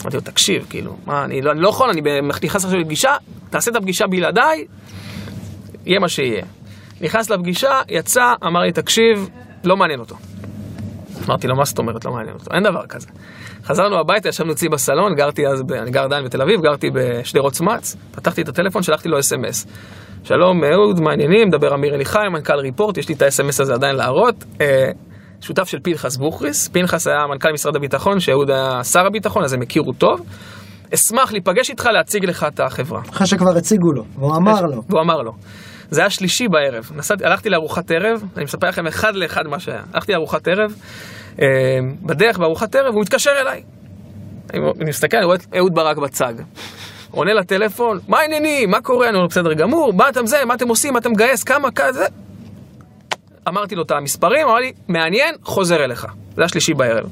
אמרתי 0.01 0.17
לו, 0.17 0.21
תקשיב, 0.21 0.65
כאילו, 0.69 0.97
מה, 1.05 1.23
אני 1.23 1.41
לא, 1.41 1.51
אני 1.51 1.59
לא 1.59 1.69
יכול, 1.69 1.89
אני 1.89 2.01
נכנס 2.43 2.65
עכשיו 2.65 2.79
לפגישה, 2.79 3.15
תעשה 3.49 3.71
את 3.71 3.75
הפגישה 3.75 4.07
בלעדיי, 4.07 4.65
יהיה 5.85 5.99
מה 5.99 6.09
שיהיה. 6.09 6.43
נכנס 7.01 7.29
לפגישה, 7.29 7.81
יצא, 7.89 8.33
אמר 8.47 8.59
לי, 8.59 8.71
תקשיב, 8.71 9.29
לא 9.63 9.77
מעניין 9.77 9.99
אותו. 9.99 10.15
אמרתי 11.27 11.47
לו, 11.47 11.55
מה 11.55 11.65
זאת 11.65 11.79
אומרת 11.79 12.05
לא 12.05 12.11
מעניין 12.11 12.33
אותו? 12.33 12.53
אין 12.53 12.63
דבר 12.63 12.85
כזה. 12.89 13.07
חזרנו 13.63 13.99
הביתה, 13.99 14.29
ישבנו 14.29 14.51
אצלי 14.51 14.69
בסלון, 14.69 15.15
גרתי 15.15 15.47
אז, 15.47 15.63
ב... 15.63 15.71
אני 15.71 15.91
גר 15.91 16.03
עדיין 16.03 16.25
בתל 16.25 16.41
אביב, 16.41 16.61
גרתי 16.61 16.89
בשדרות 16.93 17.53
סמץ, 17.53 17.95
פתחתי 18.11 18.41
את 18.41 18.49
הטלפון, 18.49 18.81
שלחתי 18.83 19.09
לו 19.09 19.19
אס.אם.אס. 19.19 19.67
שלום 20.23 20.63
אהוד, 20.63 20.99
מעניינים, 21.01 21.47
מדבר 21.47 21.75
אמיר 21.75 21.95
אליחי, 21.95 22.19
מנכ"ל 22.33 22.59
ריפורט, 22.59 22.97
יש 22.97 23.09
לי 23.09 23.15
את 23.15 23.21
האס.אם.אס 23.21 23.61
הזה 23.61 23.73
עדיין 23.73 23.95
להראות. 23.95 24.43
אה, 24.61 24.89
שותף 25.41 25.63
של 25.63 25.77
פנחס 25.83 26.17
בוכריס, 26.17 26.67
פנחס 26.67 27.07
היה 27.07 27.27
מנכ"ל 27.33 27.51
משרד 27.53 27.75
הביטחון, 27.75 28.19
שאהוד 28.19 28.49
היה 28.49 28.83
שר 28.83 29.05
הביטחון, 29.05 29.43
אז 29.43 29.53
הם 29.53 29.61
הכירו 29.61 29.93
טוב. 29.93 30.21
אשמח 30.93 31.31
להיפגש 31.31 31.69
איתך, 31.69 31.85
להציג 31.85 32.25
לך 32.25 32.45
את 32.47 32.59
החברה. 32.59 33.01
אחרי 33.09 33.27
שכבר 33.27 33.57
הציגו 33.57 33.91
לו, 33.91 34.03
והוא 34.15 34.35
אמר 34.35 34.61
לו. 34.61 34.81
והוא 34.89 35.01
אמר 35.01 35.21
לו. 35.21 35.31
זה 35.89 36.01
היה 36.01 36.09
שלישי 36.09 36.47
בערב. 36.47 36.91
נסעתי, 36.95 37.25
הלכתי 37.25 37.49
לארוחת 37.49 37.91
ערב, 37.91 38.23
אני 38.35 38.43
מספר 38.43 38.67
לכם 38.67 38.87
אחד 38.87 39.15
לאחד 39.15 39.47
מה 39.47 39.59
שהיה. 39.59 39.83
הלכתי 39.93 40.11
לארוחת 40.11 40.47
ערב, 40.47 40.75
אה, 41.41 41.47
בדרך 42.01 42.37
בארוחת 42.37 42.75
ערב, 42.75 42.93
הוא 42.93 43.01
מתקשר 43.01 43.31
אליי. 43.41 43.63
אני, 44.53 44.59
מסתכל, 44.89 45.17
אני 45.17 45.25
רואה 45.25 45.35
את 45.35 45.45
אהוד 45.57 45.75
ברק 45.75 45.97
בצג. 45.97 46.33
עונה 47.11 47.33
לטלפון, 47.33 47.99
מה 48.07 48.19
העניינים? 48.19 48.69
מה 48.69 48.81
קורה? 48.81 49.09
אני 49.09 49.15
אומר, 49.17 49.27
בסדר 49.27 49.53
גמור, 49.53 49.93
מה 49.93 50.09
אתם 50.09 50.25
זה? 50.25 50.45
מה 50.45 50.53
אתם 50.53 50.67
עושים? 50.67 50.93
מה 50.93 50.99
אתם 50.99 51.11
מגייס? 51.11 51.43
כמה? 51.43 51.71
כזה? 51.71 52.05
אמרתי 53.47 53.75
לו 53.75 53.83
את 53.83 53.91
המספרים, 53.91 54.47
אמר 54.47 54.55
לי, 54.55 54.71
מעניין, 54.87 55.35
חוזר 55.43 55.83
אליך. 55.83 56.07
זה 56.35 56.41
היה 56.41 56.47
שלישי 56.47 56.73
בערב. 56.73 57.09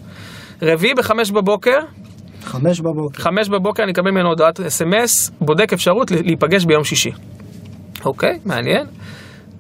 רביעי 0.62 0.94
בחמש 0.94 1.32
בבוקר, 1.32 1.80
חמש 2.44 2.80
בבוקר. 2.80 3.24
חמש 3.24 3.50
בבוקר 3.50 3.84
אני 3.84 3.92
אקבל 3.92 4.12
ממנו 4.12 4.30
הודעת 4.30 4.60
אס.אם.אס, 4.60 5.32
בודק 5.42 5.74
אפשרות 5.74 6.12
להיפגש 6.12 6.66
ביום 6.66 6.84
שישי. 6.84 7.12
אוקיי, 8.06 8.40
מעניין. 8.46 8.88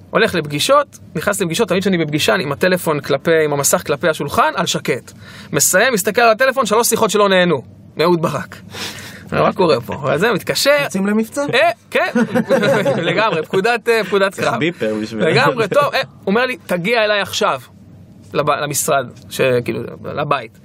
הולך 0.10 0.36
לפגישות, 0.36 0.99
נכנס 1.15 1.41
לפגישות, 1.41 1.67
תמיד 1.67 1.81
כשאני 1.81 1.97
בפגישה, 1.97 2.36
אני 2.36 2.43
עם 2.43 2.51
הטלפון 2.51 2.99
כלפי, 2.99 3.43
עם 3.45 3.53
המסך 3.53 3.88
כלפי 3.88 4.10
השולחן, 4.10 4.51
על 4.55 4.65
שקט. 4.65 5.12
מסיים, 5.53 5.93
מסתכל 5.93 6.21
על 6.21 6.31
הטלפון, 6.31 6.65
שלוש 6.65 6.88
שיחות 6.88 7.10
שלא 7.10 7.29
נהנו. 7.29 7.62
מאהוד 7.97 8.21
ברק. 8.21 8.58
מה 9.31 9.53
קורה 9.53 9.81
פה? 9.81 9.93
וזה 10.15 10.34
מתקשר. 10.34 10.77
יוצאים 10.84 11.08
למבצע? 11.08 11.45
אה, 11.53 11.71
כן, 11.91 12.12
לגמרי, 13.10 13.43
פקודת 13.43 13.89
אה, 13.89 14.03
פקודת 14.03 14.36
קרב. 14.36 14.60
ביפר 14.60 14.95
בשביל... 15.01 15.25
לגמרי, 15.25 15.67
טוב, 15.67 15.84
אה, 15.93 16.01
הוא 16.01 16.27
אומר 16.27 16.45
לי, 16.45 16.58
תגיע 16.65 17.03
אליי 17.03 17.21
עכשיו, 17.21 17.62
למשרד, 18.34 19.05
כאילו, 19.65 19.79
לבית. 20.03 20.60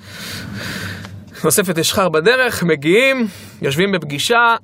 נוספת 1.45 1.79
אשחר 1.79 2.09
בדרך, 2.09 2.63
מגיעים, 2.63 3.27
יושבים 3.63 3.93
בפגישה, 3.93 4.57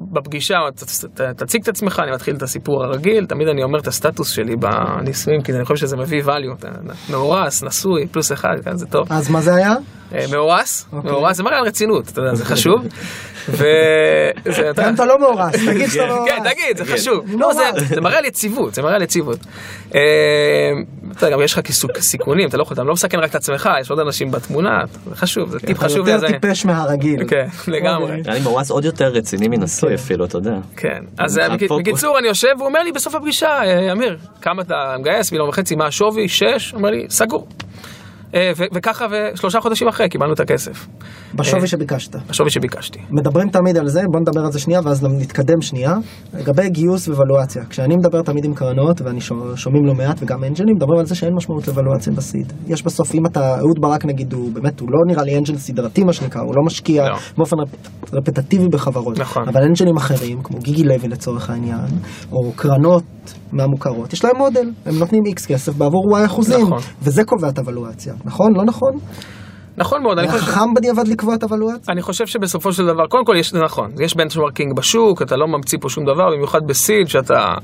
בפגישה, 0.00 0.58
ת- 0.74 1.20
ת- 1.20 1.42
תציג 1.42 1.62
את 1.62 1.68
עצמך, 1.68 2.00
אני 2.04 2.12
מתחיל 2.12 2.36
את 2.36 2.42
הסיפור 2.42 2.84
הרגיל, 2.84 3.26
תמיד 3.26 3.48
אני 3.48 3.62
אומר 3.62 3.78
את 3.78 3.86
הסטטוס 3.86 4.30
שלי 4.30 4.56
בנישואים, 4.56 5.42
כי 5.42 5.52
אני 5.52 5.64
חושב 5.64 5.86
שזה 5.86 5.96
מביא 5.96 6.22
value, 6.24 6.54
אתה- 6.58 6.68
מאורס, 7.10 7.62
נשוי, 7.62 8.06
פלוס 8.06 8.32
אחד, 8.32 8.54
כן, 8.64 8.76
זה 8.76 8.86
טוב. 8.86 9.06
אז 9.12 9.30
מה 9.30 9.40
זה 9.40 9.54
היה? 9.54 9.74
אה, 10.14 10.24
מאורס, 10.32 10.86
אוקיי. 10.92 11.10
מאורס, 11.10 11.36
זה 11.36 11.42
מראה 11.42 11.58
על 11.58 11.64
רצינות, 11.66 12.08
אתה 12.08 12.20
יודע, 12.20 12.34
זה 12.34 12.44
חשוב. 12.44 12.80
וזה, 13.48 14.70
אתה 14.70 15.04
לא 15.04 15.18
מאורס, 15.20 15.54
תגיד 15.72 15.90
שאתה 15.90 16.06
מאורס. 16.06 16.28
כן, 16.30 16.38
תגיד, 16.50 16.76
זה 16.76 16.84
חשוב. 16.84 17.24
אני 17.28 17.40
לא, 17.40 17.48
לא 17.48 17.52
זה- 17.80 18.00
מראה 18.00 18.18
על 18.18 18.24
יציבות, 18.24 18.74
זה 18.74 18.82
מראה 18.82 18.94
על 18.94 19.02
יציבות. 19.02 19.38
אה, 19.94 20.00
אתה 21.12 21.26
יודע, 21.26 21.36
גם 21.36 21.42
יש 21.42 21.52
לך 21.52 21.60
סיכונים, 22.00 22.48
אתה 22.48 22.56
לא 22.56 22.62
יכול, 22.62 22.74
אתה 22.74 22.82
לא 22.82 22.92
מסכן 22.92 23.18
רק 23.18 23.30
את 23.30 23.34
עצמך, 23.34 23.70
יש 23.80 23.90
עוד 23.90 23.98
אנשים 23.98 24.30
בתמונה, 24.30 24.80
זה 25.10 25.14
חשוב, 25.16 25.50
זה 25.50 25.58
טיפ 25.60 25.70
אתה 25.78 25.84
חשוב. 25.84 26.08
יותר. 26.08 26.26
טיפש 26.38 26.64
מהרגיל. 26.64 27.24
כן, 27.28 27.46
לגמרי. 27.68 28.16
נראה 28.16 28.34
לי 28.34 28.40
מאורס 28.40 28.70
עוד 28.70 28.84
יותר 28.84 29.04
רציני 29.08 29.48
מנשוי 29.48 29.94
אפילו, 29.94 30.24
אתה 30.24 30.38
יודע. 30.38 30.54
כן, 30.76 30.98
אז 31.18 31.38
אה. 31.38 31.48
בקיצור, 31.78 32.18
אני 32.18 32.28
יושב, 32.28 32.48
והוא 32.56 32.68
אומר 32.68 32.82
לי 32.82 32.92
בסוף 32.92 33.14
הפגישה, 33.14 33.48
אה, 33.48 33.92
אמיר, 33.92 34.16
כמה 34.42 34.62
אתה 34.62 34.74
מגייס? 35.00 35.32
מיליון 35.32 35.48
וחצי, 35.48 35.74
מה 35.76 35.86
השווי? 35.86 36.28
שש? 36.28 36.70
הוא 36.72 36.78
אומר 36.78 36.90
לי, 36.90 37.06
סגור. 37.08 37.46
אה, 38.36 38.50
וככה, 38.74 39.06
ושלושה 39.10 39.60
חודשים 39.60 39.88
אחרי 39.88 40.08
קיבלנו 40.08 40.32
את 40.32 40.40
הכסף, 40.40 40.86
בשווי 41.34 41.66
שביקשת. 41.66 42.16
השווי 42.28 42.50
שביקשתי. 42.50 42.98
מדברים 43.10 43.48
תמיד 43.50 43.76
על 43.76 43.88
זה, 43.88 44.02
בוא 44.12 44.20
נדבר 44.20 44.40
על 44.44 44.52
זה 44.52 44.58
שנייה 44.58 44.80
ואז 44.84 45.04
נתקדם 45.04 45.60
שנייה. 45.60 45.94
לגבי 46.34 46.68
גיוס 46.68 47.08
וולואציה, 47.08 47.62
כשאני 47.70 47.96
מדבר 47.96 48.22
תמיד 48.22 48.44
עם 48.44 48.54
קרנות, 48.54 49.00
ואני 49.02 49.20
שומע- 49.20 49.56
שומעים 49.56 49.84
לא 49.86 49.94
מעט 49.94 50.16
וגם 50.22 50.44
אנג'לים, 50.44 50.74
מדברים 50.76 50.98
על 51.00 51.06
זה 51.06 51.14
שאין 51.14 51.34
משמעות 51.34 51.68
לוולואציה 51.68 52.12
בסיד. 52.12 52.52
יש 52.66 52.82
בסוף, 52.82 53.14
אם 53.14 53.26
אתה, 53.26 53.58
אהוד 53.58 53.76
ברק 53.80 54.04
נגיד, 54.04 54.32
הוא 54.32 54.52
באמת, 54.52 54.80
הוא 54.80 54.88
לא 54.92 54.98
נראה 55.14 55.24
לי 55.24 55.38
אנג'ל 55.38 55.56
סדרתי 55.56 56.04
מה 56.04 56.12
שנקרא, 56.12 56.40
הוא 56.40 56.52
לא 56.56 56.62
משקיע 56.66 57.08
לא. 57.08 57.16
באופן 57.36 57.56
רפ- 57.60 58.14
רפטטיבי 58.14 58.68
בחברות. 58.68 59.18
נכון. 59.18 59.48
אבל 59.48 59.60
אנג'לים 59.62 59.96
אחרים, 59.96 60.42
כמו 60.42 60.58
גיגי 60.58 60.82
לוי 60.84 61.08
לצורך 61.08 61.50
העניין, 61.50 61.78
או 62.32 62.52
קרנות 62.56 63.02
מהמוכרות, 63.52 64.12
יש 64.12 64.24
להם 64.24 64.36
מודל, 64.36 64.70
הם 64.86 64.98
נותנים 64.98 65.22
איקס 65.26 65.46
כסף 65.46 65.76
בעבור 65.76 66.06
וואי 66.10 66.24
אחוזים, 66.24 66.60
נכון. 66.66 66.78
וזה 67.02 67.24
קובע 67.24 67.48
את 67.48 67.58
הוולואציה, 67.58 68.14
נכון? 68.24 68.52
לא 68.56 68.64
נכון? 68.64 68.92
נכון 69.78 70.02
מאוד, 70.02 70.18
אני 70.18 70.28
חושב... 70.28 70.42
חכם 70.44 70.74
בדיעבד 70.76 71.08
לקבוע 71.08 71.34
את 71.34 71.42
הוולואציה? 71.42 71.92
אני 71.92 72.02
חושב 72.02 72.26
שבסופו 72.26 72.72
של 72.72 72.86
דבר, 72.86 73.06
קודם 73.06 73.24
כל 73.24 73.34
יש, 73.38 73.52
זה 73.52 73.58
נכון, 73.64 73.90
יש 74.04 74.16
benchmarking 74.16 74.76
בשוק, 74.76 75.22
אתה 75.22 75.36
לא 75.36 75.46
ממציא 75.46 75.78
פה 75.80 75.88
שום 75.88 76.04
דבר, 76.04 76.30
במיוחד 76.36 76.60
ב 76.68 76.75
seed, 76.75 77.08
שאתה, 77.08 77.54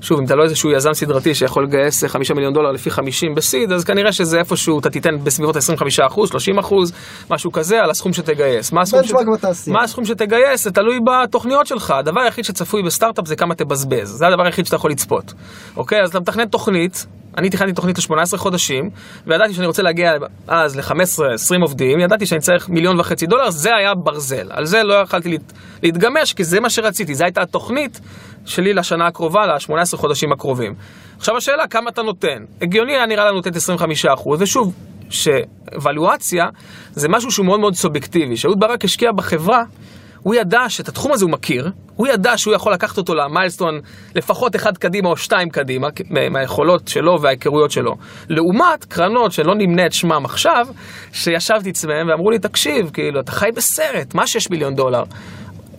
שוב, 0.00 0.18
אם 0.18 0.24
אתה 0.24 0.34
לא 0.34 0.44
איזשהו 0.44 0.70
יזם 0.70 0.94
סדרתי 0.94 1.34
שיכול 1.34 1.64
לגייס 1.64 2.04
5 2.04 2.30
מיליון 2.30 2.54
דולר 2.54 2.70
לפי 2.70 2.90
50 2.90 3.34
ב 3.34 3.40
seed, 3.40 3.72
אז 3.72 3.84
כנראה 3.84 4.12
שזה 4.12 4.38
איפשהו, 4.38 4.80
אתה 4.80 4.90
תיתן 4.90 5.10
בסביבות 5.24 5.56
25 5.56 6.00
אחוז, 6.00 6.28
30 6.30 6.58
אחוז, 6.58 6.92
משהו 7.30 7.52
כזה, 7.52 7.80
על 7.82 7.90
הסכום 7.90 8.12
שתגייס. 8.12 8.72
מה 8.72 8.80
הסכום, 8.80 9.00
בתעשייה. 9.34 9.76
מה 9.76 9.84
הסכום 9.84 10.04
שתגייס? 10.04 10.64
זה 10.64 10.70
תלוי 10.70 10.98
בתוכניות 11.06 11.66
שלך. 11.66 11.90
הדבר 11.90 12.20
היחיד 12.20 12.44
שצפוי 12.44 12.82
בסטארט-אפ 12.82 13.26
זה 13.26 13.36
כמה 13.36 13.54
תבזבז. 13.54 14.08
זה 14.08 14.26
הדבר 14.26 14.42
היחיד 14.42 14.66
שאתה 14.66 14.76
יכול 14.76 14.90
לצפות. 14.90 15.32
אוקיי? 15.76 16.02
אז 16.02 16.08
אתה 16.08 16.20
מתכנן 16.20 16.46
תוכנית, 16.46 17.06
אני 17.38 17.50
תכננתי 17.50 17.72
תוכנית 17.72 17.98
ל-18 17.98 18.36
חודשים, 18.36 18.90
וידעתי 19.26 19.54
שאני 19.54 19.66
רוצה 19.66 19.82
להגיע 19.82 20.12
אז 20.48 20.76
ל-15-20 20.76 21.62
עובדים, 21.62 22.00
ידעתי 22.00 22.26
שאני 22.26 22.40
צריך 22.40 22.68
מיליון 22.68 23.00
וחצי 23.00 23.26
דולר, 23.26 23.50
זה 23.50 23.76
היה 23.76 23.94
ברזל. 23.94 24.46
על 24.50 24.64
זה 24.64 24.82
לא 24.82 24.94
יכלתי 24.94 25.28
להת, 25.28 25.52
להתגמש, 25.82 26.32
כי 26.32 26.44
זה 26.44 26.60
מה 26.60 26.70
שרציתי, 26.70 27.14
זו 27.14 27.24
הייתה 27.24 27.42
התוכנית 27.42 28.00
שלי 28.44 28.74
לשנה 28.74 29.06
הקרובה, 29.06 29.46
ל-18 29.46 29.96
חודשים 29.96 30.32
הקרובים. 30.32 30.74
עכשיו 31.16 31.36
השאלה, 31.36 31.66
כמה 31.66 31.90
אתה 31.90 32.02
נותן? 32.02 32.44
הגיוני 32.62 32.92
היה 32.92 33.06
נראה 33.06 33.24
לנו 33.24 33.38
לתת 33.38 33.56
25 33.56 34.06
אחוז, 34.06 34.42
ושוב, 34.42 34.74
שוולואציה 35.10 36.48
זה 36.92 37.08
משהו 37.08 37.30
שהוא 37.30 37.46
מאוד 37.46 37.60
מאוד 37.60 37.74
סובייקטיבי. 37.74 38.36
שאהוד 38.36 38.60
ברק 38.60 38.84
השקיע 38.84 39.12
בחברה, 39.12 39.62
הוא 40.22 40.34
ידע 40.34 40.68
שאת 40.68 40.88
התחום 40.88 41.12
הזה 41.12 41.24
הוא 41.24 41.32
מכיר, 41.32 41.70
הוא 41.96 42.06
ידע 42.08 42.38
שהוא 42.38 42.54
יכול 42.54 42.72
לקחת 42.72 42.98
אותו 42.98 43.14
למיילסטון 43.14 43.80
לפחות 44.14 44.56
אחד 44.56 44.78
קדימה 44.78 45.08
או 45.08 45.16
שתיים 45.16 45.48
קדימה, 45.50 45.88
מה- 46.10 46.28
מהיכולות 46.28 46.88
שלו 46.88 47.20
וההיכרויות 47.22 47.70
שלו. 47.70 47.94
לעומת 48.28 48.84
קרנות 48.88 49.32
שלא 49.32 49.54
נמנה 49.54 49.86
את 49.86 49.92
שמם 49.92 50.22
עכשיו, 50.24 50.66
שישבתי 51.12 51.70
אצלם 51.70 52.08
ואמרו 52.08 52.30
לי, 52.30 52.38
תקשיב, 52.38 52.90
כאילו, 52.92 53.20
אתה 53.20 53.32
חי 53.32 53.48
בסרט, 53.56 54.14
מה 54.14 54.26
6 54.26 54.50
מיליון 54.50 54.74
דולר? 54.74 55.02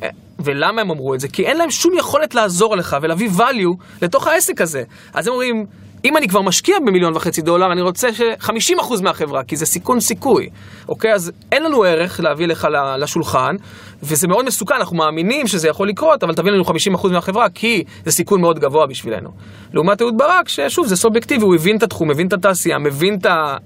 אה, 0.04 0.10
ולמה 0.40 0.82
הם 0.82 0.92
אמרו 0.92 1.14
את 1.14 1.20
זה? 1.20 1.28
כי 1.28 1.46
אין 1.46 1.58
להם 1.58 1.72
שום 1.72 1.94
יכולת 1.98 2.36
לעזור 2.36 2.76
לך 2.76 2.98
ולהביא 3.02 3.30
value 3.38 3.84
לתוך 4.02 4.28
העסק 4.28 4.62
הזה. 4.62 4.84
אז 5.14 5.28
הם 5.28 5.34
אומרים, 5.34 5.66
אם 6.06 6.18
אני 6.18 6.28
כבר 6.28 6.42
משקיע 6.42 6.76
במיליון 6.80 7.16
וחצי 7.16 7.42
דולר, 7.42 7.72
אני 7.72 7.82
רוצה 7.82 8.14
ש-50% 8.14 9.02
מהחברה, 9.04 9.44
כי 9.44 9.56
זה 9.56 9.66
סיכון 9.66 10.00
סיכוי, 10.00 10.50
אוקיי? 10.90 11.14
אז 11.14 11.32
אין 11.52 11.64
לנו 11.64 11.84
ערך 11.84 12.20
להביא 12.20 12.48
לך 12.48 12.68
לשולחן, 12.98 13.56
וזה 14.04 14.28
מאוד 14.28 14.46
מסוכן, 14.46 14.76
אנחנו 14.76 14.98
מאמינים 14.98 15.48
שזה 15.48 15.68
יכול 15.68 15.90
לקרות, 15.90 16.24
אבל 16.24 16.34
תביא 16.34 16.52
לנו 16.52 16.64
50% 16.64 17.08
מהחברה, 17.12 17.50
כי 17.50 17.84
זה 18.06 18.12
סיכון 18.12 18.42
מאוד 18.42 18.60
גבוה 18.60 18.88
בשבילנו. 18.88 19.30
לעומת 19.74 20.02
אהוד 20.02 20.18
ברק, 20.18 20.50
ששוב, 20.50 20.88
זה 20.88 20.96
סובייקטיבי, 20.96 21.44
הוא 21.44 21.56
הבין 21.56 21.78
את 21.78 21.84
התחום, 21.84 22.08
מבין 22.08 22.28
את 22.28 22.34
התעשייה, 22.34 22.78
מבין 22.78 23.18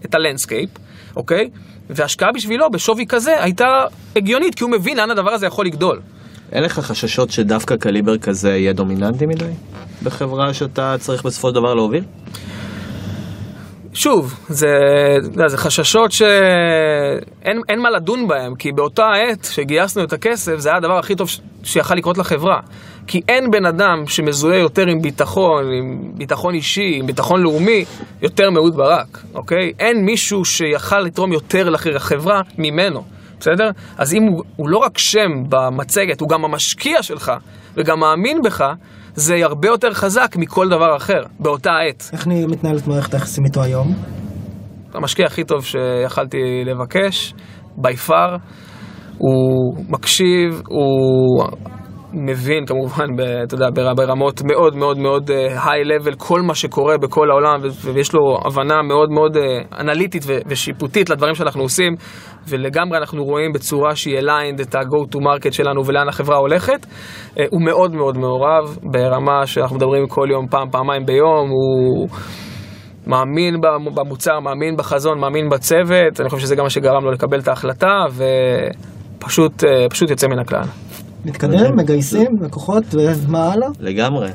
את 0.06 0.16
ה 0.16 0.21
landscape, 0.21 0.70
אוקיי? 1.16 1.50
והשקעה 1.90 2.32
בשבילו 2.32 2.70
בשווי 2.70 3.06
כזה 3.08 3.44
הייתה 3.44 3.86
הגיונית, 4.16 4.56
כי 4.56 4.64
הוא 4.64 4.72
מבין 4.72 4.98
לאן 4.98 5.12
הדבר 5.12 5.32
הזה 5.32 5.46
יכול 5.46 5.66
לגדול. 5.66 6.02
אין 6.52 6.64
לך 6.64 6.80
חששות 6.80 7.32
שדווקא 7.32 7.76
קליבר 7.76 8.18
כזה 8.18 8.50
יהיה 8.50 8.74
דומיננטי 8.74 9.26
מדי? 9.26 9.46
בחברה 10.04 10.54
שאתה 10.54 10.96
צריך 11.00 11.24
בסופו 11.24 11.50
של 11.50 11.56
דבר 11.56 11.74
להוביל? 11.74 12.04
שוב, 13.96 14.34
זה, 14.50 14.68
יודע, 15.24 15.48
זה 15.48 15.58
חששות 15.58 16.12
שאין 16.12 17.62
אין 17.70 17.82
מה 17.82 17.90
לדון 17.90 18.28
בהם, 18.28 18.56
כי 18.56 18.72
באותה 18.72 19.04
עת 19.12 19.48
שגייסנו 19.52 20.04
את 20.04 20.14
הכסף, 20.14 20.56
זה 20.58 20.70
היה 20.70 20.78
הדבר 20.78 20.98
הכי 20.98 21.16
טוב 21.16 21.30
ש- 21.30 21.40
שיכל 21.64 21.96
לקרות 21.96 22.18
לחברה. 22.18 22.60
כי 23.08 23.22
אין 23.30 23.52
בן 23.52 23.66
אדם 23.66 24.08
שמזוהה 24.08 24.58
יותר 24.58 24.88
עם 24.88 25.02
ביטחון, 25.02 25.64
עם 25.80 26.12
ביטחון 26.14 26.54
אישי, 26.54 26.96
עם 27.00 27.08
ביטחון 27.08 27.42
לאומי, 27.42 27.86
יותר 28.22 28.50
מאהוד 28.50 28.76
ברק, 28.76 29.24
אוקיי? 29.34 29.72
אין 29.80 30.06
מישהו 30.06 30.46
שיכל 30.46 31.00
לתרום 31.00 31.34
יותר 31.34 31.70
לחברה 31.70 32.42
ממנו, 32.58 33.04
בסדר? 33.40 33.70
אז 33.98 34.14
אם 34.14 34.24
הוא, 34.24 34.44
הוא 34.56 34.70
לא 34.70 34.78
רק 34.78 34.98
שם 34.98 35.30
במצגת, 35.50 36.22
הוא 36.22 36.30
גם 36.30 36.46
המשקיע 36.46 37.04
שלך, 37.04 37.32
וגם 37.78 38.00
מאמין 38.00 38.42
בך, 38.42 38.66
זה 39.16 39.36
הרבה 39.44 39.68
יותר 39.68 39.94
חזק 39.94 40.36
מכל 40.38 40.70
דבר 40.70 40.98
אחר, 40.98 41.22
באותה 41.40 41.72
עת. 41.90 42.10
איך 42.14 42.28
אני 42.28 42.46
מתנהלת 42.46 42.88
מערכת 42.88 43.14
היחסים 43.14 43.46
איתו 43.46 43.64
היום? 43.64 43.96
המשקיע 44.94 45.26
הכי 45.26 45.44
טוב 45.44 45.66
שיכלתי 45.66 46.38
לבקש, 46.66 47.34
בי 47.78 47.96
פאר. 47.96 48.36
הוא 49.18 49.76
מקשיב, 49.90 50.62
הוא 50.68 51.48
מבין 52.16 52.66
כמובן, 52.66 53.16
ב, 53.18 53.22
אתה 53.22 53.56
יודע, 53.56 53.70
בר- 53.76 53.94
ברמות 53.94 54.42
מאוד 54.44 54.76
מאוד 54.76 54.98
מאוד 54.98 55.32
היי 55.64 55.84
לבל 55.84 56.14
כל 56.18 56.42
מה 56.42 56.56
שקורה 56.56 56.98
בכל 56.98 57.32
העולם, 57.32 57.56
ויש 57.94 58.14
לו 58.14 58.38
הבנה 58.46 58.82
מאוד 58.82 59.10
מאוד 59.12 59.38
אה, 59.38 59.44
אנליטית 59.80 60.24
ושיפוטית 60.48 61.10
לדברים 61.10 61.36
שאנחנו 61.36 61.62
עושים, 61.62 61.94
ולגמרי 62.50 62.98
אנחנו 62.98 63.24
רואים 63.24 63.52
בצורה 63.54 63.96
שהיא 63.96 64.20
aligned 64.20 64.62
את 64.62 64.76
ה-go 64.76 65.16
to 65.16 65.20
market 65.20 65.52
שלנו 65.52 65.86
ולאן 65.86 66.08
החברה 66.10 66.38
הולכת. 66.38 66.86
אה, 67.40 67.46
הוא 67.50 67.62
מאוד 67.62 67.96
מאוד 67.96 68.18
מעורב 68.18 68.78
ברמה 68.92 69.46
שאנחנו 69.48 69.76
מדברים 69.76 70.08
כל 70.08 70.28
יום, 70.32 70.48
פעם, 70.48 70.70
פעמיים 70.72 71.06
ביום, 71.06 71.50
הוא... 71.50 72.08
מאמין 73.08 73.56
במ- 73.62 73.96
במוצר, 73.96 74.40
מאמין 74.40 74.76
בחזון, 74.78 75.20
מאמין 75.20 75.50
בצוות, 75.50 76.22
אני 76.22 76.30
חושב 76.30 76.42
שזה 76.42 76.56
גם 76.56 76.64
מה 76.64 76.70
שגרם 76.70 77.04
לו 77.06 77.12
לקבל 77.12 77.40
את 77.40 77.48
ההחלטה, 77.48 77.94
ופשוט 79.18 79.64
אה, 79.64 79.90
פשוט 79.90 80.10
יוצא 80.10 80.28
מן 80.28 80.40
הכלל. 80.40 80.85
מתקדם, 81.26 81.76
מגייסים, 81.78 82.28
לקוחות, 82.42 82.84
ומה 82.94 83.54
הלאה? 83.54 83.68
לגמרי. 83.80 84.30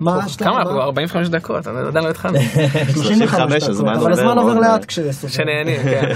מה 0.00 0.18
השלב 0.24 0.48
כמה 0.48 0.58
אנחנו? 0.58 0.72
הבא? 0.72 0.84
45 0.84 1.28
דקות, 1.28 1.68
אני 1.68 1.88
עדיין 1.88 2.04
לא 2.04 2.10
התחלנו. 2.10 2.38
35, 3.04 3.64
דקות, 3.64 3.86
אבל 3.96 4.12
הזמן 4.12 4.38
עובר 4.38 4.54
לאט. 4.54 4.84
כשסוגרים. 4.84 5.28
שנהנים, 5.28 5.82
כן. 5.82 6.06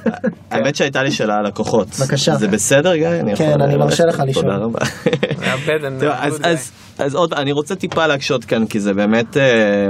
האמת 0.50 0.74
שהייתה 0.76 1.02
לי 1.02 1.10
שאלה 1.10 1.34
על 1.34 1.46
לקוחות. 1.46 1.88
בבקשה. 2.00 2.34
זה 2.34 2.48
בסדר, 2.48 2.96
גיא? 2.96 3.08
אני 3.08 3.36
כן, 3.36 3.52
אני 3.60 3.72
ללכת? 3.72 3.78
מרשה 3.78 4.04
לך 4.04 4.22
לשאול. 4.26 4.44
תודה 4.44 4.56
רבה. 4.56 4.78
אז, 6.26 6.40
אז, 6.44 6.72
אז 6.98 7.14
עוד, 7.14 7.34
אני 7.34 7.52
רוצה 7.52 7.74
טיפה 7.74 8.06
להקשות 8.06 8.44
כאן, 8.44 8.66
כי 8.66 8.80
זה 8.80 8.94
באמת 8.94 9.36
אה, 9.36 9.86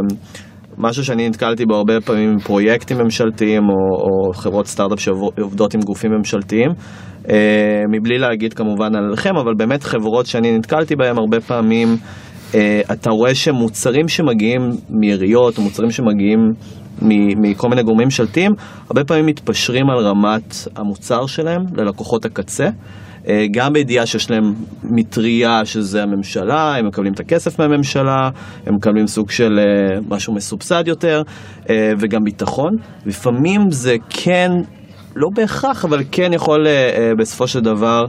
משהו 0.79 1.05
שאני 1.05 1.29
נתקלתי 1.29 1.67
בו 1.67 1.75
הרבה 1.75 2.01
פעמים 2.01 2.31
עם 2.31 2.39
פרויקטים 2.39 2.99
ממשלתיים, 2.99 3.62
או, 3.62 4.05
או 4.05 4.35
חברות 4.35 4.67
סטארט-אפ 4.67 5.01
שעובדות 5.01 5.75
עם 5.75 5.81
גופים 5.81 6.11
ממשלתיים, 6.12 6.71
אה, 6.71 7.14
מבלי 7.89 8.18
להגיד 8.18 8.55
כמובן 8.55 8.95
עליכם, 8.97 9.37
אבל 9.37 9.55
באמת 9.55 9.83
חברות 9.83 10.27
שאני 10.27 10.59
נתקלתי 10.59 10.97
בהן 10.97 11.18
הרבה 11.18 11.41
פעמים, 11.41 11.89
אה, 12.55 12.81
אתה 12.93 13.11
רואה 13.11 13.35
שמוצרים 13.35 14.09
שמגיעים 14.09 14.61
מעיריות, 14.91 15.59
או 15.59 15.62
מוצרים 15.62 15.91
שמגיעים 15.91 16.39
מכל 17.43 17.68
מיני 17.68 17.83
גורמים 17.83 18.05
ממשלתיים, 18.05 18.53
הרבה 18.89 19.05
פעמים 19.05 19.27
מתפשרים 19.27 19.91
על 19.91 19.99
רמת 19.99 20.55
המוצר 20.77 21.27
שלהם 21.27 21.62
ללקוחות 21.77 22.25
הקצה. 22.25 22.68
אה, 23.29 23.45
גם 23.51 23.72
בידיעה 23.72 24.07
שיש 24.07 24.31
להם 24.31 24.55
מטריה 24.83 25.64
שזה 25.64 26.03
הממשלה, 26.03 26.77
הם 26.77 26.87
מקבלים 26.87 27.12
את 27.12 27.20
הכסף 27.20 27.61
מהממשלה, 27.61 28.31
הם 28.66 28.75
מקבלים 28.75 29.07
סוג 29.07 29.31
של 29.31 29.59
אה, 29.59 30.01
משהו 30.09 30.35
מסובסד 30.35 30.85
יותר, 30.87 31.22
אה, 31.70 31.93
וגם 31.99 32.25
ביטחון. 32.25 32.77
לפעמים 33.07 33.70
זה 33.70 33.97
כן, 34.11 34.51
לא 35.17 35.29
בהכרח, 35.35 35.85
אבל 35.85 36.03
כן 36.12 36.33
יכול 36.33 36.67
אה, 36.67 36.73
אה, 36.73 37.12
בסופו 37.19 37.47
של 37.47 37.61
דבר 37.61 38.05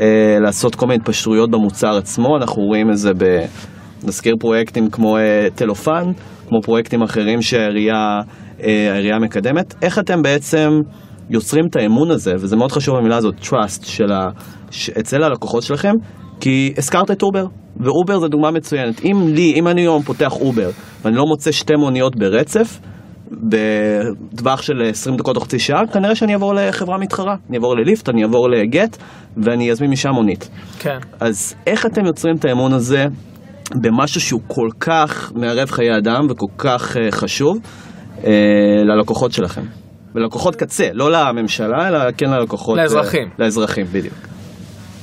אה, 0.00 0.38
לעשות 0.40 0.74
כל 0.74 0.86
מיני 0.86 1.00
התפשרויות 1.00 1.50
במוצר 1.50 1.96
עצמו. 1.96 2.36
אנחנו 2.36 2.62
רואים 2.62 2.90
את 2.90 2.96
זה 2.96 3.12
ב... 3.18 3.24
נזכיר 4.04 4.34
פרויקטים 4.40 4.90
כמו 4.90 5.18
אה, 5.18 5.46
טלופן, 5.54 6.12
כמו 6.48 6.62
פרויקטים 6.62 7.02
אחרים 7.02 7.42
שהעירייה 7.42 8.20
אה, 8.62 9.18
מקדמת. 9.20 9.74
איך 9.82 9.98
אתם 9.98 10.22
בעצם 10.22 10.68
יוצרים 11.30 11.66
את 11.70 11.76
האמון 11.76 12.10
הזה, 12.10 12.34
וזה 12.38 12.56
מאוד 12.56 12.72
חשוב 12.72 12.96
המילה 12.96 13.16
הזאת, 13.16 13.34
trust, 13.42 13.84
של 13.86 14.12
ה... 14.12 14.28
ש... 14.70 14.90
אצל 14.90 15.22
הלקוחות 15.22 15.62
שלכם, 15.62 15.92
כי 16.40 16.74
הזכרת 16.78 17.10
את 17.10 17.22
אובר, 17.22 17.44
ואובר 17.76 18.18
זה 18.18 18.28
דוגמה 18.28 18.50
מצוינת. 18.50 19.04
אם 19.04 19.28
לי, 19.34 19.52
אם 19.56 19.68
אני 19.68 19.80
היום 19.80 20.02
פותח 20.02 20.32
אובר, 20.40 20.70
ואני 21.04 21.16
לא 21.16 21.24
מוצא 21.26 21.52
שתי 21.52 21.74
מוניות 21.76 22.16
ברצף, 22.16 22.80
בטווח 23.30 24.62
של 24.62 24.82
20 24.90 25.16
דקות 25.16 25.36
או 25.36 25.40
חצי 25.40 25.58
שעה, 25.58 25.86
כנראה 25.92 26.14
שאני 26.14 26.32
אעבור 26.32 26.54
לחברה 26.54 26.98
מתחרה. 26.98 27.34
אני 27.48 27.56
אעבור 27.56 27.76
לליפט, 27.76 28.08
אני 28.08 28.22
אעבור 28.22 28.48
לגט, 28.50 28.96
ואני 29.36 29.70
אזמין 29.70 29.90
משם 29.90 30.10
מונית. 30.10 30.50
כן. 30.78 30.98
אז 31.20 31.54
איך 31.66 31.86
אתם 31.86 32.06
יוצרים 32.06 32.36
את 32.36 32.44
האמון 32.44 32.72
הזה 32.72 33.04
במשהו 33.82 34.20
שהוא 34.20 34.40
כל 34.46 34.68
כך 34.80 35.32
מערב 35.34 35.70
חיי 35.70 35.96
אדם 35.96 36.26
וכל 36.30 36.46
כך 36.58 36.96
אה, 36.96 36.98
חשוב 37.10 37.56
אה, 37.56 38.26
ללקוחות 38.84 39.32
שלכם? 39.32 39.62
ללקוחות 40.14 40.56
קצה, 40.56 40.88
לא 40.92 41.10
לממשלה, 41.12 41.88
אלא 41.88 41.98
כן 42.16 42.30
ללקוחות... 42.30 42.78
לאזרחים. 42.78 43.28
אה, 43.28 43.34
לאזרחים, 43.38 43.86
בדיוק. 43.92 44.27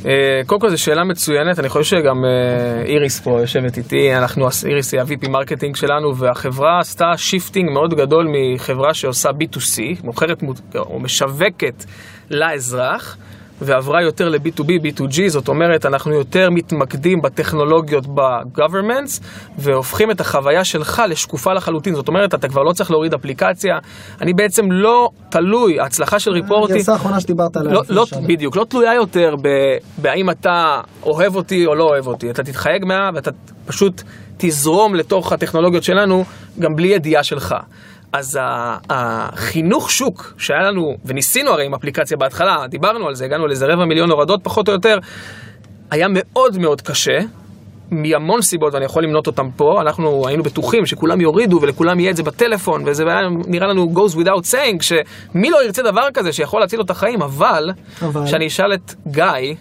אה, 0.06 0.42
קודם 0.46 0.62
כל 0.62 0.70
זו 0.70 0.82
שאלה 0.84 1.04
מצוינת, 1.04 1.60
אני 1.60 1.70
חושב 1.70 1.98
שגם 1.98 2.26
אה, 2.26 2.82
איריס 2.86 3.20
פה 3.20 3.40
יושבת 3.42 3.78
איתי, 3.78 4.16
אנחנו, 4.16 4.48
איריס 4.68 4.94
היא 4.94 5.02
ה-VP 5.02 5.30
marketing 5.30 5.76
שלנו, 5.76 6.16
והחברה 6.18 6.80
עשתה 6.80 7.06
shifting 7.18 7.70
מאוד 7.70 7.94
גדול 7.94 8.28
מחברה 8.32 8.94
שעושה 8.94 9.30
B2C, 9.30 10.04
מוכרת 10.04 10.44
מו- 10.44 10.54
או 10.76 11.00
משווקת 11.00 11.86
לאזרח, 12.32 13.18
ועברה 13.62 14.04
יותר 14.04 14.30
ל-B2B, 14.30 14.68
B2G, 14.68 15.28
זאת 15.28 15.48
אומרת, 15.48 15.86
אנחנו 15.86 16.14
יותר 16.14 16.50
מתמקדים 16.50 17.22
בטכנולוגיות 17.22 18.08
ב-governments, 18.08 19.22
והופכים 19.58 20.12
את 20.12 20.22
החוויה 20.22 20.64
שלך 20.64 21.02
לשקופה 21.10 21.54
לחלוטין, 21.54 21.96
זאת 21.96 22.08
אומרת, 22.08 22.34
אתה 22.34 22.48
כבר 22.48 22.64
לא 22.64 22.72
צריך 22.74 22.92
להוריד 22.92 23.14
אפליקציה, 23.14 23.78
אני 24.22 24.34
בעצם 24.34 24.72
לא 24.72 25.10
תלוי, 25.30 25.80
ההצלחה 25.80 26.20
של 26.20 26.32
ריפורטי... 26.32 26.74
הגרסה 26.74 26.94
האחרונה 26.94 27.20
שדיברת 27.20 27.58
עליה 27.58 27.74
לא, 27.74 27.82
לא. 27.90 28.06
בדיוק, 28.28 28.56
לא 28.56 28.64
תלויה 28.64 28.94
יותר 28.94 29.36
בהאם 29.98 30.30
אתה 30.30 30.82
אוהב 31.04 31.36
אותי 31.36 31.66
או 31.66 31.76
לא 31.76 31.84
אוהב 31.84 32.08
אותי. 32.08 32.30
אתה 32.30 32.44
תתחייג 32.44 32.86
מה 32.86 33.10
ואתה 33.16 33.32
פשוט 33.66 34.04
תזרום 34.38 34.96
לתוך 34.96 35.32
הטכנולוגיות 35.32 35.84
שלנו 35.84 36.24
גם 36.60 36.76
בלי 36.76 36.88
ידיעה 36.88 37.24
שלך. 37.24 37.56
אז 38.18 38.40
החינוך 38.90 39.92
שוק 39.92 40.34
שהיה 40.38 40.62
לנו, 40.62 40.98
וניסינו 41.06 41.52
הרי 41.52 41.66
עם 41.66 41.74
אפליקציה 41.74 42.18
בהתחלה, 42.18 42.68
דיברנו 42.70 43.08
על 43.08 43.16
זה, 43.16 43.26
הגענו 43.26 43.48
לאיזה 43.48 43.66
רבע 43.66 43.86
מיליון 43.86 44.12
הורדות 44.12 44.40
פחות 44.44 44.68
או 44.68 44.74
יותר, 44.74 45.00
היה 45.92 46.08
מאוד 46.10 46.58
מאוד 46.58 46.82
קשה. 46.82 47.20
מהמון 47.92 48.42
סיבות, 48.42 48.74
ואני 48.74 48.86
יכול 48.86 49.04
למנות 49.04 49.28
אותם 49.28 49.50
פה, 49.56 49.82
אנחנו 49.82 50.28
היינו 50.28 50.44
בטוחים 50.44 50.86
שכולם 50.86 51.22
יורידו 51.22 51.60
ולכולם 51.62 52.00
יהיה 52.00 52.12
את 52.12 52.16
זה 52.16 52.24
בטלפון, 52.24 52.84
וזה 52.86 53.04
היה 53.08 53.22
נראה 53.48 53.68
לנו 53.68 53.94
goes 53.96 54.12
without 54.12 54.52
saying, 54.52 54.82
שמי 54.82 55.50
לא 55.50 55.66
ירצה 55.66 55.84
דבר 55.84 56.08
כזה 56.14 56.34
שיכול 56.34 56.60
להציל 56.60 56.80
לו 56.80 56.86
את 56.86 56.90
החיים, 56.90 57.22
אבל, 57.22 57.72
אבל? 58.02 58.28
שאני 58.28 58.48
אשאל 58.48 58.74
את 58.74 58.94
גיא, 59.08 59.56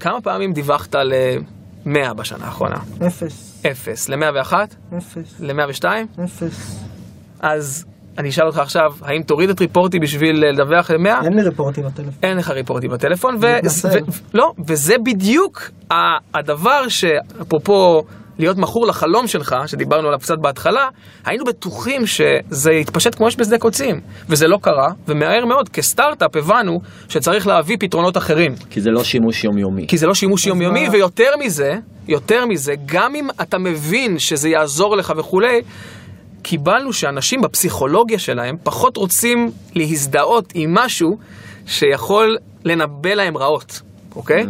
כמה 0.00 0.20
פעמים 0.20 0.52
דיווחת 0.52 0.94
ל-100 0.94 2.14
בשנה 2.14 2.44
האחרונה? 2.44 2.78
אפס, 3.06 3.62
אפס. 3.72 4.08
ל-101? 4.08 4.52
אפס, 4.98 5.40
ל-102? 5.40 5.84
אפס. 6.24 6.86
אז 7.40 7.84
אני 8.18 8.28
אשאל 8.28 8.46
אותך 8.46 8.58
עכשיו, 8.58 8.90
האם 9.02 9.22
תוריד 9.22 9.50
את 9.50 9.60
ריפורטי 9.60 9.98
בשביל 9.98 10.44
לדווח 10.46 10.90
ל-100? 10.90 11.24
אין 11.24 11.32
לי 11.36 11.42
ריפורטים 11.42 11.84
בטלפון. 11.84 12.12
אין 12.22 12.36
לך 12.36 12.50
ריפורטים 12.50 12.90
בטלפון, 12.90 13.36
ו-. 13.40 13.46
ו- 13.84 13.98
לא, 14.34 14.52
וזה 14.68 14.94
בדיוק 15.04 15.62
ה- 15.90 15.94
הדבר 16.38 16.88
שאפרופו 16.88 18.02
להיות 18.38 18.56
מכור 18.58 18.86
לחלום 18.86 19.26
שלך, 19.26 19.56
שדיברנו 19.66 20.06
עליו 20.08 20.18
קצת 20.18 20.34
בהתחלה, 20.40 20.88
היינו 21.24 21.44
בטוחים 21.44 22.06
שזה 22.06 22.72
יתפשט 22.72 23.14
כמו 23.14 23.28
אש 23.28 23.36
בשדה 23.38 23.58
קוצים, 23.58 24.00
וזה 24.28 24.46
לא 24.48 24.58
קרה, 24.62 24.88
ומהר 25.08 25.44
מאוד 25.46 25.68
כסטארט-אפ 25.68 26.36
הבנו 26.36 26.78
שצריך 27.08 27.46
להביא 27.46 27.76
פתרונות 27.80 28.16
אחרים, 28.16 28.54
כי 28.70 28.80
זה 28.80 28.90
לא 28.90 29.04
שימוש 29.04 29.44
יומיומי. 29.44 29.86
כי 29.86 29.96
זה 29.98 30.06
לא 30.06 30.14
שימוש 30.14 30.46
יומיומי, 30.46 30.86
מה? 30.86 30.92
ויותר 30.92 31.30
מזה, 31.44 31.74
יותר 32.08 32.46
מזה, 32.46 32.74
גם 32.86 33.14
אם 33.14 33.28
אתה 33.42 33.58
מבין 33.58 34.18
שזה 34.18 34.48
יעזור 34.48 34.96
לך 34.96 35.12
וכולי, 35.16 35.60
קיבלנו 36.48 36.92
שאנשים 36.92 37.40
בפסיכולוגיה 37.40 38.18
שלהם 38.18 38.56
פחות 38.62 38.96
רוצים 38.96 39.50
להזדהות 39.74 40.52
עם 40.54 40.74
משהו 40.74 41.18
שיכול 41.66 42.36
לנבא 42.64 43.14
להם 43.14 43.36
רעות, 43.36 43.80
אוקיי? 44.16 44.42
Mm. 44.42 44.46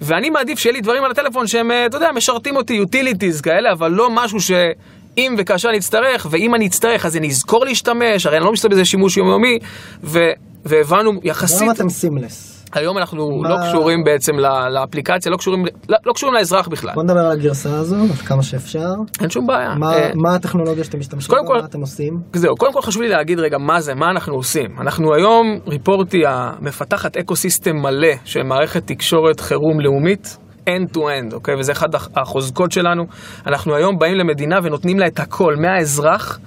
ואני 0.00 0.30
מעדיף 0.30 0.58
שיהיה 0.58 0.72
לי 0.72 0.80
דברים 0.80 1.04
על 1.04 1.10
הטלפון 1.10 1.46
שהם, 1.46 1.70
אה, 1.70 1.86
אתה 1.86 1.96
יודע, 1.96 2.12
משרתים 2.12 2.56
אותי, 2.56 2.82
utilities 2.82 3.42
כאלה, 3.42 3.72
אבל 3.72 3.90
לא 3.90 4.10
משהו 4.10 4.40
שאם 4.40 5.34
וכאשר 5.38 5.68
אני 5.68 5.78
אצטרך, 5.78 6.26
ואם 6.30 6.54
אני 6.54 6.66
אצטרך 6.66 7.06
אז 7.06 7.16
אני 7.16 7.28
אזכור 7.28 7.64
להשתמש, 7.64 8.26
הרי 8.26 8.36
אני 8.36 8.44
לא 8.44 8.52
משתמש 8.52 8.72
בזה 8.72 8.84
שימוש 8.84 9.16
יומיומי, 9.16 9.58
ו... 10.04 10.18
והבנו 10.64 11.20
יחסית... 11.24 11.60
היום 11.60 11.70
אתם 11.70 11.88
סימלס. 11.88 12.53
היום 12.72 12.98
אנחנו 12.98 13.30
מה- 13.42 13.48
לא 13.48 13.56
קשורים 13.68 14.04
בעצם 14.04 14.32
לאפליקציה, 14.70 15.32
לא 15.32 15.36
קשורים, 15.36 15.64
לא, 15.88 15.96
לא 16.06 16.12
קשורים 16.12 16.34
לאזרח 16.34 16.68
בכלל. 16.68 16.94
בוא 16.94 17.02
נדבר 17.02 17.20
על 17.20 17.32
הגרסה 17.32 17.76
הזו, 17.76 17.96
כמה 18.26 18.42
שאפשר. 18.42 18.88
אין 19.20 19.30
שום 19.30 19.46
בעיה. 19.46 19.74
מה- 19.78 19.92
אה, 19.94 20.10
מה 20.14 20.34
הטכנולוגיה 20.34 20.84
שאתם 20.84 20.98
משתמשים 20.98 21.34
בה? 21.34 21.48
כל- 21.48 21.58
מה 21.60 21.64
אתם 21.64 21.80
עושים? 21.80 22.14
זהו, 22.32 22.56
קודם 22.56 22.72
כל 22.72 22.82
חשוב 22.82 23.02
לי 23.02 23.08
להגיד 23.08 23.38
רגע 23.40 23.58
מה 23.58 23.80
זה, 23.80 23.94
מה 23.94 24.10
אנחנו 24.10 24.34
עושים. 24.34 24.66
אנחנו 24.80 25.14
היום, 25.14 25.58
ריפורטי 25.66 26.22
המפתחת 26.26 27.16
אקו 27.16 27.36
סיסטם 27.36 27.76
מלא 27.76 28.08
של 28.24 28.42
מערכת 28.42 28.86
תקשורת 28.86 29.40
חירום 29.40 29.80
לאומית. 29.80 30.38
end 30.70 30.96
to 30.96 30.98
end, 30.98 31.34
אוקיי? 31.34 31.54
וזה 31.58 31.72
אחד 31.72 31.94
הח- 31.94 32.08
החוזקות 32.16 32.72
שלנו. 32.72 33.02
אנחנו 33.46 33.74
היום 33.74 33.98
באים 33.98 34.14
למדינה 34.14 34.56
ונותנים 34.62 34.98
לה 34.98 35.06
את 35.06 35.20
הכל, 35.20 35.54
מהאזרח, 35.56 36.38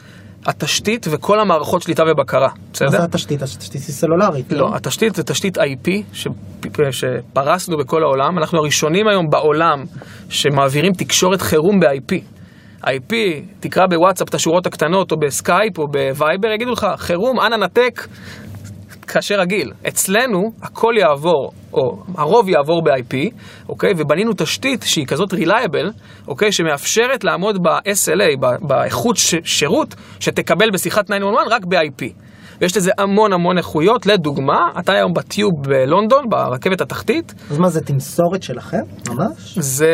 התשתית 0.45 1.05
וכל 1.11 1.39
המערכות 1.39 1.81
שליטה 1.81 2.03
ובקרה, 2.07 2.47
מה 2.47 2.53
בסדר? 2.73 2.89
זה 2.89 3.03
התשתית? 3.03 3.41
התשתית 3.41 3.71
היא 3.73 3.93
סלולרית. 3.95 4.51
לא, 4.51 4.75
התשתית 4.75 5.15
זה 5.15 5.23
תשתית 5.23 5.57
IP 5.57 5.89
ש- 6.13 6.27
שפרסנו 6.91 7.77
בכל 7.77 8.03
העולם. 8.03 8.38
אנחנו 8.38 8.59
הראשונים 8.59 9.07
היום 9.07 9.29
בעולם 9.29 9.83
שמעבירים 10.29 10.93
תקשורת 10.93 11.41
חירום 11.41 11.79
ב-IP. 11.79 12.13
IP, 12.83 13.13
תקרא 13.59 13.85
בוואטסאפ 13.88 14.29
את 14.29 14.33
השורות 14.33 14.65
הקטנות 14.65 15.11
או 15.11 15.17
בסקייפ 15.19 15.77
או 15.77 15.88
בווייבר, 15.88 16.47
יגידו 16.55 16.71
לך, 16.71 16.88
חירום, 16.97 17.39
אנא 17.39 17.55
נתק, 17.55 18.07
תתקשר 19.07 19.35
רגיל. 19.39 19.71
אצלנו 19.87 20.51
הכל 20.61 20.93
יעבור, 20.99 21.51
או 21.73 21.81
הרוב 22.17 22.49
יעבור 22.49 22.81
ב-IP, 22.83 23.15
אוקיי? 23.69 23.93
ובנינו 23.97 24.31
תשתית 24.37 24.83
שהיא 24.83 25.05
כזאת 25.07 25.33
reliable, 25.33 25.91
אוקיי? 26.27 26.51
שמאפשרת 26.51 27.23
לעמוד 27.23 27.63
ב-SLA, 27.63 28.37
באיכות 28.61 29.17
ש- 29.17 29.35
שירות, 29.43 29.95
שתקבל 30.19 30.69
בשיחת 30.73 31.05
911 31.05 31.55
רק 31.55 31.65
ב-IP. 31.65 32.05
ויש 32.61 32.77
לזה 32.77 32.91
המון 32.97 33.33
המון 33.33 33.57
איכויות, 33.57 34.05
לדוגמה, 34.05 34.59
אתה 34.79 34.93
היום 34.93 35.13
ב 35.13 35.21
tube 35.21 35.51
בלונדון, 35.61 36.29
ברכבת 36.29 36.81
התחתית, 36.81 37.33
אז 37.51 37.57
מה 37.57 37.69
זה 37.69 37.81
תמסורת 37.81 38.43
שלכם? 38.43 38.81
ממש? 39.09 39.57
זה... 39.59 39.87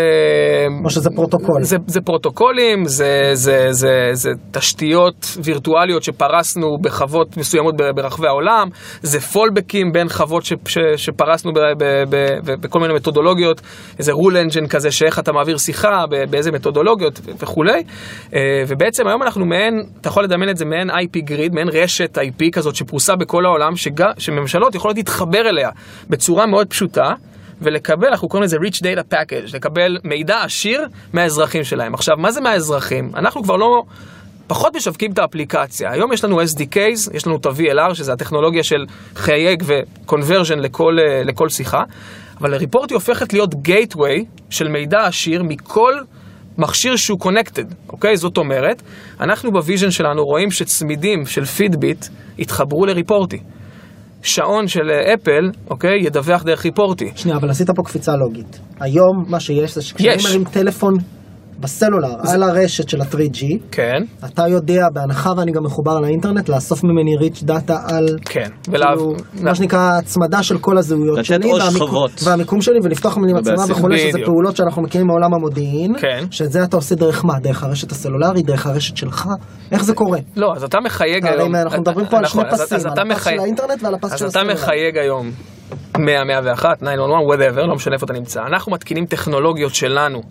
או 0.86 0.90
שזה 0.90 1.10
פרוטוקול? 1.16 1.64
זה, 1.64 1.78
זה 1.88 2.02
פרוטוקולים, 2.02 2.86
זה, 2.86 3.32
זה, 3.34 3.68
זה, 3.72 4.10
זה 4.14 4.30
תשתיות 4.52 5.38
וירטואליות 5.44 6.04
שפרסנו 6.04 6.68
בחוות 6.82 7.38
מסוימות 7.38 7.76
ברחבי 7.96 8.28
העולם, 8.28 8.68
זה 9.02 9.20
fallback 9.20 9.77
ים 9.77 9.92
בין 9.92 10.10
חוות 10.10 10.46
ש, 10.46 10.54
ש, 10.66 10.78
שפרסנו 10.96 11.52
ב, 11.54 11.60
ב, 11.60 11.84
ב, 12.10 12.16
ב, 12.46 12.62
בכל 12.62 12.80
מיני 12.80 12.94
מתודולוגיות, 12.94 13.62
איזה 14.00 14.12
rule 14.12 14.38
engine 14.38 14.68
כזה, 14.68 14.92
שאיך 14.92 15.20
אתה 15.20 15.32
מעביר 15.32 15.58
שיחה, 15.58 16.04
באיזה 16.30 16.52
מתודולוגיות 16.52 17.20
וכולי. 17.40 17.84
אה, 18.36 18.64
ובעצם 18.68 19.08
היום 19.08 19.24
אנחנו 19.24 19.46
מעין, 19.46 19.84
אתה 20.02 20.08
יכול 20.08 20.24
לדמיין 20.24 20.50
את 20.50 20.58
זה 20.58 20.66
מעין 20.66 20.90
IP 20.90 21.20
גריד, 21.26 21.54
מעין 21.54 21.68
רשת 21.70 22.18
IP 22.18 22.53
כזאת 22.54 22.76
שפרוסה 22.76 23.16
בכל 23.16 23.46
העולם, 23.46 23.76
שג, 23.76 24.04
שממשלות 24.18 24.76
יכולות 24.76 24.98
להתחבר 24.98 25.50
אליה 25.50 25.70
בצורה 26.10 26.46
מאוד 26.46 26.68
פשוטה. 26.68 27.14
ולקבל, 27.62 28.08
אנחנו 28.08 28.28
קוראים 28.28 28.44
לזה 28.44 28.58
rich 28.58 28.78
data 28.78 29.14
package, 29.14 29.56
לקבל 29.56 29.98
מידע 30.04 30.44
עשיר 30.44 30.88
מהאזרחים 31.14 31.64
שלהם. 31.64 31.94
עכשיו, 31.94 32.18
מה 32.18 32.32
זה 32.32 32.42
מהאזרחים? 32.42 33.12
אנחנו 33.16 33.44
כבר 33.44 33.56
לא, 33.56 33.84
פחות 34.48 34.76
משווקים 34.76 35.12
את 35.12 35.20
האפליקציה. 35.20 35.92
היום 35.92 36.14
יש 36.14 36.24
לנו 36.24 36.42
SDKs, 36.42 37.14
יש 37.14 37.28
לנו 37.28 37.36
את 37.36 37.46
ה-VLR, 37.46 37.94
שזה 37.94 38.14
הטכנולוגיה 38.14 38.64
של 38.64 38.86
חייג 39.16 39.64
ו-conversion 39.66 40.56
לכל, 40.56 40.98
אה, 41.00 41.24
לכל 41.24 41.50
שיחה, 41.50 41.84
אבל 42.40 42.56
ריפורטי 42.56 42.94
הופכת 42.94 43.34
להיות 43.34 43.54
gateway 43.54 44.24
של 44.50 44.68
מידע 44.68 45.06
עשיר 45.06 45.44
מכל... 45.44 45.94
מכשיר 46.58 46.96
שהוא 46.96 47.20
connected, 47.24 47.74
אוקיי? 47.90 48.18
זאת 48.18 48.38
אומרת, 48.38 48.82
אנחנו 49.22 49.52
ב 49.52 49.57
vision 49.57 49.92
שלנו 49.92 50.24
רואים 50.24 50.52
שצמידים 50.52 51.26
של 51.26 51.46
Fitbit 51.46 52.06
יתחברו 52.38 52.86
ל 52.86 52.92
Reporty. 52.92 53.40
שעון 54.24 54.68
של 54.68 54.90
אה, 54.90 55.14
אפל, 55.14 55.50
אוקיי, 55.70 55.98
ידווח 56.02 56.44
דרך 56.44 56.66
Reporty. 56.66 57.12
שנייה, 57.16 57.38
אבל 57.38 57.50
עשית 57.50 57.68
פה 57.76 57.84
קפיצה 57.86 58.12
לוגית. 58.16 58.60
היום 58.80 59.24
מה 59.28 59.40
שיש 59.40 59.76
זה 59.76 59.82
שכשאני. 59.82 60.24
מרים 60.24 60.44
טלפון 60.44 60.94
בסלולר 61.64 62.08
על 62.34 62.44
הרשת 62.44 62.90
של 62.90 63.02
ה-3G, 63.02 63.46
כן, 63.72 64.04
אתה 64.26 64.48
יודע, 64.48 64.88
בהנחה 64.94 65.32
ואני 65.38 65.52
גם 65.52 65.64
מחובר 65.64 66.00
לאינטרנט, 66.00 66.50
לאסוף 66.50 66.84
ממני 66.84 67.18
rich 67.18 67.44
data 67.44 67.78
על... 67.88 68.06
כן. 68.26 68.50
כאילו, 68.64 69.14
מה 69.42 69.56
שנקרא 69.56 69.98
הצמדה 70.00 70.44
של 70.44 70.58
כל 70.58 70.78
הזהויות 70.78 71.18
לתת 71.18 71.26
שלי 71.26 71.52
עוד 71.52 71.62
והמיקום-. 71.62 72.08
והמיקום 72.24 72.62
שלי 72.62 72.80
ולפתוח 72.84 73.18
מילים 73.18 73.36
מצלמה. 73.36 73.64
וכולי 73.70 74.00
שזה. 74.00 74.20
פעולות 74.26 74.56
שאנחנו 74.56 74.82
מכירים 74.82 75.08
מעולם 75.08 75.34
המודיעין 75.34 75.94
כן. 76.00 76.26
שאת 76.32 76.52
זה 76.52 76.64
אתה 76.64 76.76
עושה 76.78 76.96
דרך 76.96 77.26
מה? 77.26 77.40
דרך 77.40 77.64
הרשת 77.64 77.92
הסלולרית? 77.92 78.46
דרך 78.46 78.68
הרשת 78.68 78.98
שלך? 78.98 79.28
איך 79.72 79.84
זה 79.84 79.94
קורה? 79.94 80.20
לא, 80.36 80.54
אז 80.56 80.64
אתה 80.64 80.78
מחייג 80.86 81.26
היום... 81.28 81.56
אנחנו 81.56 81.82
מדברים 81.82 82.08
פה 82.08 82.18
על 82.18 82.24
נכון, 82.24 82.44
שני 82.44 82.52
אז- 82.54 82.62
פסים, 82.62 82.78
אז 82.78 82.86
על 82.86 82.92
אתה 82.94 83.02
הפס 83.02 83.10
של 83.10 83.16
מחייג- 83.16 83.40
האינטרנט 83.40 83.84
ועל 83.84 83.94
הפס 83.94 84.10
של 84.20 84.26
אז 84.26 84.32
אתה 84.32 84.40
הסלולר. 84.40 84.54
מחייג 84.54 84.98
היום 84.98 85.32
100, 86.00 86.24
101, 86.24 86.70
911, 86.78 86.96
whatever, 87.34 87.68
לא 87.68 87.76
משנה 87.76 87.94
איפה 87.94 88.06
אתה 88.06 88.14
נמצא. 88.14 88.40
אנחנו 88.54 88.72
מתקינים 88.72 89.06
טכנולוגיות 89.06 89.76
שלנו 89.76 90.22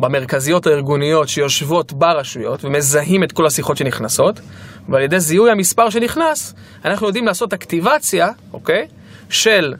במרכזיות 0.00 0.66
הארגוניות 0.66 1.28
שיושבות 1.28 1.92
ברשויות 1.92 2.64
ומזהים 2.64 3.24
את 3.24 3.32
כל 3.32 3.46
השיחות 3.46 3.76
שנכנסות, 3.76 4.40
ועל 4.88 5.02
ידי 5.02 5.20
זיהוי 5.20 5.50
המספר 5.50 5.90
שנכנס, 5.90 6.54
אנחנו 6.84 7.06
יודעים 7.06 7.26
לעשות 7.26 7.52
אקטיבציה, 7.52 8.28
אוקיי? 8.52 8.86
של 9.30 9.74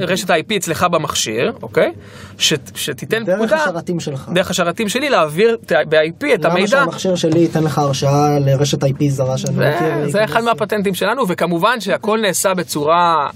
רשת 0.00 0.30
ה-IP. 0.30 0.56
אצלך 0.56 0.86
במכשיר, 0.90 1.52
אוקיי? 1.62 1.92
ש- 2.38 2.52
שתיתן 2.74 3.24
דרך 3.24 3.36
פקודה, 3.38 3.56
השרתים 3.64 4.00
שלך. 4.00 4.28
דרך 4.34 4.50
השרתים 4.50 4.88
שלי 4.88 5.10
להעביר 5.10 5.56
ב-IP 5.88 6.24
את 6.34 6.44
למה 6.44 6.52
המידע. 6.52 6.66
שהמכשיר 6.66 7.14
שלי 7.14 7.38
ייתן 7.38 7.62
לך 7.64 7.78
הרשאה 7.78 8.38
לרשת 8.38 8.84
IP 8.84 9.08
זרה 9.08 9.38
שאני 9.38 9.56
מכיר? 9.56 10.10
זה 10.10 10.24
אחד 10.24 10.44
מהפטנטים 10.44 10.94
שלנו, 10.94 11.28
וכמובן 11.28 11.80
שהכל 11.80 12.18
נעשה 12.22 12.54
בצורה 12.54 13.28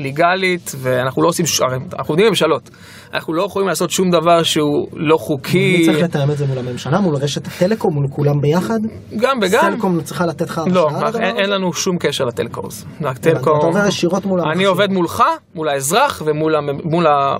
ליגלית, 0.00 0.72
ואנחנו 0.78 1.22
לא 1.22 1.28
עושים, 1.28 1.44
הרי 1.66 1.76
אנחנו 1.76 2.12
עובדים 2.12 2.26
ממשלות. 2.28 2.70
אנחנו 3.14 3.34
לא 3.34 3.42
יכולים 3.42 3.68
לעשות 3.68 3.90
שום 3.90 4.10
דבר 4.10 4.42
שהוא 4.42 4.86
לא 4.92 5.16
חוקי, 5.16 5.76
מי 5.78 5.86
צריך 5.86 6.04
לתאם 6.04 6.30
את 6.30 6.38
זה 6.38 6.46
מול 6.46 6.58
הממשלה, 6.58 7.00
מול 7.00 7.14
רשת 7.16 7.46
הטלקום, 7.46 7.94
מול 7.94 8.06
כולם 8.10 8.40
ביחד? 8.40 8.78
גם 9.16 9.38
וגם. 9.42 9.62
סלקום 9.70 10.00
צריכה 10.02 10.26
לתת 10.26 10.48
לך 10.48 10.60
לא, 10.66 10.88
הרשאה 10.90 11.08
לדבר 11.08 11.22
אין? 11.22 11.50
לנו 11.50 11.72
שום 11.72 11.96
קשר 11.98 12.24
לטלקומס. 12.24 12.84
אתה 13.00 13.30
עובר 13.50 13.86
ישירות 13.88 14.26
מול 14.26 14.40
אני 14.40 14.48
המכשיר. 14.48 14.68
עובד 14.68 14.90
מולך, 14.92 15.22
מול 15.54 15.68
האזרח 15.68 16.22
ומול 16.26 16.54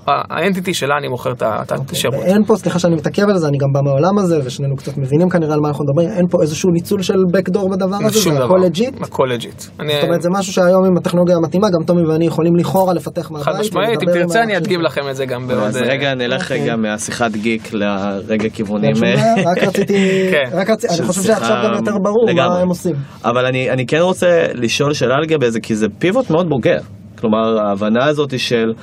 ה 0.07 0.16
entity 0.16 0.73
שלה 0.73 0.97
אני 0.97 1.07
מוכר 1.07 1.31
את 1.31 1.71
השירות. 1.91 2.23
אין 2.23 2.43
פה, 2.43 2.55
סליחה 2.55 2.79
שאני 2.79 2.95
מתעכב 2.95 3.23
על 3.29 3.37
זה, 3.37 3.47
אני 3.47 3.57
גם 3.57 3.67
בא 3.73 3.79
מהעולם 3.83 4.17
הזה, 4.17 4.39
ושנינו 4.45 4.75
קצת 4.75 4.97
מבינים 4.97 5.29
כנראה 5.29 5.53
על 5.53 5.59
מה 5.59 5.67
אנחנו 5.67 5.83
מדברים, 5.85 6.09
אין 6.09 6.27
פה 6.27 6.37
איזשהו 6.41 6.69
ניצול 6.71 7.01
של 7.01 7.13
backdoor 7.13 7.69
בדבר 7.71 7.97
הזה, 8.05 8.19
זה. 8.19 8.43
הכל 8.45 8.59
לג'יט. 8.63 8.93
הכל 9.01 9.27
לג'יט. 9.33 9.63
אני- 9.79 9.93
זאת 9.93 10.03
אומרת, 10.03 10.21
זה 10.21 10.29
משהו 10.31 10.53
שהיום 10.53 10.85
עם 10.85 10.97
הטכנולוגיה 10.97 11.35
המתאימה, 11.35 11.67
גם 11.69 11.83
תומי 11.85 12.01
ואני 12.07 12.25
יכולים 12.25 12.46
לכאורה 12.55 12.93
לפתח 12.93 13.31
מהבית. 13.31 13.45
חד 13.45 13.59
משמעית, 13.59 14.03
אם 14.03 14.13
תרצה 14.13 14.43
אני. 14.43 14.57
אדגים 14.57 14.81
לכם 14.81 15.01
את 15.09 15.15
זה 15.15 15.25
גם 15.25 15.47
בעוד... 15.47 15.63
אז 15.63 15.77
אה, 15.77 15.81
רגע 15.81 16.15
נלך 16.15 16.41
אוקיי. 16.43 16.61
רגע 16.61 16.75
מהשיחת 16.75 17.31
גיק 17.31 17.73
לרגע 17.73 18.49
כיוונים. 18.49 18.91
רק 19.51 19.63
רציתי, 19.63 20.27
כן. 20.31 20.57
רק 20.57 20.69
רציתי, 20.69 20.93
אני 20.93 21.07
חושב 21.07 21.21
שעכשיו 21.21 21.55
גם 21.65 21.73
יותר 21.73 21.97
ברור 22.03 22.33
מה. 22.35 22.59
הם 22.59 22.67
עושים. 22.69 22.95
אבל 23.25 23.45
אני, 23.45 23.69
אני 23.69 23.85
כן 23.85 23.99
רוצה 23.99 24.45
לשאול 24.53 24.93
שאלה 24.93 25.15
לגבי 25.23 25.51
זה, 25.51 25.59
כי 25.59 25.75
זה 25.75 25.87
pivot 25.99 26.29
מאוד 26.29 26.49
בוגר. 26.49 26.77
כלומר, 27.19 27.59
ההבנה 27.67 28.05
הזאת 28.05 28.31
היא 28.31 28.39
של 28.39 28.73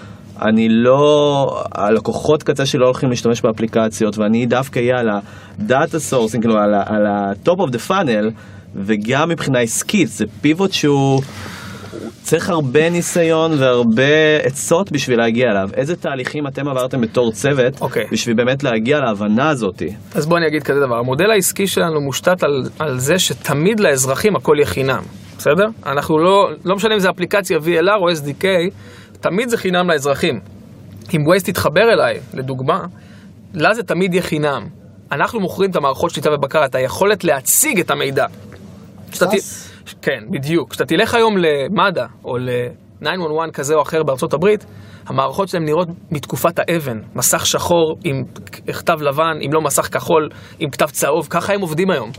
אני 0.43 0.69
לא, 0.71 1.47
הלקוחות 1.75 2.43
קצה 2.43 2.67
שלי 2.67 2.81
לא 2.81 2.87
הולכים 2.87 3.11
להשתמש 3.11 3.41
באפליקציות, 3.43 4.19
ואני 4.19 4.47
דווקא 4.47 4.79
אהיה 4.79 4.99
על 5.01 5.09
ה 5.59 5.67
data 5.67 5.99
sourcing, 5.99 6.45
כאילו 6.45 6.59
על 6.59 6.75
ה- 6.75 6.83
על 6.87 7.07
ה-top 7.07 7.59
of 7.69 7.73
the 7.73 7.91
funnel, 7.91 8.31
וגם 8.77 9.29
מבחינה 9.29 9.59
עסקית, 9.59 10.09
זה 10.09 10.25
pivot 10.41 10.73
שהוא... 10.73 11.21
צריך 12.25 12.49
הרבה 12.51 12.91
ניסיון 12.91 13.53
והרבה 13.59 14.37
עצות 14.43 14.93
בשביל 14.93 15.19
להגיע 15.19 15.51
אליו. 15.51 15.71
איזה 15.75 15.97
תהליכים 15.97 16.47
אתם 16.47 16.69
עברתם 16.69 17.01
בתור 17.01 17.33
צוות, 17.33 17.81
אוקיי. 17.81 18.07
בשביל 18.13 18.37
באמת 18.37 18.63
להגיע 18.63 19.01
להבנה 19.01 19.49
הזאתי? 19.49 19.95
אז 20.15 20.27
בוא 20.27 20.39
אני 20.39 20.47
אגיד 20.47 20.63
כזה 20.63 20.81
דבר, 20.81 20.97
המודל 20.99 21.31
העסקי 21.31 21.67
שלנו 21.67 22.01
מושתת 22.01 22.43
על, 22.43 22.63
על 22.79 22.99
זה 22.99 23.19
שתמיד 23.19 23.81
לאזרחים 23.81 24.37
הכל 24.37 24.57
יהיה 24.57 24.67
חינם, 24.67 25.03
בסדר? 25.39 25.67
אנחנו 25.87 26.19
לא, 26.19 26.49
לא 26.65 26.77
משנה 26.77 26.95
אם 26.95 26.99
זה 26.99 27.11
אפליקציה 27.11 27.59
VLR 27.59 27.97
או 27.97 28.11
SDK, 28.11 28.47
תמיד 29.21 29.49
זה 29.49 29.57
חינם 29.57 29.91
לאזרחים. 29.91 30.41
אם 31.15 31.21
Waze 31.21 31.45
תתחבר 31.45 31.93
אליי, 31.93 32.21
לדוגמה, 32.35 32.81
לה 33.55 33.75
זה 33.75 33.83
תמיד 33.83 34.15
יהיה 34.15 34.23
חינם. 34.23 34.67
אנחנו 35.13 35.41
מוכרים 35.41 35.71
את 35.71 35.77
המערכות 35.77 36.11
שליטה 36.11 36.33
ובקרה, 36.33 36.65
את 36.65 36.75
היכולת 36.75 37.25
להציג 37.25 37.81
את 37.81 37.91
המידע. 37.91 38.27
סאס? 39.13 39.74
כן, 40.03 40.21
בדיוק. 40.31 40.71
כשאתה 40.71 40.85
תלך 40.85 41.15
היום 41.15 41.37
למד"א 41.39 42.07
או 42.25 42.39
ל-911 42.39 43.51
כזה 43.53 43.75
או 43.75 43.83
אחר 43.83 44.03
בארצות 44.03 44.35
הברית, 44.35 44.67
המערכות 45.07 45.49
שלהם 45.49 45.65
נראות 45.65 45.89
מתקופת 46.11 46.59
האבן. 46.59 47.01
מסך 47.15 47.47
שחור 47.47 47.97
עם 48.05 48.23
כתב 48.73 49.03
לבן, 49.03 49.39
אם 49.47 49.53
לא 49.53 49.61
מסך 49.61 49.89
כחול 49.97 50.29
עם 50.59 50.71
כתב 50.71 50.87
צהוב, 50.87 51.27
ככה 51.31 51.53
הם 51.53 51.61
עובדים 51.61 51.91
היום. 51.91 52.11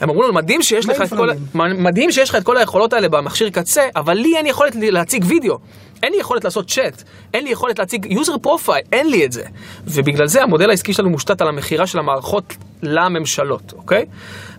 הם 0.00 0.10
אמרו 0.10 0.22
לנו, 0.22 0.32
מדהים 0.32 0.62
שיש 0.62 0.88
לך 0.88 1.02
את 1.02 1.08
כל. 1.08 1.28
מדהים 1.54 2.10
שיש 2.10 2.30
לך 2.30 2.36
את 2.36 2.42
כל 2.42 2.56
היכולות 2.56 2.92
האלה 2.92 3.08
במכשיר 3.08 3.50
קצה, 3.50 3.82
אבל 3.96 4.14
לי 4.14 4.36
אין 4.36 4.46
יכולת 4.46 4.76
להציג 4.76 5.24
וידאו. 5.28 5.56
אין 6.02 6.12
לי 6.12 6.20
יכולת 6.20 6.44
לעשות 6.44 6.70
צ'אט, 6.70 7.02
אין 7.34 7.44
לי 7.44 7.50
יכולת 7.50 7.78
להציג 7.78 8.06
user 8.06 8.46
profile, 8.46 8.88
אין 8.92 9.10
לי 9.10 9.24
את 9.24 9.32
זה. 9.32 9.42
ובגלל 9.86 10.26
זה 10.26 10.42
המודל 10.42 10.70
העסקי 10.70 10.92
שלנו 10.92 11.10
מושתת 11.10 11.40
על 11.40 11.48
המכירה 11.48 11.86
של 11.86 11.98
המערכות 11.98 12.56
לממשלות, 12.82 13.72
אוקיי? 13.76 14.04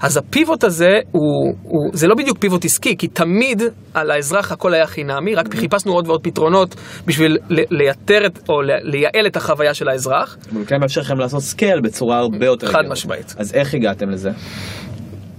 אז 0.02 0.18
הפיבוט 0.18 0.64
הזה, 0.64 1.00
הוא, 1.12 1.54
הוא, 1.64 1.92
זה 1.94 2.08
לא 2.08 2.16
בדיוק 2.16 2.38
פיבוט 2.38 2.66
עסקי, 2.66 2.98
כי 2.98 3.08
תמיד 3.08 3.62
על 3.94 4.12
האזרח 4.12 4.52
הכל 4.52 4.74
היה 4.74 4.88
חינמי, 4.88 5.36
רק 5.36 5.56
חיפשנו 5.56 5.94
עוד 5.94 6.08
ועוד 6.08 6.24
פתרונות 6.24 6.76
בשביל 7.06 7.38
לייתר 7.50 8.26
את, 8.26 8.40
או 8.50 8.62
לייעל 8.62 9.28
את 9.28 9.36
החוויה 9.36 9.74
של 9.74 9.90
האזרח. 9.90 10.38
אבל 10.54 10.66
כן 10.66 10.76
מאפשר 10.82 11.02
לכם 11.02 11.20
לעשות 11.20 11.42
scale 11.42 11.82
בצורה 11.82 12.18
הרבה 12.18 12.46
יותר... 12.46 12.68
חד. 12.68 12.82
משמעית. 12.90 13.36
אז 13.38 13.54
איך 13.54 13.74
הגעתם 13.74 14.10
לזה? 14.10 14.30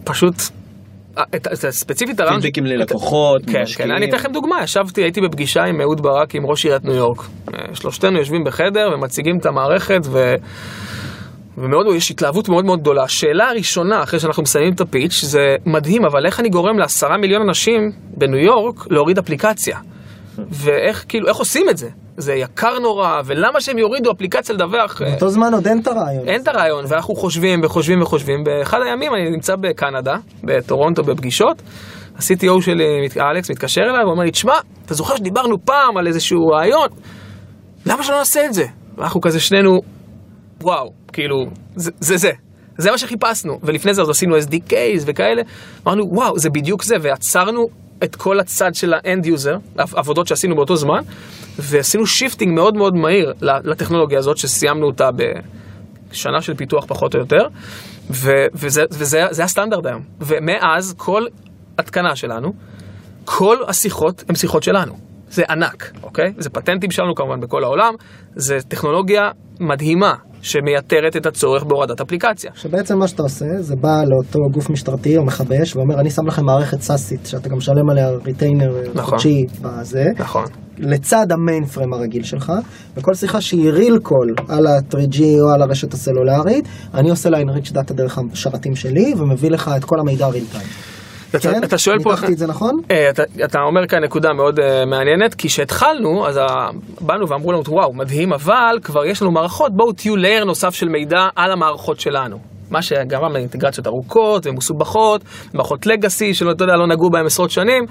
פשוט, 0.05 0.35
ספציפית 1.71 2.21
הרעיון... 2.21 2.41
פידבקים 2.41 2.67
את- 2.67 2.71
ללקוחות, 2.71 3.43
כן, 3.47 3.63
משקיעים. 3.63 3.91
כן, 3.91 3.97
אני 3.97 4.07
אתן 4.07 4.17
לכם 4.17 4.33
דוגמה, 4.33 4.57
ישבתי, 4.63 5.03
הייתי 5.03 5.21
בפגישה 5.21 5.63
עם 5.65 5.81
אהוד 5.81 6.03
ברק, 6.03 6.35
עם 6.35 6.47
ראש 6.47 6.65
עיריית 6.65 6.85
ניו 6.85 6.95
יורק. 6.95 7.19
אה, 7.55 7.75
שלושתנו 7.75 8.19
יושבים 8.19 8.45
בחדר 8.45 8.89
ומציגים 8.95 9.39
את 9.41 9.47
המערכת, 9.47 10.01
ו... 10.05 10.35
ומאוד, 11.59 11.87
יש 11.97 12.11
התלהבות 12.11 12.49
מאוד 12.49 12.65
מאוד 12.65 12.81
גדולה. 12.81 13.03
השאלה 13.03 13.49
הראשונה, 13.49 14.03
אחרי 14.03 14.21
שאנחנו 14.21 14.43
מסיימים 14.43 14.73
את 14.75 14.81
ה 14.81 14.87
pitch, 14.87 15.25
זה 15.25 15.41
מדהים, 15.67 16.05
אבל 16.05 16.27
איך 16.27 16.41
אני 16.41 16.49
גורם 16.49 16.79
לעשרה 16.79 17.17
מיליון 17.19 17.43
אנשים 17.49 17.81
בניו 18.17 18.39
יורק 18.39 18.91
להוריד 18.91 19.19
אפליקציה? 19.19 19.79
ואיך, 20.51 21.05
כאילו, 21.09 21.29
איך 21.29 21.37
עושים 21.37 21.67
את 21.71 21.77
זה? 21.77 21.89
זה 22.19 22.35
יקר 22.35 22.79
נורא, 22.79 23.21
ולמה 23.25 23.61
שהם 23.61 23.79
יורידו 23.79 24.13
אפליקציה 24.13 24.55
לדווח? 24.55 25.03
אה, 25.03 25.11
באותו 25.11 25.29
זמן 25.29 25.55
עוד 25.55 25.67
אין 25.67 25.81
את 25.81 25.87
הרעיון. 25.87 26.29
אין 26.29 26.43
את 26.43 26.49
הרעיון, 26.49 26.85
ואנחנו 26.89 27.15
חושבים 27.15 27.61
וחושבים 27.65 28.03
וחושבים. 28.03 28.45
באחד 28.45 28.79
הימים 28.87 29.15
אני 29.15 29.31
נמצא 29.31 29.57
בקנדה, 29.57 30.17
בטורונטו 30.45 31.03
בפגישות. 31.03 31.63
ה-CTO 32.17 32.61
שלי, 32.63 32.85
מת- 33.05 33.17
אלכס, 33.17 33.51
מתקשר 33.51 33.81
אליי 33.81 34.05
ואומר 34.05 34.25
לי, 34.25 34.31
תשמע, 34.31 34.53
אתה 34.87 34.95
זוכר 34.95 35.17
שדיברנו 35.17 35.57
פעם 35.65 35.97
על 35.97 36.07
איזשהו 36.07 36.47
רעיון? 36.47 36.89
למה 37.87 38.03
שלא 38.03 38.19
נעשה 38.19 38.45
את 38.47 38.53
זה? 38.55 38.65
ואנחנו 38.97 39.21
כזה 39.21 39.41
שנינו, 39.41 39.81
וואו, 40.63 40.91
כאילו, 41.13 41.37
זה 41.77 41.91
זה. 42.01 42.17
זה. 42.17 42.31
זה 42.79 42.91
מה 42.91 42.99
שחיפשנו, 42.99 43.59
ולפני 43.63 43.95
זה 43.95 44.03
אז 44.03 44.09
עשינו 44.11 44.37
SDKs 44.39 45.03
וכאלה, 45.07 45.43
אמרנו 45.87 46.05
וואו 46.13 46.39
זה 46.39 46.51
בדיוק 46.51 46.83
זה, 46.83 46.97
ועצרנו 47.03 47.67
את 48.05 48.17
כל 48.17 48.41
הצד 48.41 48.75
של 48.75 48.95
ה 48.95 49.03
end 49.03 49.27
user, 49.27 49.57
עבודות 49.77 50.27
שעשינו 50.27 50.57
באותו 50.57 50.77
זמן, 50.77 51.03
ועשינו 51.59 52.07
shifting 52.07 52.55
מאוד 52.55 52.77
מאוד 52.77 52.95
מהיר 52.95 53.35
לטכנולוגיה 53.41 54.19
הזאת 54.19 54.39
שסיימנו 54.39 54.87
אותה 54.87 55.11
בשנה 56.11 56.43
של 56.43 56.55
פיתוח 56.55 56.85
פחות 56.89 57.15
או 57.15 57.21
יותר, 57.21 57.49
ו- 58.11 58.47
וזה, 58.55 58.85
וזה 58.91 59.25
זה 59.31 59.45
הסטנדרט 59.45 59.87
היום, 59.87 60.03
ומאז 60.21 60.95
כל 60.97 61.27
התקנה 61.79 62.17
שלנו, 62.17 62.53
כל 63.25 63.57
השיחות 63.69 64.25
הן 64.29 64.35
שיחות 64.35 64.63
שלנו. 64.63 64.99
זה 65.31 65.43
ענק, 65.51 65.93
אוקיי? 66.03 66.33
זה 66.39 66.51
פטנטים 66.51 66.91
שלנו 66.91 67.15
כמובן 67.15 67.41
בכל 67.41 67.65
העולם, 67.65 67.95
זה 68.37 68.59
טכנולוגיה 68.69 69.31
מדהימה 69.61 70.15
שמייתרת 70.43 71.17
את 71.17 71.27
הצורך 71.27 71.65
בהורדת 71.65 72.01
אפליקציה. 72.01 72.51
שבעצם 72.55 72.99
מה 72.99 73.09
שאתה 73.09 73.23
עושה 73.23 73.47
זה 73.59 73.75
בא 73.77 74.03
לאותו 74.07 74.39
גוף 74.53 74.71
משטרתי 74.71 75.17
או 75.17 75.25
מכבי 75.25 75.57
אש 75.57 75.77
ואומר 75.77 76.01
אני 76.01 76.11
שם 76.11 76.27
לכם 76.27 76.45
מערכת 76.45 76.81
סאסית 76.81 77.27
שאתה 77.27 77.49
גם 77.49 77.57
משלם 77.57 77.91
עליה 77.91 78.11
retainer 78.11 78.71
נכון. 78.95 79.05
חודשי 79.05 79.45
בזה, 79.63 80.05
נכון. 80.19 80.45
לצד 80.79 81.33
ה 81.33 81.65
mainframe 81.65 81.93
הרגיל 81.93 82.23
שלך, 82.23 82.53
וכל 82.97 83.15
שיחה 83.15 83.41
שהיא 83.41 83.71
real 83.71 83.99
call 83.99 84.35
על 84.49 84.67
ה-3G 84.67 85.21
או 85.41 85.51
על 85.55 85.63
הרשת 85.63 85.95
הסלולרית, 85.95 86.69
אני 86.95 87.11
עושה 87.11 87.31
לה 87.31 87.39
enrich 87.39 87.73
data 87.73 87.95
דרך 87.95 88.19
השרתים 88.33 88.75
שלי 88.75 89.15
ומביא 89.19 89.51
לך 89.51 89.71
את 89.77 89.85
כל 89.85 89.97
המידע 90.01 90.27
real 90.27 90.45
time. 90.53 90.98
אתה, 91.31 91.39
כן? 91.39 91.65
אתה 91.65 91.79
שואל 91.79 91.99
פה... 92.03 92.11
ניתחתי 92.11 92.33
את 92.33 92.39
זה 92.39 92.47
נכון? 92.47 92.75
אה, 92.91 93.11
אתה, 93.11 93.23
אתה 93.45 93.59
אומר 93.61 93.87
כאן 93.87 94.05
נקודה 94.05 94.33
מאוד 94.33 94.59
uh, 94.59 94.63
מעניינת, 94.87 95.35
כי 95.35 95.49
כשהתחלנו, 95.49 96.27
אז. 96.29 96.41
באנו 97.01 97.29
ואמרו 97.29 97.53
לנו, 97.53 97.63
וואו, 97.69 97.95
מדהים, 97.95 98.33
אבל 98.33 98.79
כבר 98.83 99.05
יש 99.05 99.23
לנו 99.23 99.31
מערכות, 99.31 99.73
בואו 99.77 99.93
תהיו 99.93 100.17
layer 100.17 100.45
נוסף 100.45 100.75
של 100.75 100.89
מידע 100.89 101.29
על 101.37 101.53
המערכות 101.53 102.01
שלנו. 102.01 102.39
מה 102.71 102.83
שגרם 102.83 103.33
לאינטגרציות 103.33 103.87
ארוכות 103.87 104.47
ומסובכות, 104.47 105.23
מערכות 105.55 105.87
legacy 105.87 106.35
שלא 106.35 106.51
אתה 106.51 106.65
יודע, 106.65 106.77
לא 106.77 106.87
נגעו 106.87 107.11
בהם 107.11 107.27
עשרות 107.27 107.51
שנים. 107.51 107.85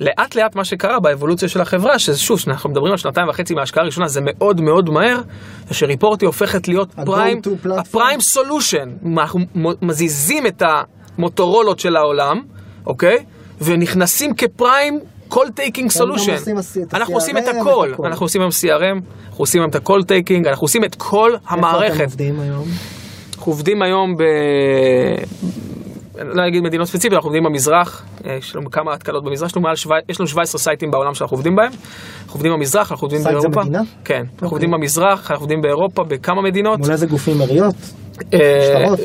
לאט 0.00 0.34
לאט 0.34 0.56
מה 0.56 0.64
שקרה 0.64 1.00
באבולוציה 1.00 1.48
של 1.48 1.60
החברה, 1.60 1.98
ששוב, 1.98 2.38
אנחנו 2.48 2.70
מדברים 2.70 2.92
על 2.92 2.98
שנתיים 2.98 3.28
וחצי 3.28 3.54
מההשקעה 3.54 3.82
הראשונה, 3.82 4.08
זה 4.08 4.20
מאוד 4.24 4.60
מאוד 4.60 4.90
מהר, 4.90 5.20
זה 5.68 5.74
ש 5.74 5.86
Reporty 5.86 6.26
הופכת 6.26 6.68
להיות 6.68 6.94
prime. 7.04 7.40
ה 7.78 7.85
prime 7.85 8.20
solution. 8.20 8.88
אנחנו 9.18 9.40
מזיזים 9.82 10.46
את 10.46 10.62
המוטורולות 11.18 11.78
של 11.78 11.96
העולם, 11.96 12.40
אוקיי? 12.86 13.16
ונכנסים 13.60 14.34
כ 14.34 14.52
prime 14.52 14.98
call 15.28 15.46
taking 15.54 15.90
solution. 15.90 16.32
אנחנו 16.94 17.14
עושים 17.14 17.38
את 17.38 17.42
הכל, 17.48 17.90
הכל. 17.92 18.06
אנחנו 18.06 18.24
עושים 18.24 18.40
היום 18.40 18.50
CRM, 18.50 19.04
אנחנו 19.28 19.42
עושים 19.42 19.60
היום 19.60 19.70
את 19.70 19.74
ה 19.74 19.80
call 19.80 20.02
taking, 20.02 20.46
אנחנו 20.46 20.64
עושים 20.64 20.84
את 20.84 20.94
כל 20.94 21.30
איפה 21.34 21.46
אתם 21.48 21.58
המערכת. 21.58 22.04
עובדים 22.04 22.40
היום? 22.40 22.64
אנחנו 23.36 23.52
עובדים 23.52 23.82
היום 23.82 24.14
ב... 24.16 24.22
לא 26.24 26.48
אגיד 26.48 26.62
מדינות 26.62 26.86
ספציפיות, 26.86 27.14
אנחנו 27.14 27.28
עובדים 27.28 27.44
במזרח, 27.44 28.04
אה, 28.26 28.36
יש 28.36 28.56
לנו 28.56 28.70
כמה 28.70 28.94
התקנות 28.94 29.24
במזרח, 29.24 29.50
יש 29.50 29.56
לנו, 29.56 29.76
שבע, 29.76 29.94
יש 30.08 30.20
לנו 30.20 30.26
17 30.26 30.58
סייטים 30.58 30.90
בעולם 30.90 31.14
שאנחנו 31.14 31.36
עובדים 31.36 31.56
בהם. 31.56 31.72
אנחנו 32.22 32.32
עובדים 32.34 32.52
במזרח, 32.52 32.92
אנחנו 32.92 33.04
עובדים 33.04 33.22
site 33.22 33.40
זה 33.40 33.48
באירופה. 33.48 33.60
מדינה? 33.60 33.82
כן, 34.04 34.14
אנחנו 34.14 34.34
אוקיי. 34.34 34.48
עובדים 34.48 34.70
במזרח, 34.70 35.30
אנחנו 35.30 35.44
עובדים 35.44 35.60
באירופה, 35.60 36.02
בכמה 36.04 36.42
מדינות. 36.42 36.78
מול 36.78 36.92
איזה 36.92 37.06
גופים 37.06 37.40
עיריות? 37.40 37.74
אה, 38.34 38.86
משטרות? 38.86 39.00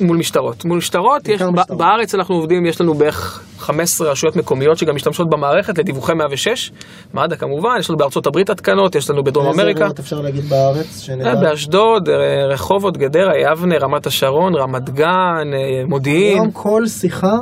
מול 0.00 0.16
משטרות. 0.16 0.64
מול 0.64 0.78
משטרות, 0.78 1.28
יש, 1.28 1.42
משטרות. 1.42 1.78
בארץ 1.78 2.14
אנחנו 2.14 2.34
עובדים, 2.34 2.66
יש 2.66 2.80
לנו 2.80 2.94
בערך 2.94 3.42
15 3.58 4.10
רשויות 4.10 4.36
מקומיות 4.36 4.78
שגם 4.78 4.94
משתמשות 4.94 5.30
במערכת 5.30 5.78
לדיווחי 5.78 6.14
106, 6.14 6.72
מד"א 7.14 7.36
כמובן, 7.36 7.76
יש 7.78 7.90
לנו 7.90 7.98
בארצות 7.98 8.26
הברית 8.26 8.50
התקנות, 8.50 8.94
יש 8.94 9.10
לנו 9.10 9.24
בדרום 9.24 9.48
איזה 9.48 9.62
אמריקה, 9.62 9.80
עיריות 9.80 9.98
אפשר 9.98 10.20
להגיד 10.20 10.44
בארץ? 10.44 11.00
שנדע? 11.00 11.30
אה, 11.30 11.34
באשדוד, 11.36 12.08
אה, 12.08 12.46
רחובות, 12.46 12.96
גדרה, 12.96 13.38
יבנה, 13.38 13.78
רמת 13.78 14.06
השרון, 14.06 14.54
רמת 14.54 14.90
גן, 14.90 15.50
אה, 15.52 15.86
מודיעין, 15.86 16.38
היום 16.38 16.50
כל 16.50 16.86
שיחה 16.86 17.36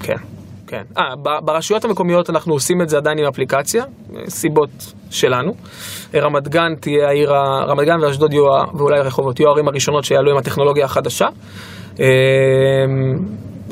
כן, 0.00 0.16
כן. 0.66 0.82
אה, 0.98 1.40
ברשויות 1.44 1.84
המקומיות 1.84 2.30
אנחנו 2.30 2.52
עושים 2.52 2.82
את 2.82 2.88
זה 2.88 2.96
עדיין 2.96 3.18
עם 3.18 3.24
אפליקציה, 3.26 3.84
אה, 3.84 4.20
סיבות 4.28 4.70
שלנו. 5.10 5.52
רמת 6.14 6.48
גן 6.48 6.74
תהיה 6.80 7.08
העיר, 7.08 7.32
רמת 7.68 7.86
גן 7.86 8.00
ואשדוד 8.02 8.32
יהיו, 8.32 8.44
ואולי 8.78 9.00
רחובות 9.00 9.40
יהיו 9.40 9.48
הערים 9.48 9.68
הראשונות 9.68 10.04
שיעלו 10.04 10.30
עם 10.30 10.36
הטכנולוגיה 10.36 10.84
החדשה. 10.84 11.26
אה, 12.00 12.06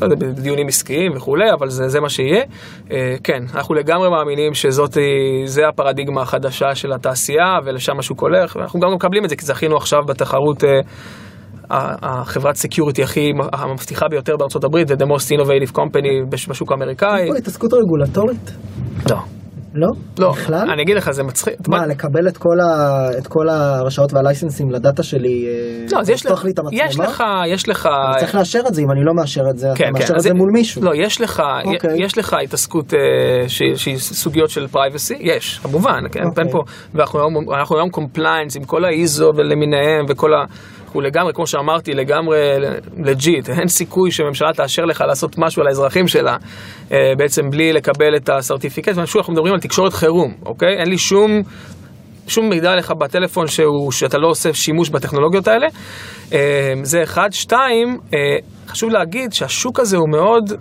לא 0.00 0.06
יודע, 0.06 0.16
בדיונים 0.16 0.66
עסקיים 0.68 1.12
וכולי, 1.16 1.52
אבל 1.58 1.68
זה, 1.68 1.88
זה 1.88 2.00
מה 2.00 2.08
שיהיה. 2.08 2.42
אה, 2.92 3.14
כן, 3.24 3.42
אנחנו 3.54 3.74
לגמרי 3.74 4.10
מאמינים 4.10 4.54
שזאת, 4.54 4.96
זה 5.44 5.68
הפרדיגמה 5.68 6.22
החדשה 6.22 6.74
של 6.74 6.92
התעשייה 6.92 7.58
ולשם 7.64 7.98
השוק 7.98 8.20
הולך, 8.20 8.56
ואנחנו 8.56 8.80
גם 8.80 8.94
מקבלים 8.94 9.24
את 9.24 9.28
זה, 9.28 9.36
כי 9.36 9.44
זכינו 9.44 9.76
עכשיו 9.76 10.00
בתחרות 10.08 10.64
החברת 11.70 12.54
security 12.54 13.02
הכי 13.02 13.30
המבטיחה 13.52 14.08
ביותר 14.10 14.36
בארצות 14.36 14.64
הברית, 14.64 14.90
ו-The 14.90 15.06
Most 15.06 15.28
Innovative 15.28 15.76
Company 15.76 16.30
בש- 16.30 16.48
בשוק 16.48 16.72
האמריקאי. 16.72 17.22
יש 17.22 17.28
פה 17.30 17.38
התעסקות 17.38 17.70
רגולטורית? 17.72 18.52
לא, 19.10 19.16
לא? 19.74 19.88
לא, 20.18 20.30
בכלל? 20.30 20.70
אני 20.72 20.82
אגיד 20.82 20.96
לך, 20.96 21.10
זה 21.10 21.22
מצחיק. 21.22 21.54
מה, 21.68 21.86
לקבל 21.86 22.28
את 22.28 22.36
כל, 22.36 22.60
ה... 22.60 23.08
את 23.18 23.26
כל 23.26 23.48
הרשאות 23.48 24.12
והלייסנסים 24.12 24.70
ל 24.70 24.77
data 24.77 25.02
שלי, 25.02 25.44
אה, 25.46 25.86
לא, 25.92 26.00
אז 26.00 26.10
יש 26.10 26.26
לך, 26.26 26.44
לי 26.44 26.50
את 26.50 26.58
המצלמה? 26.58 26.84
יש 26.88 26.98
לך, 26.98 27.22
יש 27.46 27.68
לך, 27.68 27.86
אני 27.86 28.18
צריך 28.20 28.34
לאשר 28.34 28.60
את 28.68 28.74
זה, 28.74 28.82
אם 28.82 28.90
אני 28.90 29.00
לא 29.04 29.14
מאשר 29.14 29.42
את 29.50 29.58
זה, 29.58 29.68
כן, 29.74 29.84
אתה 29.84 29.92
מאשר 29.92 30.06
כן, 30.06 30.12
את 30.12 30.16
אז 30.16 30.22
זה 30.22 30.34
מול 30.34 30.50
מישהו. 30.52 30.82
לא, 30.82 30.90
יש 30.94 31.20
לך, 31.20 31.42
אוקיי. 31.64 32.04
יש 32.04 32.18
לך 32.18 32.36
התעסקות 32.44 32.94
אה, 32.94 32.98
שהיא 33.76 33.96
סוגיות 33.98 34.50
של 34.50 34.66
privacy, 34.66 35.14
יש, 35.20 35.58
כמובן, 35.62 36.00
כן, 36.12 36.24
אוקיי. 36.24 36.44
אין 36.44 36.52
פה, 36.52 36.58
ואנחנו 36.94 37.18
היום, 37.18 37.34
אנחנו 37.54 37.76
היום 37.76 37.90
compliance 37.90 38.56
עם 38.56 38.64
כל 38.64 38.84
ה 38.84 38.96
ISO 38.96 39.30
ולמיניהם 39.36 40.04
וכל 40.08 40.34
ה... 40.34 40.44
הוא 40.92 41.02
לגמרי, 41.02 41.32
כמו 41.34 41.46
שאמרתי, 41.46 41.92
לגמרי 41.92 42.38
legit, 43.04 43.50
אין 43.50 43.68
סיכוי 43.68 44.10
שממשלה 44.10 44.52
תאשר 44.52 44.82
לך 44.82 45.04
לעשות 45.08 45.38
משהו 45.38 45.62
על 45.62 45.68
האזרחים 45.68 46.08
שלה, 46.08 46.36
אה, 46.92 47.12
בעצם 47.18 47.50
בלי 47.50 47.72
לקבל 47.72 48.16
את 48.16 48.28
ה 48.28 48.33
certificate, 48.33 48.92
ושוב, 48.96 49.18
אנחנו 49.18 49.32
מדברים 49.32 49.54
על 49.54 49.60
תקשורת 49.60 49.92
חירום, 49.92 50.34
אוקיי? 50.46 50.78
אין 50.78 50.88
לי 50.88 50.98
שום... 50.98 51.42
שום 52.28 52.48
מידע 52.48 52.70
עליך 52.70 52.90
בטלפון 52.90 53.46
שהוא, 53.46 53.92
שאתה 53.92 54.18
לא 54.18 54.28
עושה 54.28 54.52
שימוש 54.52 54.90
בטכנולוגיות 54.90 55.48
האלה. 55.48 55.66
אה, 56.32 56.72
זה 56.82 57.02
אחד. 57.02 57.28
שתיים, 57.32 57.98
אה, 58.14 58.18
חשוב 58.66 58.90
להגיד 58.90 59.32
שהשוק 59.32 59.80
הזה 59.80 59.96
הוא 59.96 60.08
מאוד 60.08 60.52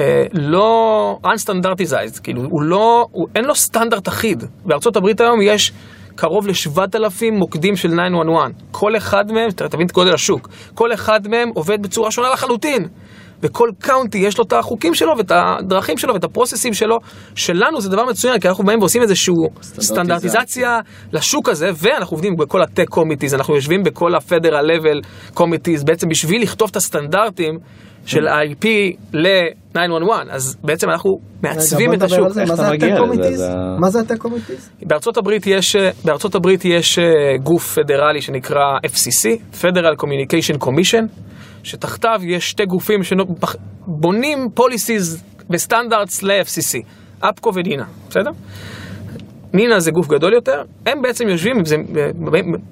אה, 0.00 0.24
לא 0.32 1.18
unstandartized, 1.26 2.20
כאילו 2.22 2.42
הוא 2.42 2.62
לא, 2.62 3.06
הוא, 3.10 3.28
אין 3.34 3.44
לו 3.44 3.54
סטנדרט 3.54 4.08
אחיד. 4.08 4.44
בארצות 4.66 4.96
הברית 4.96 5.20
היום 5.20 5.42
יש 5.42 5.72
קרוב 6.14 6.46
ל-7,000 6.46 7.04
מוקדים 7.32 7.76
של 7.76 7.88
911. 7.88 8.46
כל 8.70 8.96
אחד 8.96 9.32
מהם, 9.32 9.50
ת- 9.50 9.62
תבין 9.62 9.86
את 9.86 9.92
גודל 9.92 10.14
השוק, 10.14 10.48
כל 10.74 10.92
אחד 10.92 11.28
מהם 11.28 11.48
עובד 11.54 11.82
בצורה 11.82 12.10
שונה 12.10 12.30
לחלוטין. 12.32 12.88
וכל 13.44 13.68
קאונטי 13.78 14.18
יש 14.18 14.38
לו 14.38 14.44
את 14.44 14.52
החוקים 14.52 14.94
שלו 14.94 15.12
ואת 15.18 15.32
הדרכים 15.34 15.98
שלו 15.98 16.14
ואת 16.14 16.24
הפרוססים 16.24 16.74
שלו. 16.74 16.96
שלנו 17.34 17.80
זה 17.80 17.88
דבר 17.90 18.04
מצוין, 18.04 18.40
כי 18.40 18.48
אנחנו 18.48 18.64
באים 18.64 18.78
ועושים 18.78 19.02
איזושהי 19.02 19.34
סטנדרטיזציה 19.80 20.80
לשוק 21.12 21.48
הזה, 21.48 21.70
ואנחנו 21.76 22.14
עובדים 22.14 22.36
בכל 22.36 22.62
ה 22.62 22.67
tech 22.67 22.88
committees, 22.88 23.34
אנחנו 23.34 23.54
יושבים 23.54 23.82
בכל 23.82 24.14
ה- 24.14 24.25
Federal 24.25 24.64
Level 24.80 25.06
committees, 25.34 25.84
בעצם 25.84 26.08
בשביל 26.08 26.42
לכתוב 26.42 26.68
את 26.70 26.76
הסטנדרטים 26.76 27.58
של 28.06 28.26
IP 28.28 28.66
ל-911, 29.12 29.78
אז 30.30 30.56
בעצם 30.64 30.90
אנחנו 30.90 31.10
מעצבים 31.42 31.94
את 31.94 32.02
השוק. 32.02 32.20
מה 32.48 32.54
זה 32.56 32.62
אתה 32.62 32.70
מגיע 32.70 32.88
ה 32.88 32.90
tech 32.90 33.00
לזה? 33.02 33.06
committees? 33.06 33.38
זה- 33.38 33.48
מה 33.80 33.90
זה 33.90 34.00
ה 34.00 34.03
tech 34.03 34.16
committees? 34.18 34.70
בארצות 34.82 35.16
הברית 35.16 35.46
יש, 35.46 35.76
בארצות 36.04 36.34
הברית 36.34 36.64
יש 36.64 36.98
אה, 36.98 37.04
גוף 37.42 37.74
פדרלי 37.78 38.20
שנקרא 38.20 38.62
FCC, 38.86 39.28
Federal 39.62 39.96
Communication 40.02 40.64
Commission, 40.64 41.02
שתחתיו 41.62 42.20
יש 42.26 42.50
שתי 42.50 42.64
גופים 42.64 43.00
שבונים 43.02 44.38
policies 44.60 45.18
ו 45.50 45.57
standards 45.57 46.22
ל-FCC, 46.22 46.78
APCO 47.20 47.50
ו 47.54 47.59
NENA, 47.59 47.84
בסדר? 48.08 48.30
NENA 49.52 49.80
זה 49.80 49.90
גוף 49.90 50.08
גדול 50.08 50.32
יותר, 50.32 50.62
הם 50.86 51.02
בעצם 51.02 51.28
יושבים, 51.28 51.64
זה, 51.64 51.76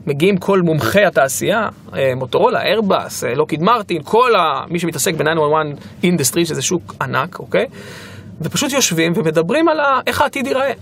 מגיעים 0.06 0.36
כל 0.36 0.62
מומחי 0.62 1.04
התעשייה, 1.04 1.68
אה, 1.94 2.12
מוטורולה, 2.16 2.62
איירבאס, 2.62 3.24
אה, 3.24 3.34
לוקהיד 3.34 3.62
מרטין, 3.62 4.02
כל 4.04 4.34
ה, 4.36 4.64
מי 4.68 4.78
שמתעסק 4.78 5.14
ב-911 5.14 5.76
industry, 6.02 6.46
שזה 6.46 6.62
שוק 6.62 6.94
ענק, 7.00 7.38
אוקיי? 7.38 7.66
ופשוט 8.40 8.72
יושבים 8.72 9.12
ומדברים 9.16 9.68
על 9.68 9.80
ה, 9.80 10.00
איך 10.06 10.20
העתיד 10.20 10.46
ייראה. 10.46 10.72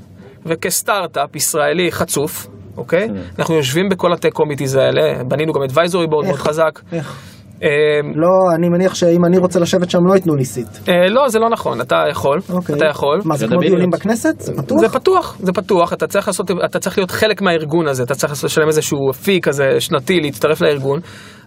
וכסטארט-אפ 0.47 1.37
ישראלי 1.37 1.93
חצוף, 1.93 2.47
אוקיי? 2.77 3.09
אנחנו 3.39 3.55
יושבים 3.55 3.89
בכל 3.89 4.13
ה 4.13 4.17
tech 4.17 4.33
committees 4.33 4.75
האלה, 4.75 5.25
בנינו 5.25 5.53
גם 5.53 5.63
advisory 5.63 6.07
board 6.07 6.27
מאוד? 6.27 6.39
חזק. 6.39 6.81
איך? 6.93 7.38
אה, 7.63 7.69
לא, 8.15 8.55
אני 8.55 8.69
מניח 8.69 8.95
שאם 8.95 9.25
אני 9.25 9.39
רוצה 9.39 9.61
לשבת 9.61 9.91
שם 9.91 10.07
לא 10.07 10.15
ייתנו 10.15 10.35
לי 10.37 10.45
סיט. 10.45 10.69
אה, 10.89 11.09
לא, 11.09 11.29
זה 11.29 11.39
לא 11.39 11.49
נכון, 11.51 11.81
אתה 11.81 11.97
יכול, 12.11 12.39
אוקיי. 12.53 12.77
אתה 12.77 12.87
יכול. 12.87 13.21
מה, 13.25 13.37
זה 13.37 13.47
כמו. 13.47 13.61
דיונים 13.61 13.91
בכנסת? 13.91 14.41
זה 14.41 14.53
פתוח? 14.57 14.81
זה 14.81 14.89
פתוח, 14.89 15.37
זה 15.41 15.53
פתוח, 15.53 15.93
אתה 15.93 16.07
צריך 16.07 16.27
לעשות, 16.27 16.51
אתה 16.65 16.79
צריך 16.79 16.99
להיות 16.99 17.11
חלק 17.11 17.43
מהארגון 17.43 17.89
הזה, 17.89 18.03
אתה 18.03 18.15
צריך 18.15 18.45
לשלם 18.45 18.67
איזשהו 18.67 19.13
פי 19.25 19.41
כזה 19.41 19.65
שנתי, 19.79 20.21
להצטרף 20.21 20.61
לארגון. 20.61 21.01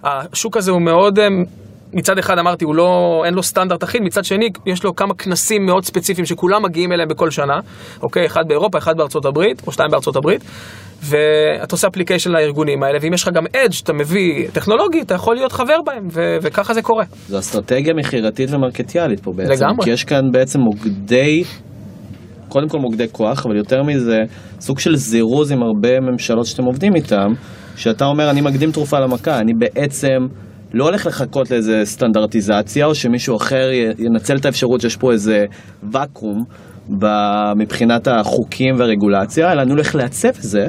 השוק 0.04 0.58
הזה 0.58 0.72
הוא 0.72 0.82
מאוד, 0.82 1.20
אה, 1.20 1.28
מצד 1.94 2.18
אחד 2.18 2.40
אמרתי, 2.40 2.66
הוא 2.66 2.76
לא, 2.76 3.22
אין 3.26 3.34
לו 3.34 3.44
סטנדרט 3.44 3.84
אחיד, 3.84 4.02
מצד 4.02 4.24
שני, 4.26 4.50
יש 4.66 4.84
לו 4.84 4.96
כמה 4.96 5.14
כנסים 5.14 5.66
מאוד 5.66 5.86
ספציפיים 5.86 6.26
שכולם 6.26 6.64
מגיעים 6.64 6.92
אליהם 6.92 7.10
בכל 7.10 7.30
שנה, 7.30 7.60
אוקיי? 8.04 8.26
אחד 8.26 8.42
באירופה, 8.48 8.78
אחד 8.78 8.98
בארצות 8.98 9.26
הברית, 9.26 9.62
או 9.68 9.72
שתיים 9.72 9.90
בארצות 9.92 10.16
הברית, 10.16 10.44
ואתה 11.04 11.76
עושה 11.76 11.88
אפליקיישן 11.88 12.32
לארגונים 12.32 12.84
האלה, 12.84 12.98
ואם 13.02 13.14
יש 13.14 13.24
לך 13.24 13.30
גם 13.34 13.44
אדג' 13.56 13.72
שאתה 13.72 13.94
מביא 13.94 14.48
טכנולוגי, 14.54 15.02
אתה 15.02 15.14
יכול 15.14 15.36
להיות 15.36 15.52
חבר 15.52 15.78
בהם, 15.86 16.08
ו- 16.12 16.38
וככה 16.42 16.74
זה 16.74 16.82
קורה. 16.82 17.04
זו 17.28 17.40
אסטרטגיה 17.40 17.94
מכירתית 17.94 18.54
ומרקטיאלית 18.54 19.20
פה 19.20 19.32
בעצם. 19.36 19.52
לגמרי. 19.52 19.84
כי 19.84 19.90
יש 19.92 20.04
כאן 20.04 20.22
בעצם 20.32 20.60
מוקדי, 20.60 21.44
קודם 22.50 22.70
כל 22.70 22.78
מוקדי 22.78 23.06
כוח, 23.12 23.46
אבל 23.46 23.56
יותר 23.58 23.84
מזה, 23.84 24.18
סוג 24.60 24.80
של 24.80 24.96
זירוז 24.96 25.52
עם 25.52 25.64
הרבה 25.64 26.00
ממשלות 26.00 26.46
שאתם 26.46 26.64
עובדים 26.64 26.96
איתם, 26.96 27.28
שאתה 27.76 28.06
אומר, 28.06 28.30
אני 28.30 28.42
מקדים 28.42 28.72
תרופה 28.72 29.00
למכה, 29.00 29.40
אני 29.40 29.52
בעצם 29.60 30.18
לא 30.74 30.84
הולך 30.84 31.06
לחכות 31.06 31.52
לאיזה 31.52 31.82
סטנדרטיזציה, 31.84 32.86
או 32.86 32.96
שמישהו 32.96 33.38
אחר 33.38 33.70
ינצל 34.00 34.36
את 34.38 34.46
האפשרות 34.46 34.82
שיש 34.82 34.96
פה 34.98 35.12
איזה 35.12 35.46
ואקום 35.92 36.44
מבחינת 37.58 38.08
החוקים 38.08 38.76
והרגולציה, 38.80 39.52
אלא 39.52 39.62
אני 39.62 39.72
הולך 39.72 39.96
לעצב 39.96 40.28
את 40.28 40.34
זה. 40.36 40.68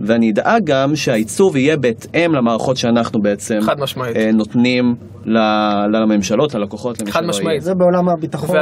ואני 0.00 0.30
אדאג 0.30 0.62
גם 0.64 0.96
שהעיצוב 0.96 1.56
יהיה 1.56 1.76
בהתאם 1.76 2.34
למערכות 2.34 2.76
שאנחנו 2.76 3.20
בעצם 3.22 3.54
חד 3.60 3.80
משמעית. 3.80 4.16
אה, 4.16 4.32
נותנים 4.32 4.94
ל- 5.24 5.96
לממשלות, 5.96 6.54
ללקוחות, 6.54 7.00
למי 7.00 7.10
חד 7.12 7.20
שלא 7.20 7.28
משמעית. 7.28 7.50
יהיה. 7.50 7.60
זה 7.60 7.72
בעולם 7.74 8.08
הביטחון. 8.08 8.56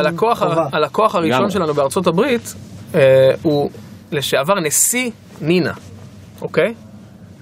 והלקוח 0.72 1.14
הראשון. 1.14 1.51
שלנו 1.51 1.74
בארצות 1.74 2.07
הברית 2.07 2.55
אה, 2.95 3.01
הוא 3.43 3.70
לשעבר 4.12 4.55
נשיא 4.66 5.11
נינה, 5.40 5.72
אוקיי? 6.43 6.74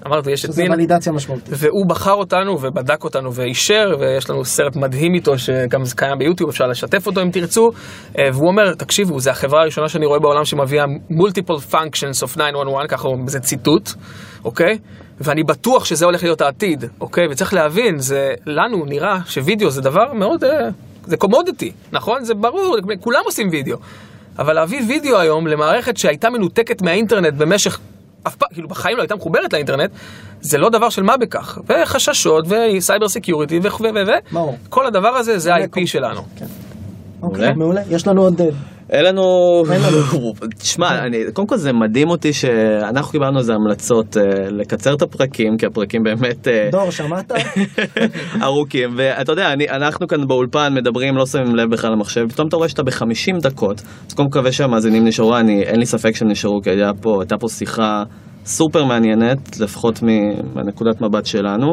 אמרתי, 0.06 0.30
יש 0.30 0.44
את 0.44 0.52
שזה 0.52 0.62
נינה. 0.62 0.74
ולידציה 0.74 1.12
משמעותית. 1.12 1.54
והוא 1.58 1.86
בחר 1.86 2.12
אותנו 2.12 2.62
ובדק 2.62 3.04
אותנו 3.04 3.34
ואישר, 3.34 3.96
ויש 4.00 4.30
לנו 4.30 4.44
סרט 4.44 4.76
מדהים 4.76 5.14
איתו 5.14 5.38
שגם 5.38 5.84
זה 5.84 5.96
קיים 5.96 6.18
ביוטיוב, 6.18 6.50
אפשר 6.50 6.66
לשתף 6.66 7.06
אותו 7.06 7.22
אם 7.22 7.30
תרצו. 7.30 7.70
אה, 8.18 8.28
והוא 8.32 8.48
אומר, 8.48 8.74
תקשיבו, 8.74 9.20
זו 9.20 9.30
החברה 9.30 9.62
הראשונה 9.62 9.88
שאני 9.88 10.06
רואה 10.06 10.18
בעולם 10.18 10.44
שמביאה 10.44 10.84
multiple 11.10 11.72
functions 11.72 12.22
of 12.22 12.34
911, 12.34 12.88
ככה 12.88 13.08
זה 13.26 13.40
ציטוט, 13.40 13.90
אוקיי? 14.44 14.78
ואני 15.20 15.42
בטוח 15.42 15.84
שזה 15.84 16.04
הולך 16.04 16.22
להיות 16.22 16.40
העתיד, 16.40 16.84
אוקיי? 17.00 17.26
וצריך 17.30 17.54
להבין, 17.54 17.98
זה, 17.98 18.34
לנו 18.46 18.84
נראה 18.84 19.18
שווידאו 19.26 19.70
זה 19.70 19.82
דבר 19.82 20.12
מאוד, 20.14 20.44
אה, 20.44 20.68
זה 21.04 21.16
קומודיטי, 21.16 21.72
נכון? 21.92 22.24
זה 22.24 22.34
ברור, 22.34 22.76
כולם 23.00 23.20
עושים 23.24 23.48
וידאו. 23.50 23.76
אבל 24.38 24.52
להביא 24.52 24.80
וידאו 24.88 25.18
היום 25.18 25.46
למערכת 25.46 25.96
שהייתה 25.96 26.30
מנותקת 26.30 26.82
מהאינטרנט 26.82 27.34
במשך, 27.34 27.78
אף 28.26 28.36
פעם, 28.36 28.48
כאילו 28.52 28.68
בחיים 28.68 28.96
לא 28.96 29.02
הייתה 29.02 29.14
מחוברת 29.14 29.52
לאינטרנט, 29.52 29.90
זה 30.40 30.58
לא 30.58 30.70
דבר 30.70 30.88
של 30.88 31.02
מה 31.02 31.16
בכך. 31.16 31.58
וחששות, 31.66 32.44
ו-cyber 32.48 33.08
security, 33.08 33.58
ו... 33.58 33.62
ו... 33.62 34.06
ו... 34.06 34.10
ברור. 34.32 34.56
כל 34.68 34.86
הדבר 34.86 35.08
הזה 35.08 35.38
זה 35.38 35.54
ה-IP 35.54 35.86
שלנו. 35.86 36.20
אוקיי, 37.22 37.52
מעולה. 37.54 37.80
יש 37.90 38.06
לנו 38.06 38.22
עוד... 38.22 38.40
אה, 38.92 38.98
אין 38.98 39.04
לנו... 39.04 39.52
תשמע, 40.58 40.98
אני- 41.06 41.24
קודם 41.32 41.48
כל 41.48 41.56
זה 41.56 41.72
מדהים 41.72 42.08
אותי 42.10 42.32
שאנחנו 42.32 43.12
קיבלנו 43.12 43.38
איזה 43.38 43.52
המלצות 43.54 44.16
אה, 44.16 44.22
לקצר 44.50 44.94
את 44.94 45.02
הפרקים, 45.02 45.56
כי 45.58 45.66
הפרקים 45.66 46.02
באמת 46.02 46.48
אה, 46.48 46.68
דור, 46.72 46.90
שמעת? 46.90 47.32
ארוכים, 48.42 48.90
ואתה 48.96 49.32
יודע, 49.32 49.52
אני- 49.52 49.68
אנחנו 49.68 50.08
כאן 50.08 50.26
באולפן 50.28 50.74
מדברים, 50.74 51.16
לא 51.16 51.26
שמים 51.26 51.56
לב 51.56 51.70
בכלל 51.70 51.90
למחשב, 51.92 52.28
פתאום 52.28 52.48
אתה 52.48 52.56
רואה 52.56 52.68
שאתה 52.68 52.82
ב-50 52.82 53.02
דקות, 53.42 53.80
אז 54.08 54.14
קודם 54.14 54.30
כל 54.30 54.38
מקווה 54.38 54.52
שהמאזינים 54.52 55.04
נשארו, 55.04 55.36
אני- 55.36 55.62
אין 55.62 55.78
לי 55.80 55.86
ספק 55.86 56.14
שהם 56.16 56.28
נשארו, 56.30 56.60
כי 56.62 56.70
היה 56.70 56.90
פה- 57.02 57.16
הייתה 57.20 57.36
פה 57.36 57.48
שיחה 57.48 58.02
סופר 58.44 58.84
מעניינת, 58.84 59.60
לפחות 59.60 60.02
מ- 60.02 60.08
מהנקודת 60.54 61.00
מבט 61.00 61.26
שלנו, 61.26 61.66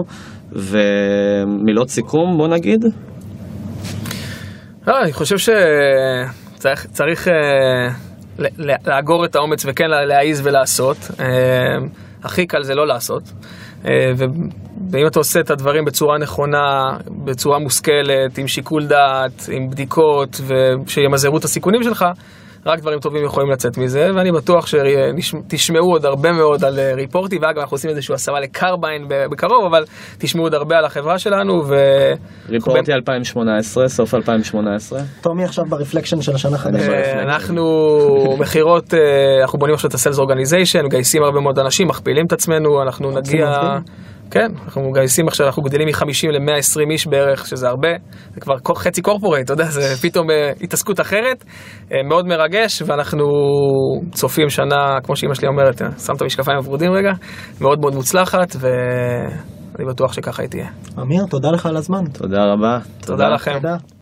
ומילות 0.51 1.89
סיכום, 1.89 2.37
בוא 2.37 2.47
נגיד. 2.47 2.85
לא, 4.87 5.01
אני 5.03 5.13
חושב 5.13 5.37
שצריך 5.37 6.46
צריך, 6.91 7.27
אה, 7.27 7.33
ל- 8.39 8.71
ל- 8.71 8.75
לאגור 8.87 9.25
את 9.25 9.35
האומץ 9.35 9.65
וכן 9.65 9.89
לה- 9.89 10.05
להעיז 10.05 10.47
ולעשות. 10.47 10.97
אה, 11.19 11.25
הכי 12.23 12.45
קל 12.47 12.63
זה 12.63 12.75
לא 12.75 12.87
לעשות. 12.87 13.23
אה, 13.85 13.91
ו- 14.17 14.25
ואם 14.91 15.07
אתה 15.07 15.19
עושה 15.19 15.39
את 15.39 15.51
הדברים 15.51 15.85
בצורה 15.85 16.17
נכונה, 16.17 16.83
בצורה 17.25 17.59
מושכלת, 17.59 18.37
עם 18.37 18.47
שיקול 18.47 18.85
דעת, 18.85 19.49
עם 19.51 19.69
בדיקות, 19.69 20.41
ושימזערו 20.47 21.37
את 21.37 21.43
הסיכונים 21.43 21.83
שלך, 21.83 22.05
רק 22.67 22.79
דברים 22.79 22.99
טובים 22.99 23.25
יכולים 23.25 23.51
לצאת 23.51 23.77
מזה, 23.77 24.09
ואני 24.15 24.31
בטוח 24.31 24.67
שתשמעו 24.67 25.91
עוד 25.91 26.05
הרבה 26.05 26.31
מאוד 26.31 26.63
על 26.63 26.79
אה, 26.79 26.93
ריפורטי, 26.95 27.37
ואגב, 27.41 27.59
אנחנו 27.59 27.75
עושים 27.75 27.89
איזושהי 27.89 28.15
הסבה 28.15 28.39
לקרביין 28.39 29.07
ב- 29.07 29.25
בקרוב, 29.31 29.65
אבל 29.65 29.83
תשמעו 30.17 30.45
עוד 30.45 30.53
הרבה 30.53 30.77
על 30.77 30.85
החברה 30.85 31.19
שלנו, 31.19 31.53
ו... 31.67 31.75
ריפורטי 32.49 32.93
2018, 32.93 33.87
סוף 33.87 34.15
2018. 34.15 34.99
טומי 35.21 35.43
עכשיו 35.43 35.65
ברפלקשן 35.69 36.21
של 36.21 36.35
השנה 36.35 36.55
החדשה. 36.55 36.91
אה, 36.91 37.21
אנחנו 37.23 37.63
מכירות, 38.39 38.93
אה, 38.93 38.99
אנחנו 39.41 39.59
בונים 39.59 39.75
עכשיו 39.75 39.89
את 39.89 39.95
ה-Sales 39.95 40.17
Organization, 40.17 40.85
מגייסים 40.85 41.23
הרבה 41.23 41.39
מאוד 41.41 41.59
אנשים, 41.59 41.87
מכפילים 41.87 42.25
את 42.25 42.33
עצמנו, 42.33 42.81
אנחנו 42.81 43.11
נגיע... 43.11 43.47
כן, 44.31 44.47
אנחנו 44.65 44.89
מגייסים 44.89 45.27
עכשיו, 45.27 45.45
אנחנו 45.45 45.63
גדלים 45.63 45.87
מ-50 45.87 46.31
ל-120 46.31 46.91
איש 46.91 47.07
בערך, 47.07 47.47
שזה 47.47 47.67
הרבה, 47.67 47.89
זה 48.33 48.41
כבר 48.41 48.55
חצי 48.75 49.01
קורפורט, 49.01 49.41
אתה 49.41 49.53
יודע, 49.53 49.63
זה 49.63 50.01
פתאום 50.01 50.31
אה, 50.31 50.51
התעסקות 50.61 50.99
אחרת, 50.99 51.43
אה, 51.91 51.97
מאוד 52.09 52.27
מרגש, 52.27 52.81
ואנחנו 52.85 53.25
צופים 54.11 54.49
שנה, 54.49 54.97
כמו 55.03 55.15
שאימא 55.15 55.33
שלי 55.33 55.47
אומרת, 55.47 55.81
אה, 55.81 55.87
שם 55.99 56.13
את 56.15 56.21
המשקפיים 56.21 56.57
הוורודים 56.57 56.91
רגע, 56.91 57.11
מאוד 57.61 57.79
מאוד 57.79 57.95
מוצלחת, 57.95 58.55
ואני 58.59 59.85
בטוח 59.89 60.13
שככה 60.13 60.41
היא 60.41 60.49
תהיה. 60.49 60.67
אמיר, 61.01 61.23
תודה 61.29 61.51
לך 61.51 61.65
על 61.65 61.77
הזמן. 61.77 62.03
תודה 62.13 62.43
רבה. 62.43 62.79
תודה 63.01 63.29
לכם. 63.29 63.53
תודה. 63.53 63.96